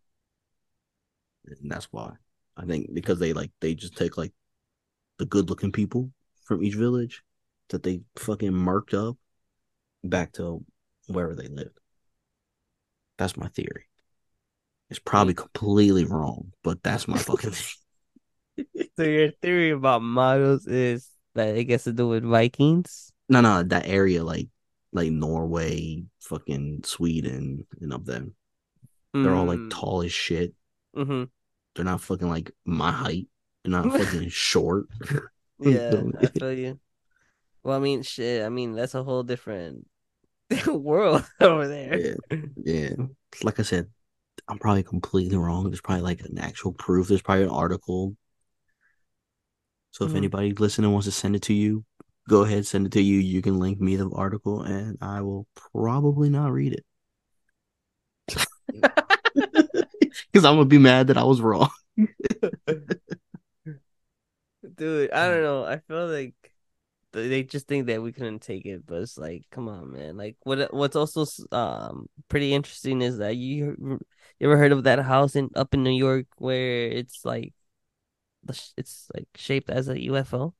And 1.45 1.71
that's 1.71 1.85
why. 1.91 2.13
I 2.57 2.65
think 2.65 2.93
because 2.93 3.19
they 3.19 3.33
like 3.33 3.51
they 3.61 3.73
just 3.75 3.97
take 3.97 4.17
like 4.17 4.33
the 5.19 5.25
good 5.25 5.49
looking 5.49 5.71
people 5.71 6.11
from 6.45 6.63
each 6.63 6.75
village 6.75 7.23
that 7.69 7.83
they 7.83 8.01
fucking 8.17 8.53
marked 8.53 8.93
up 8.93 9.17
back 10.03 10.33
to 10.33 10.65
wherever 11.07 11.35
they 11.35 11.47
lived. 11.47 11.79
That's 13.17 13.37
my 13.37 13.47
theory. 13.49 13.85
It's 14.89 14.99
probably 14.99 15.33
completely 15.33 16.05
wrong, 16.05 16.53
but 16.63 16.83
that's 16.83 17.07
my 17.07 17.17
fucking 17.17 17.53
so 18.97 19.03
your 19.03 19.31
theory 19.41 19.71
about 19.71 20.01
models 20.01 20.67
is 20.67 21.09
that 21.35 21.55
it 21.55 21.65
gets 21.65 21.85
to 21.85 21.93
do 21.93 22.07
with 22.07 22.23
Vikings? 22.23 23.11
no 23.29 23.41
no 23.41 23.63
that 23.63 23.87
area 23.87 24.23
like 24.23 24.47
like 24.93 25.11
Norway, 25.11 26.03
fucking 26.19 26.83
Sweden, 26.85 27.65
and 27.81 27.93
up 27.93 28.05
them. 28.05 28.35
They're 29.21 29.35
all 29.35 29.45
like 29.45 29.59
Mm, 29.59 29.69
tall 29.69 30.03
as 30.03 30.11
shit. 30.13 30.53
mhm. 30.93 31.29
They're 31.75 31.85
not 31.85 32.01
fucking 32.01 32.27
like 32.29 32.51
my 32.65 32.91
height. 32.91 33.27
They're 33.63 33.71
not 33.71 33.93
fucking 33.97 34.29
short. 34.29 34.87
Yeah, 35.59 36.03
I 36.17 36.27
feel 36.27 36.51
you. 36.53 36.79
Well, 37.63 37.77
I 37.77 37.79
mean, 37.79 38.03
shit. 38.03 38.43
I 38.43 38.49
mean, 38.49 38.73
that's 38.73 38.95
a 38.95 39.03
whole 39.03 39.23
different 39.23 39.87
world 40.67 41.25
over 41.41 41.67
there. 41.67 41.99
Yeah. 41.99 42.37
Yeah. 42.55 42.95
Like 43.43 43.59
I 43.59 43.63
said, 43.63 43.89
I'm 44.47 44.59
probably 44.59 44.83
completely 44.83 45.37
wrong. 45.37 45.65
There's 45.65 45.81
probably 45.81 46.03
like 46.03 46.21
an 46.21 46.37
actual 46.39 46.73
proof. 46.73 47.07
There's 47.07 47.21
probably 47.21 47.45
an 47.45 47.49
article. 47.49 48.15
So 49.91 50.05
if 50.05 50.11
Mhm. 50.11 50.17
anybody 50.17 50.53
listening 50.53 50.91
wants 50.91 51.05
to 51.05 51.11
send 51.11 51.35
it 51.35 51.41
to 51.43 51.53
you, 51.53 51.85
go 52.29 52.43
ahead, 52.43 52.65
send 52.65 52.85
it 52.85 52.91
to 52.93 53.01
you. 53.01 53.17
You 53.17 53.41
can 53.41 53.59
link 53.59 53.79
me 53.79 53.95
the 53.95 54.09
article 54.09 54.61
and 54.61 54.97
I 55.01 55.21
will 55.21 55.47
probably 55.73 56.29
not 56.29 56.51
read 56.51 56.73
it. 56.73 56.85
Because 60.31 60.45
I'm 60.45 60.55
gonna 60.55 60.65
be 60.65 60.77
mad 60.77 61.07
that 61.07 61.17
I 61.17 61.23
was 61.23 61.41
wrong. 61.41 61.69
Dude, 64.75 65.11
I 65.11 65.27
don't 65.29 65.43
know. 65.43 65.65
I 65.65 65.79
feel 65.79 66.07
like 66.07 66.35
they 67.11 67.43
just 67.43 67.67
think 67.67 67.87
that 67.87 68.01
we 68.01 68.11
couldn't 68.11 68.39
take 68.39 68.65
it, 68.65 68.85
but 68.85 69.01
it's 69.01 69.17
like, 69.17 69.43
come 69.51 69.67
on, 69.67 69.91
man. 69.91 70.17
Like, 70.17 70.37
what? 70.43 70.73
What's 70.73 70.95
also 70.95 71.25
um 71.51 72.07
pretty 72.29 72.53
interesting 72.53 73.01
is 73.01 73.17
that 73.17 73.35
you 73.35 73.75
you 74.39 74.47
ever 74.47 74.57
heard 74.57 74.71
of 74.71 74.83
that 74.83 74.99
house 74.99 75.35
in 75.35 75.49
up 75.55 75.73
in 75.73 75.83
New 75.83 75.91
York 75.91 76.27
where 76.37 76.87
it's 76.87 77.25
like 77.25 77.53
it's 78.77 79.07
like 79.13 79.27
shaped 79.35 79.69
as 79.69 79.89
a 79.89 80.01
UFO? 80.05 80.53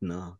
No. 0.02 0.36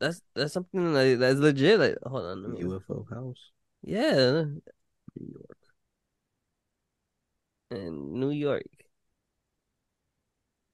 That's 0.00 0.20
that's 0.34 0.52
something 0.52 0.92
like, 0.94 1.18
that's 1.18 1.38
legit. 1.38 1.78
Like, 1.78 1.98
hold 2.04 2.24
on, 2.24 2.42
let 2.42 2.52
me- 2.52 2.62
UFO 2.64 3.04
house. 3.08 3.50
yeah, 3.82 4.44
New 5.16 5.30
York. 5.32 5.58
And 7.70 8.12
New 8.14 8.30
York. 8.30 8.66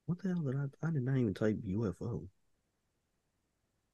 What 0.06 0.18
the 0.22 0.28
hell 0.28 0.40
did 0.42 0.56
I 0.56 0.86
I 0.86 0.90
did 0.90 1.02
not 1.02 1.16
even 1.18 1.34
type 1.34 1.56
UFO. 1.64 2.28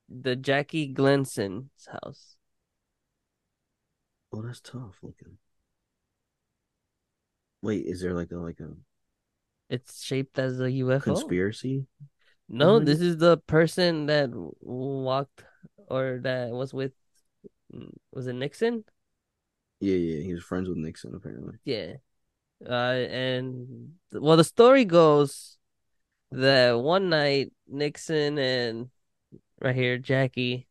the 0.09 0.37
Jackie 0.37 0.87
Gleason's 0.89 1.89
house. 1.91 2.37
Oh, 4.33 4.43
that's 4.43 4.61
tough 4.61 4.99
looking. 5.03 5.39
Wait, 7.63 7.87
is 7.87 8.01
there 8.01 8.15
like 8.15 8.31
a 8.31 8.37
like 8.37 8.61
a 8.61 8.71
It's 9.69 10.03
shaped 10.05 10.39
as 10.39 10.61
a 10.61 10.71
UFO. 10.71 11.01
conspiracy? 11.03 11.87
No, 12.49 12.79
behind 12.79 12.87
this 12.87 13.01
is 13.01 13.17
the 13.17 13.39
person 13.39 14.07
that 14.07 14.31
walked 14.61 15.45
or 15.89 16.21
that 16.23 16.51
was 16.51 16.73
with 16.75 16.93
mm, 17.75 17.91
was 18.13 18.27
it 18.27 18.35
Nixon? 18.35 18.85
Yeah, 19.81 19.97
yeah, 19.97 20.23
he 20.23 20.33
was 20.33 20.43
friends 20.43 20.69
with 20.69 20.79
Nixon 20.79 21.15
apparently. 21.15 21.59
Yeah. 21.65 21.95
Uh 22.65 23.05
and 23.11 23.95
well 24.13 24.37
the 24.37 24.45
story 24.45 24.85
goes 24.85 25.59
that 26.31 26.73
one 26.79 27.09
night 27.11 27.53
Nixon 27.67 28.39
and 28.39 28.91
right 29.61 29.75
here 29.75 29.99
Jackie 29.99 30.69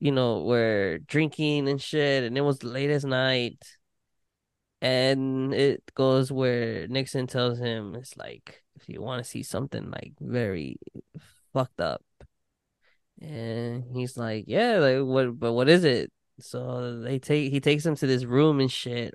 you 0.00 0.12
know 0.12 0.42
were 0.42 0.98
drinking 1.06 1.68
and 1.68 1.80
shit 1.80 2.24
and 2.24 2.36
it 2.36 2.42
was 2.42 2.62
late 2.62 2.90
as 2.90 3.04
night 3.04 3.64
and 4.82 5.54
it 5.54 5.82
goes 5.94 6.30
where 6.30 6.86
Nixon 6.88 7.26
tells 7.26 7.58
him 7.58 7.94
it's 7.94 8.16
like 8.16 8.63
you 8.88 9.02
want 9.02 9.22
to 9.22 9.28
see 9.28 9.42
something 9.42 9.90
like 9.90 10.12
very 10.20 10.78
fucked 11.52 11.80
up. 11.80 12.02
And 13.20 13.84
he's 13.92 14.16
like 14.16 14.44
yeah 14.48 14.78
like 14.78 15.06
what 15.06 15.38
but 15.38 15.52
what 15.52 15.68
is 15.68 15.84
it? 15.84 16.12
So 16.40 17.00
they 17.00 17.18
take 17.18 17.52
he 17.52 17.60
takes 17.60 17.86
him 17.86 17.96
to 17.96 18.06
this 18.06 18.24
room 18.24 18.60
and 18.60 18.70
shit. 18.70 19.14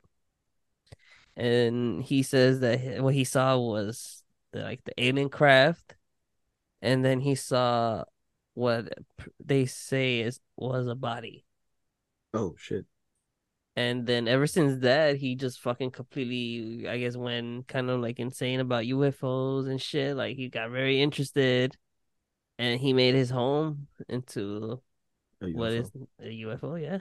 And 1.35 2.03
he 2.03 2.23
says 2.23 2.59
that 2.61 3.01
what 3.01 3.13
he 3.13 3.23
saw 3.23 3.57
was 3.57 4.23
like 4.53 4.83
the 4.83 4.93
alien 5.01 5.29
craft. 5.29 5.95
And 6.81 7.03
then 7.03 7.19
he 7.19 7.35
saw 7.35 8.03
what 8.53 8.93
they 9.43 9.65
say 9.65 10.19
is 10.19 10.39
was 10.55 10.87
a 10.87 10.95
body. 10.95 11.45
Oh 12.33 12.55
shit. 12.57 12.85
And 13.79 14.05
then 14.05 14.27
ever 14.27 14.45
since 14.45 14.81
that, 14.81 15.15
he 15.15 15.35
just 15.35 15.61
fucking 15.61 15.91
completely, 15.91 16.85
I 16.89 16.99
guess, 16.99 17.15
went 17.15 17.69
kind 17.69 17.89
of 17.89 18.01
like 18.01 18.19
insane 18.19 18.59
about 18.59 18.83
UFOs 18.83 19.69
and 19.69 19.81
shit. 19.81 20.17
Like 20.17 20.35
he 20.35 20.49
got 20.49 20.69
very 20.71 21.01
interested, 21.01 21.77
and 22.57 22.79
he 22.79 22.91
made 22.93 23.15
his 23.15 23.29
home 23.29 23.87
into 24.09 24.81
what 25.53 25.71
is 25.71 25.91
a 26.19 26.25
UFO, 26.25 26.75
yeah. 26.75 26.99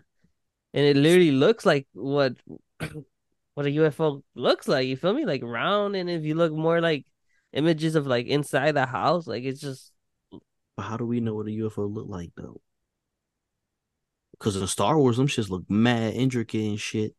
And 0.73 0.87
it 0.87 0.97
literally 0.97 1.33
looks 1.33 1.67
like 1.67 1.89
what 1.95 2.35
what 3.55 3.67
a 3.67 3.71
UFO 3.71 4.23
looks 4.37 4.69
like. 4.69 4.87
You 4.87 4.97
feel 4.97 5.15
me? 5.15 5.25
Like 5.25 5.43
round, 5.43 5.97
and 5.97 6.09
if 6.09 6.23
you 6.23 6.37
look 6.37 6.53
more 6.53 6.81
like 6.81 7.07
images 7.53 7.97
of 7.97 8.07
like 8.07 8.27
inside 8.27 8.73
the 8.77 8.87
house, 8.87 9.27
like 9.27 9.43
it's 9.43 9.61
just 9.61 9.93
But 10.77 10.85
how 10.85 10.97
do 10.97 11.07
we 11.07 11.21
know 11.21 11.35
what 11.35 11.49
a 11.49 11.51
UFO 11.51 11.93
look 11.93 12.09
like 12.09 12.31
though? 12.37 12.61
Because 14.39 14.57
in 14.57 14.67
Star 14.67 14.99
Wars, 14.99 15.17
them 15.17 15.27
shits 15.27 15.49
look 15.51 15.69
mad 15.69 16.15
intricate 16.15 16.63
and 16.69 16.81
shit. 16.81 17.15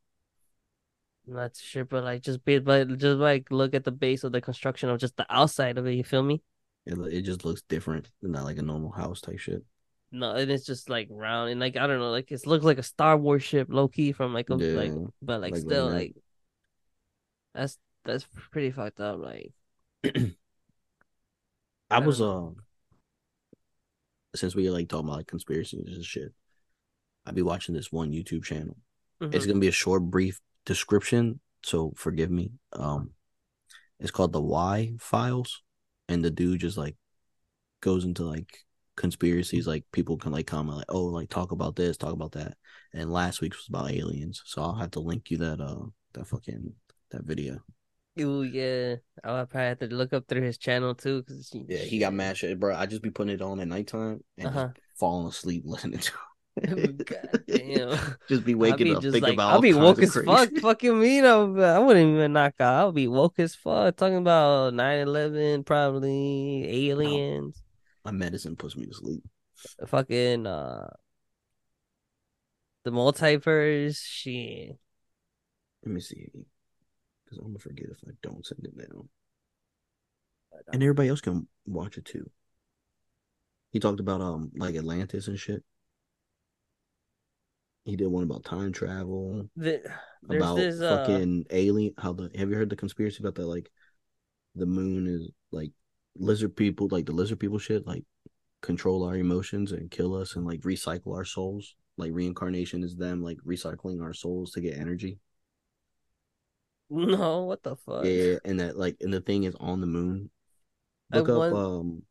I'm 1.28 1.36
not 1.36 1.55
sure, 1.55 1.86
but 1.86 2.03
like 2.03 2.24
just 2.24 2.43
be, 2.43 2.59
but 2.59 2.88
just 2.97 3.20
like 3.20 3.51
look 3.51 3.74
at 3.76 3.84
the 3.84 3.91
base 3.91 4.24
of 4.24 4.32
the 4.32 4.41
construction 4.41 4.89
of 4.89 4.99
just 4.99 5.15
the 5.17 5.26
outside 5.30 5.78
of 5.78 5.86
it. 5.86 5.93
You 5.93 6.03
feel 6.03 6.24
me? 6.24 6.41
It, 6.86 6.97
it 7.13 7.22
just 7.22 7.45
looks 7.45 7.61
different, 7.61 8.11
not 8.22 8.43
like 8.43 8.57
a 8.57 8.61
normal 8.61 8.91
house 8.91 9.22
type 9.22 9.39
shit. 9.39 9.63
No, 10.11 10.32
and 10.36 10.49
it's 10.49 10.65
just 10.65 10.89
like 10.89 11.07
round 11.11 11.51
and 11.51 11.59
like 11.59 11.78
I 11.78 11.86
don't 11.86 11.99
know, 11.99 12.09
like 12.11 12.32
it 12.32 12.45
looks 12.47 12.65
like 12.65 12.80
a 12.80 12.84
Star 12.84 13.15
Wars 13.15 13.43
ship, 13.43 13.67
low 13.70 13.88
key 13.88 14.11
from 14.11 14.34
like 14.34 14.49
a 14.49 14.55
Yeah, 14.55 14.67
like, 14.72 14.95
but 15.22 15.39
like 15.41 15.51
like 15.51 15.55
still 15.55 15.88
at- 15.91 15.91
like 15.91 16.15
that's 17.53 17.78
that's 18.05 18.26
pretty 18.51 18.72
fucked 18.72 18.99
up. 18.99 19.20
Like 19.20 19.53
I 21.91 21.99
I 21.99 21.99
was 21.99 22.20
um, 22.22 22.22
uh 22.22 22.49
since 24.36 24.55
we 24.55 24.70
like 24.70 24.88
talking 24.89 25.07
about 25.07 25.17
like 25.17 25.28
conspiracies 25.28 25.95
and 25.95 26.05
shit, 26.05 26.34
I'd 27.30 27.36
be 27.36 27.43
watching 27.43 27.75
this 27.75 27.91
one 27.91 28.11
YouTube 28.11 28.43
channel. 28.43 28.75
It's 29.21 29.45
mhm. 29.45 29.49
gonna 29.49 29.59
be 29.59 29.67
a 29.67 29.71
short, 29.71 30.03
brief 30.03 30.39
description, 30.65 31.39
so 31.63 31.93
forgive 31.95 32.32
me. 32.32 32.53
Um, 32.73 33.11
it's 33.99 34.09
called 34.11 34.34
the 34.34 34.41
Why 34.41 34.93
Files, 34.99 35.61
and 36.07 36.23
the 36.25 36.32
dude 36.32 36.61
just 36.61 36.75
like 36.77 36.95
goes 37.82 38.03
into 38.03 38.23
like 38.23 38.65
conspiracies. 38.95 39.67
Like 39.67 39.86
people 39.91 40.17
can 40.17 40.32
like 40.32 40.47
comment 40.47 40.77
like, 40.77 40.86
oh, 40.89 41.05
like 41.05 41.30
talk 41.30 41.51
about 41.51 41.75
this, 41.75 41.97
talk 41.97 42.13
about 42.13 42.32
that. 42.32 42.57
And 42.93 43.11
last 43.11 43.41
week's 43.41 43.57
was 43.57 43.67
about 43.69 43.91
aliens, 43.91 44.41
so 44.45 44.63
I'll 44.63 44.75
have 44.75 44.91
to 44.91 44.99
link 45.01 45.30
you 45.30 45.38
that 45.38 45.61
uh 45.61 45.86
that 46.13 46.25
fucking 46.27 46.73
that 47.11 47.23
video. 47.25 47.59
Oh 48.19 48.41
yeah, 48.41 48.95
I'll 49.23 49.45
probably 49.45 49.67
have 49.67 49.80
to 49.80 49.88
look 49.88 50.13
up 50.13 50.27
through 50.27 50.41
his 50.41 50.57
channel 50.57 50.95
too. 50.95 51.23
Cause 51.23 51.51
Yeah, 51.53 51.77
he 51.77 51.99
got 51.99 52.13
mad 52.13 52.38
shit, 52.38 52.59
bro. 52.59 52.75
I 52.75 52.86
just 52.88 53.03
be 53.03 53.11
putting 53.11 53.36
it 53.36 53.41
on 53.41 53.59
at 53.59 53.67
nighttime 53.67 54.23
and 54.38 54.47
Uh-huh. 54.47 54.69
falling 54.95 55.27
asleep 55.27 55.63
listening 55.65 55.99
to. 55.99 56.11
God 57.05 57.43
damn. 57.47 58.16
just 58.28 58.45
be 58.45 58.55
waking 58.55 58.86
be 58.88 58.95
up 58.95 59.01
just 59.01 59.14
thinking 59.14 59.30
like 59.30 59.34
about. 59.34 59.53
I'll 59.53 59.62
be 59.62 59.74
woke 59.74 59.99
as 59.99 60.14
fuck. 60.14 60.49
Fucking 60.62 60.99
me 60.99 61.22
though. 61.22 61.47
but 61.47 61.64
I 61.64 61.80
wouldn't 61.80 62.16
even 62.16 62.34
knock 62.34 62.55
out. 62.60 62.74
I'll 62.76 62.91
be 62.91 63.07
woke 63.07 63.39
as 63.39 63.55
fuck 63.55 63.95
talking 63.95 64.18
about 64.18 64.74
9-11, 64.74 65.66
probably 65.66 66.89
aliens, 66.89 67.62
My 68.03 68.12
medicine 68.12 68.55
puts 68.55 68.76
me 68.76 68.86
to 68.86 68.93
sleep. 68.93 69.24
fucking 69.88 70.47
uh 70.47 70.89
the 72.84 72.91
multiverse. 72.91 73.99
Shit. 74.03 74.78
Let 75.86 75.93
me 75.93 76.01
see, 76.01 76.30
because 77.24 77.38
I'm 77.38 77.47
gonna 77.47 77.60
forget 77.60 77.88
if 77.89 77.97
I 78.07 78.12
don't 78.22 78.45
send 78.45 78.66
it 78.66 78.74
now. 78.76 79.05
And 80.74 80.84
everybody 80.84 81.10
else 81.10 81.22
can 81.22 81.47
watch 81.66 81.97
it 81.97 82.05
too. 82.05 82.30
He 83.72 83.80
talked 83.80 83.99
about 83.99 84.22
um 84.22 84.51
like 84.55 84.76
Atlantis 84.76 85.28
and 85.28 85.39
shit. 85.39 85.64
He 87.89 87.95
did 87.95 88.07
one 88.07 88.23
about 88.23 88.43
time 88.45 88.71
travel, 88.71 89.49
The, 89.55 89.81
about 90.29 90.57
this 90.57 90.79
uh 90.79 90.97
fucking 90.97 91.45
alien. 91.49 91.93
How 91.97 92.13
the 92.13 92.29
have 92.35 92.49
you 92.49 92.55
heard 92.55 92.69
the 92.69 92.75
conspiracy 92.75 93.17
about 93.21 93.35
that? 93.35 93.47
Like 93.47 93.69
the 94.55 94.65
moon 94.65 95.07
is 95.07 95.29
like 95.51 95.71
lizard 96.15 96.55
people, 96.55 96.87
like 96.91 97.05
the 97.05 97.11
lizard 97.13 97.39
people 97.39 97.57
shit, 97.59 97.85
like 97.87 98.03
control 98.61 99.03
our 99.03 99.15
emotions 99.15 99.71
and 99.71 99.89
kill 99.89 100.15
us 100.15 100.35
and 100.35 100.45
like 100.45 100.61
recycle 100.61 101.15
our 101.15 101.25
souls. 101.25 101.75
Like 101.97 102.11
reincarnation 102.13 102.83
is 102.83 102.95
them 102.95 103.21
like 103.23 103.37
recycling 103.45 104.01
our 104.01 104.13
souls 104.13 104.51
to 104.51 104.61
get 104.61 104.77
energy. 104.77 105.19
no, 106.89 107.43
what 107.43 107.63
the 107.63 107.75
fuck? 107.75 108.05
Yeah, 108.05 108.37
and 108.45 108.59
that 108.59 108.77
like 108.77 108.97
and 109.01 109.13
the 109.13 109.21
thing 109.21 109.43
is 109.43 109.55
on 109.59 109.81
the 109.81 109.87
moon. 109.87 110.29
I 111.11 111.17
Look 111.17 111.29
up 111.29 111.37
want- 111.37 111.53
um 111.55 112.03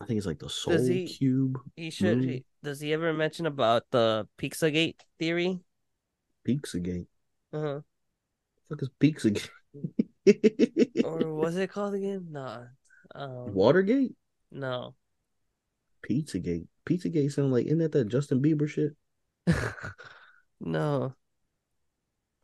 I 0.00 0.06
think 0.06 0.18
it's 0.18 0.26
like 0.26 0.38
the 0.38 0.48
soul 0.48 0.78
he- 0.78 1.06
cube 1.06 1.58
He 1.76 1.90
should. 1.90 2.22
He, 2.22 2.44
does 2.62 2.80
he 2.80 2.92
ever 2.92 3.12
mention 3.12 3.46
about 3.46 3.84
the 3.90 4.28
Pizzagate 4.38 4.96
theory? 5.18 5.60
Pizzagate. 6.46 7.06
Uh-huh. 7.52 7.80
Fuck 8.68 8.82
is 8.82 8.90
Pizzagate? 9.00 9.48
Or 11.04 11.34
was 11.34 11.56
it 11.56 11.70
called 11.70 11.94
again? 11.94 12.28
Nah. 12.30 12.64
Um, 13.14 13.54
Watergate? 13.54 14.14
No. 14.52 14.94
Pizzagate. 16.08 16.66
Pizzagate 16.86 17.32
sound 17.32 17.52
like 17.52 17.66
isn't 17.66 17.78
that 17.78 17.92
that 17.92 18.08
Justin 18.08 18.42
Bieber 18.42 18.68
shit? 18.68 18.94
no. 20.60 21.14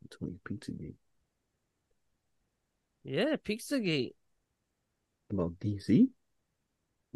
I'm 0.02 0.08
telling 0.10 0.34
you, 0.34 0.40
Pizzagate. 0.48 0.94
Yeah, 3.04 3.36
Pizzagate. 3.36 4.14
About 5.30 5.58
DC? 5.60 6.08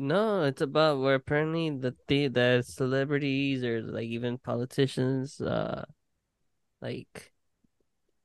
No, 0.01 0.44
it's 0.44 0.62
about 0.62 0.98
where 0.98 1.16
apparently 1.16 1.68
the 1.68 1.94
the 2.09 2.28
that 2.28 2.64
celebrities 2.64 3.62
or 3.62 3.82
like 3.82 4.09
even 4.09 4.38
politicians 4.38 5.42
uh 5.42 5.84
like 6.80 7.34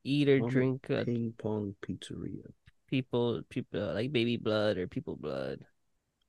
eat 0.06 0.30
or 0.30 0.40
drink 0.40 0.90
uh, 0.90 1.04
Ping 1.04 1.34
pong 1.38 1.76
pizzeria. 1.84 2.48
people 2.88 3.42
people 3.50 3.94
like 3.94 4.14
baby 4.14 4.38
blood 4.38 4.78
or 4.78 4.88
people 4.88 5.18
blood. 5.18 5.66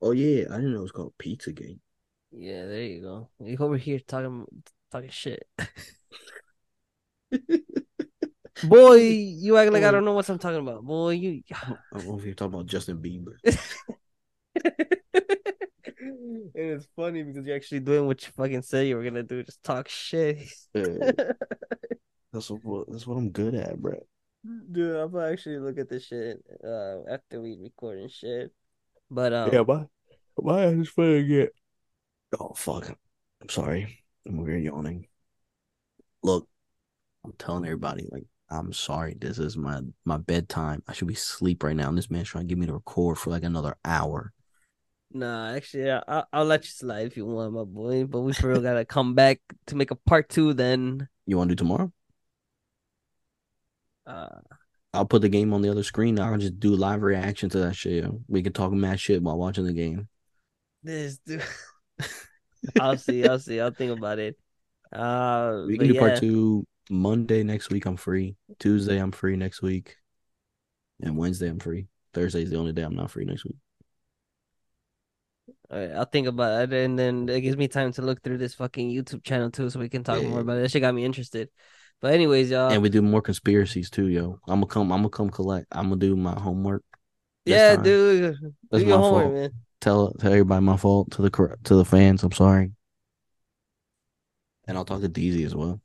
Oh 0.03 0.11
yeah, 0.11 0.47
I 0.51 0.57
didn't 0.57 0.73
know 0.73 0.81
it 0.81 0.83
was 0.83 0.91
called 0.91 1.15
Pizzagate. 1.17 1.79
Yeah, 2.33 2.67
there 2.67 2.83
you 2.83 3.03
go. 3.03 3.29
You 3.39 3.57
over 3.61 3.77
here 3.77 4.01
talking 4.01 4.47
talking 4.91 5.11
shit. 5.11 5.47
Boy, 8.65 8.97
you 8.97 9.57
act 9.59 9.73
like 9.73 9.85
I 9.85 9.93
don't 9.93 10.05
know 10.05 10.13
what 10.13 10.29
I'm 10.29 10.41
talking 10.41 10.59
about. 10.59 10.83
Boy, 10.83 11.11
you 11.11 11.43
I 11.53 11.69
don't 11.93 12.09
know 12.09 12.19
if 12.19 12.25
you're 12.25 12.35
talking 12.35 12.55
about 12.55 12.67
Justin 12.67 12.99
Bieber. 12.99 13.37
and 16.01 16.51
it's 16.55 16.87
funny 16.97 17.23
because 17.23 17.47
you're 17.47 17.57
actually 17.57 17.81
doing 17.81 18.07
what 18.07 18.23
you 18.27 18.33
fucking 18.37 18.63
said 18.63 18.87
you 18.87 18.97
were 18.97 19.05
gonna 19.05 19.23
do, 19.23 19.43
just 19.43 19.63
talk 19.63 19.89
shit. 19.89 20.39
Yeah. 20.75 20.83
that's 22.33 22.51
what 22.51 22.87
that's 22.89 23.07
what 23.07 23.17
I'm 23.17 23.31
good 23.31 23.55
at, 23.55 23.81
bro. 23.81 23.99
Dude, 24.71 24.97
I'm 24.97 25.11
gonna 25.11 25.33
actually 25.33 25.59
look 25.59 25.79
at 25.79 25.89
this 25.89 26.07
shit 26.07 26.39
uh 26.65 27.03
after 27.11 27.41
we 27.41 27.57
record 27.61 27.99
and 27.99 28.11
shit. 28.11 28.53
But 29.11 29.33
um 29.33 29.67
my 29.67 29.87
my 30.43 30.65
ass 30.65 30.75
is 30.75 30.91
finna 30.91 31.27
get. 31.27 31.53
Oh 32.39 32.53
fuck! 32.55 32.89
I'm 33.41 33.49
sorry. 33.49 34.05
I'm 34.27 34.41
over 34.41 34.51
here 34.51 34.59
yawning. 34.59 35.07
Look, 36.23 36.49
I'm 37.25 37.33
telling 37.39 37.65
everybody, 37.65 38.07
like, 38.11 38.27
I'm 38.51 38.73
sorry. 38.73 39.17
This 39.19 39.39
is 39.39 39.57
my 39.57 39.81
my 40.05 40.19
bedtime. 40.19 40.83
I 40.89 40.93
should 40.93 41.09
be 41.09 41.15
asleep 41.15 41.63
right 41.63 41.77
now. 41.77 41.89
And 41.89 41.97
this 41.97 42.11
man's 42.11 42.29
trying 42.29 42.45
to 42.45 42.49
get 42.49 42.59
me 42.59 42.67
to 42.67 42.73
record 42.73 43.19
for 43.19 43.31
like 43.31 43.45
another 43.45 43.77
hour. 43.85 44.33
Nah, 45.13 45.55
actually 45.55 45.91
I- 45.91 46.03
I'll, 46.07 46.27
I'll 46.33 46.45
let 46.45 46.65
you 46.65 46.71
slide 46.71 47.07
if 47.07 47.17
you 47.17 47.27
want, 47.27 47.53
my 47.53 47.65
boy. 47.65 48.05
But 48.07 48.21
we 48.21 48.33
for 48.33 48.49
real 48.51 48.61
gotta 48.63 48.85
come 48.85 49.15
back 49.15 49.41
to 49.67 49.77
make 49.77 49.91
a 49.91 49.97
part 49.97 50.29
two 50.29 50.53
then. 50.55 51.09
You 51.27 51.37
want 51.39 51.51
to 51.51 51.55
do 51.55 51.59
tomorrow? 51.65 51.93
Uh 54.07 54.41
I'll 54.95 55.07
put 55.07 55.23
the 55.23 55.29
game 55.29 55.53
on 55.53 55.63
the 55.63 55.71
other 55.71 55.83
screen. 55.83 56.19
I'll 56.19 56.39
just 56.39 56.59
do 56.59 56.75
live 56.75 57.03
reaction 57.03 57.51
to 57.51 57.59
that 57.61 57.77
shit. 57.77 58.05
We 58.29 58.43
can 58.43 58.53
talk 58.53 58.73
mad 58.73 58.99
shit 58.99 59.23
while 59.23 59.39
watching 59.39 59.65
the 59.67 59.73
game. 59.75 60.09
this 60.83 61.19
dude. 61.19 61.43
I'll 62.79 62.97
see, 62.99 63.27
I'll 63.27 63.39
see, 63.39 63.61
I'll 63.61 63.71
think 63.71 63.93
about 63.93 64.19
it. 64.19 64.37
Uh 64.93 65.65
We 65.67 65.79
can 65.79 65.89
do 65.89 65.95
yeah. 65.95 66.01
part 66.01 66.17
two 66.17 66.67
Monday 66.91 67.43
next 67.43 67.71
week. 67.71 67.87
I'm 67.87 67.97
free. 67.97 68.37
Tuesday 68.59 68.99
I'm 68.99 69.13
free 69.13 69.37
next 69.37 69.63
week, 69.63 69.97
and 71.01 71.17
Wednesday 71.17 71.49
I'm 71.49 71.59
free. 71.59 71.89
Thursday's 72.15 72.51
the 72.51 72.59
only 72.59 72.73
day 72.73 72.83
I'm 72.83 72.95
not 72.97 73.11
free 73.11 73.25
next 73.25 73.45
week. 73.45 73.57
Right, 75.71 75.91
I'll 75.91 76.05
think 76.05 76.29
about 76.29 76.63
it, 76.63 76.73
and 76.85 76.99
then 76.99 77.29
it 77.29 77.41
gives 77.41 77.57
me 77.57 77.67
time 77.67 77.93
to 77.95 78.03
look 78.03 78.23
through 78.23 78.39
this 78.39 78.55
fucking 78.55 78.89
YouTube 78.91 79.25
channel 79.25 79.51
too, 79.51 79.69
so 79.71 79.81
we 79.81 79.89
can 79.89 80.05
talk 80.05 80.23
Yeah. 80.23 80.29
more 80.29 80.41
about 80.41 80.59
it. 80.59 80.63
That 80.63 80.71
shit 80.71 80.83
got 80.83 80.95
me 80.95 81.05
interested. 81.05 81.49
But 82.01 82.13
anyways, 82.15 82.51
y'all. 82.51 82.71
and 82.71 82.83
we 82.83 82.89
do 82.89 83.03
more 83.03 83.23
conspiracies 83.23 83.91
too, 83.91 84.07
yo. 84.09 84.39
I'm 84.47 84.61
gonna 84.61 84.67
come. 84.67 84.93
I'm 84.93 84.99
gonna 85.01 85.09
come 85.09 85.31
collect. 85.31 85.67
I'm 85.73 85.89
gonna 85.89 85.97
do 86.01 86.15
my 86.15 86.39
homework. 86.39 86.85
yeah, 87.47 87.75
time. 87.77 87.85
dude. 87.85 88.37
That's 88.71 88.83
do 88.83 88.89
your 88.89 88.99
my 88.99 89.03
homework, 89.03 89.25
fault. 89.25 89.35
man. 89.35 89.51
Tell 89.81 90.13
tell 90.15 90.33
everybody 90.33 90.65
my 90.65 90.77
fault 90.77 91.11
to 91.13 91.23
the 91.23 91.57
to 91.65 91.75
the 91.75 91.85
fans. 91.85 92.23
I'm 92.23 92.33
sorry. 92.33 92.73
And 94.69 94.77
I'll 94.77 94.85
talk 94.85 95.01
to 95.01 95.09
DZ 95.09 95.45
as 95.45 95.55
well. 95.55 95.81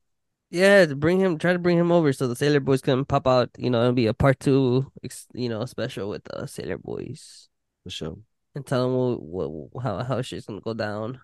Yeah, 0.50 0.86
bring 0.86 1.20
him. 1.20 1.38
Try 1.38 1.54
to 1.54 1.60
bring 1.60 1.78
him 1.78 1.92
over 1.92 2.12
so 2.12 2.28
the 2.28 2.36
Sailor 2.36 2.60
Boys 2.60 2.82
can 2.82 3.06
pop 3.06 3.26
out. 3.26 3.50
You 3.58 3.70
know, 3.70 3.80
it'll 3.82 3.94
be 3.94 4.08
a 4.08 4.14
part 4.14 4.40
two. 4.40 4.92
You 5.34 5.50
know, 5.50 5.66
special 5.66 6.10
with 6.10 6.24
the 6.26 6.46
Sailor 6.46 6.78
Boys, 6.78 7.48
For 7.84 7.90
sure. 7.90 8.18
And 8.56 8.66
tell 8.66 8.84
them 8.84 9.20
what, 9.22 9.52
what 9.52 9.84
how 9.84 10.04
how 10.04 10.22
shit's 10.22 10.46
gonna 10.46 10.62
go 10.62 10.74
down. 10.74 11.20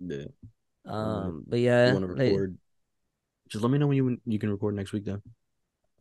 Yeah. 0.00 0.26
Um, 0.86 1.44
but 1.46 1.58
yeah, 1.58 1.92
want 1.92 2.04
to 2.04 2.12
record? 2.12 2.58
Just 3.48 3.62
let 3.62 3.70
me 3.70 3.78
know 3.78 3.86
when 3.86 3.96
you 3.96 4.20
you 4.24 4.38
can 4.38 4.50
record 4.50 4.74
next 4.74 4.92
week. 4.92 5.04
Then 5.04 5.22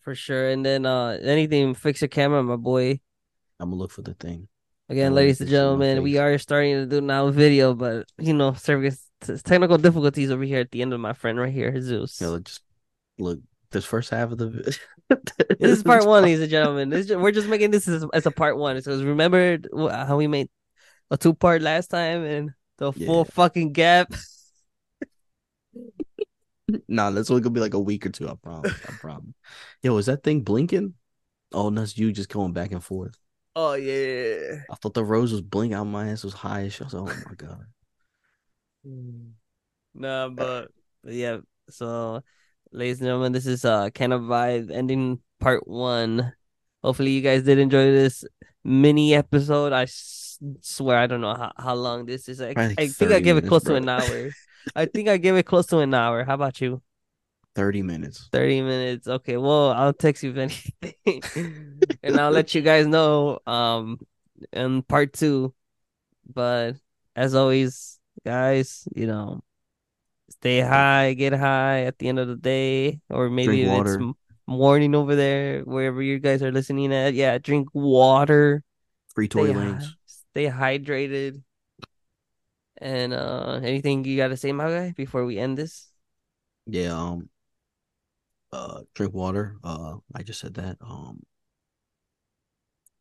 for 0.01 0.15
sure. 0.15 0.49
And 0.49 0.65
then 0.65 0.85
uh, 0.85 1.17
anything, 1.21 1.73
fix 1.73 2.01
your 2.01 2.07
camera, 2.07 2.41
my 2.43 2.55
boy. 2.55 2.99
I'm 3.59 3.69
gonna 3.69 3.75
look 3.75 3.91
for 3.91 4.01
the 4.01 4.13
thing. 4.13 4.47
Again, 4.89 5.13
ladies 5.13 5.41
and 5.41 5.49
can 5.49 5.53
see 5.53 5.57
my 5.57 5.59
gentlemen, 5.59 6.03
we 6.03 6.17
are 6.17 6.37
starting 6.37 6.75
to 6.75 6.85
do 6.85 7.01
now 7.01 7.29
video, 7.29 7.73
but 7.73 8.05
you 8.17 8.33
know, 8.33 8.53
service 8.53 9.05
technical 9.43 9.77
difficulties 9.77 10.31
over 10.31 10.43
here 10.43 10.61
at 10.61 10.71
the 10.71 10.81
end 10.81 10.93
of 10.93 10.99
my 11.01 11.11
friend 11.11 11.37
right 11.37 11.51
here, 11.51 11.81
Zeus. 11.81 12.21
Yeah, 12.21 12.27
look, 12.27 12.45
just 12.45 12.61
look. 13.19 13.39
This 13.69 13.83
first 13.83 14.11
half 14.11 14.31
of 14.31 14.37
the 14.37 14.77
This 15.59 15.71
is 15.71 15.83
part 15.91 16.05
one, 16.05 16.23
ladies 16.23 16.39
and 16.39 16.49
gentlemen. 16.49 16.89
This 16.89 17.09
we're 17.09 17.31
just 17.31 17.49
making 17.49 17.71
this 17.71 17.87
as, 17.87 18.05
as 18.13 18.25
a 18.25 18.31
part 18.31 18.57
one 18.57 18.77
because 18.77 19.03
remember 19.03 19.57
how 19.91 20.15
we 20.15 20.27
made 20.27 20.47
a 21.11 21.17
two 21.17 21.33
part 21.33 21.61
last 21.61 21.87
time 21.87 22.23
and 22.23 22.51
the 22.77 22.91
full 22.91 23.25
fucking 23.25 23.73
gap. 23.73 24.13
nah, 26.87 27.11
that's 27.11 27.29
only 27.29 27.41
gonna 27.41 27.53
be 27.53 27.59
like 27.59 27.73
a 27.73 27.79
week 27.79 28.05
or 28.05 28.09
two. 28.09 28.29
I 28.29 28.35
promise. 28.35 28.73
I 28.87 28.91
promise. 28.93 29.33
Yo, 29.81 29.97
is 29.97 30.05
that 30.07 30.23
thing 30.23 30.41
blinking? 30.41 30.93
Oh, 31.53 31.67
and 31.67 31.77
that's 31.77 31.97
you 31.97 32.11
just 32.11 32.29
going 32.29 32.53
back 32.53 32.71
and 32.71 32.83
forth. 32.83 33.17
Oh 33.55 33.73
yeah. 33.73 34.61
I 34.69 34.75
thought 34.75 34.93
the 34.93 35.03
rose 35.03 35.31
was 35.31 35.41
blinking 35.41 35.73
out. 35.73 35.85
My 35.85 36.09
ass 36.09 36.23
was 36.23 36.33
high. 36.33 36.61
I 36.61 36.83
was, 36.83 36.93
oh 36.93 37.05
my 37.05 37.35
god. 37.35 37.65
Nah, 39.93 40.29
but, 40.29 40.69
but 41.03 41.13
yeah. 41.13 41.37
So, 41.69 42.21
ladies 42.71 42.99
and 42.99 43.07
gentlemen, 43.07 43.31
this 43.31 43.47
is 43.47 43.65
uh 43.65 43.89
Canna 43.89 44.19
Vibe 44.19 44.71
ending 44.71 45.19
part 45.39 45.67
one. 45.67 46.33
Hopefully, 46.83 47.11
you 47.11 47.21
guys 47.21 47.43
did 47.43 47.59
enjoy 47.59 47.91
this 47.91 48.23
mini 48.63 49.15
episode. 49.15 49.73
I 49.73 49.85
swear 50.61 50.97
I 50.97 51.07
don't 51.07 51.21
know 51.21 51.33
how, 51.33 51.51
how 51.57 51.75
long 51.75 52.05
this 52.05 52.29
is. 52.29 52.41
I, 52.41 52.47
like 52.47 52.57
I 52.57 52.87
think 52.87 53.11
I 53.11 53.15
30 53.15 53.21
gave 53.21 53.37
it 53.37 53.47
close 53.47 53.63
to 53.63 53.75
an 53.75 53.89
hour. 53.89 54.29
I 54.75 54.85
think 54.85 55.07
I 55.09 55.17
gave 55.17 55.35
it 55.35 55.43
close 55.43 55.65
to 55.67 55.79
an 55.79 55.93
hour. 55.93 56.23
How 56.23 56.35
about 56.35 56.59
you? 56.61 56.81
30 57.55 57.81
minutes. 57.81 58.29
30 58.31 58.61
minutes. 58.61 59.07
Okay, 59.07 59.37
well, 59.37 59.71
I'll 59.71 59.93
text 59.93 60.23
you 60.23 60.31
if 60.31 60.37
anything. 60.37 61.79
and 62.03 62.19
I'll 62.19 62.31
let 62.31 62.53
you 62.53 62.61
guys 62.61 62.85
know 62.85 63.39
um 63.47 63.99
in 64.53 64.83
part 64.83 65.13
2. 65.13 65.53
But 66.31 66.75
as 67.15 67.33
always, 67.33 67.99
guys, 68.25 68.87
you 68.95 69.07
know, 69.07 69.41
stay 70.29 70.59
high, 70.59 71.13
get 71.13 71.33
high 71.33 71.83
at 71.83 71.97
the 71.97 72.09
end 72.09 72.19
of 72.19 72.27
the 72.27 72.35
day 72.35 72.99
or 73.09 73.29
maybe 73.29 73.63
it's 73.63 73.97
morning 74.47 74.95
over 74.95 75.15
there 75.15 75.61
wherever 75.61 76.01
you 76.01 76.19
guys 76.19 76.41
are 76.41 76.51
listening 76.51 76.93
at. 76.93 77.13
Yeah, 77.13 77.37
drink 77.37 77.67
water. 77.73 78.63
Free 79.13 79.27
Tory 79.27 79.49
Lanez. 79.49 79.96
Stay 80.37 80.49
hydrated. 80.49 81.41
And 82.79 83.11
uh 83.11 83.59
anything 83.63 84.05
you 84.05 84.17
got 84.17 84.27
to 84.27 84.37
say, 84.37 84.51
my 84.51 84.69
guy, 84.69 84.93
before 84.95 85.25
we 85.25 85.39
end 85.39 85.57
this? 85.57 85.89
Yeah, 86.67 86.93
um 86.93 87.29
uh 88.51 88.81
drink 88.93 89.13
water. 89.15 89.57
Uh 89.63 89.95
I 90.13 90.21
just 90.21 90.39
said 90.39 90.53
that. 90.55 90.77
Um 90.81 91.23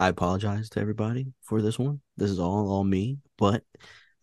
I 0.00 0.08
apologize 0.08 0.70
to 0.70 0.80
everybody 0.80 1.26
for 1.42 1.60
this 1.60 1.78
one. 1.78 2.00
This 2.16 2.30
is 2.30 2.38
all 2.38 2.70
all 2.70 2.84
me, 2.84 3.18
but 3.36 3.62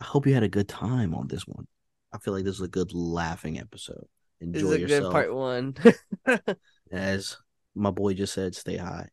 I 0.01 0.05
hope 0.05 0.25
you 0.25 0.33
had 0.33 0.43
a 0.43 0.49
good 0.49 0.67
time 0.67 1.13
on 1.13 1.27
this 1.27 1.47
one. 1.47 1.67
I 2.11 2.17
feel 2.17 2.33
like 2.33 2.45
this 2.45 2.55
is 2.55 2.61
a 2.61 2.67
good 2.67 2.93
laughing 2.93 3.59
episode. 3.59 4.07
This 4.39 4.63
Enjoy 4.63 4.71
is 4.71 4.75
a 4.75 4.79
yourself. 4.79 5.03
good 5.03 5.11
part 5.11 5.33
1. 5.33 5.75
As 6.91 7.37
my 7.75 7.91
boy 7.91 8.13
just 8.13 8.33
said, 8.33 8.55
stay 8.55 8.77
high. 8.77 9.09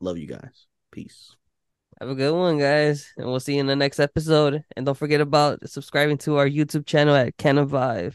Love 0.00 0.18
you 0.18 0.26
guys. 0.26 0.66
Peace. 0.90 1.36
Have 2.00 2.10
a 2.10 2.14
good 2.14 2.34
one, 2.34 2.58
guys, 2.58 3.12
and 3.16 3.26
we'll 3.26 3.40
see 3.40 3.54
you 3.54 3.60
in 3.60 3.66
the 3.66 3.76
next 3.76 4.00
episode. 4.00 4.64
And 4.76 4.84
don't 4.84 4.98
forget 4.98 5.20
about 5.20 5.68
subscribing 5.68 6.18
to 6.18 6.36
our 6.36 6.48
YouTube 6.48 6.86
channel 6.86 7.14
at 7.14 7.36
Canna 7.36 7.64
Vibe 7.66 8.14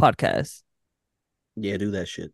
Podcast. 0.00 0.62
Yeah, 1.56 1.76
do 1.76 1.90
that 1.92 2.08
shit. 2.08 2.32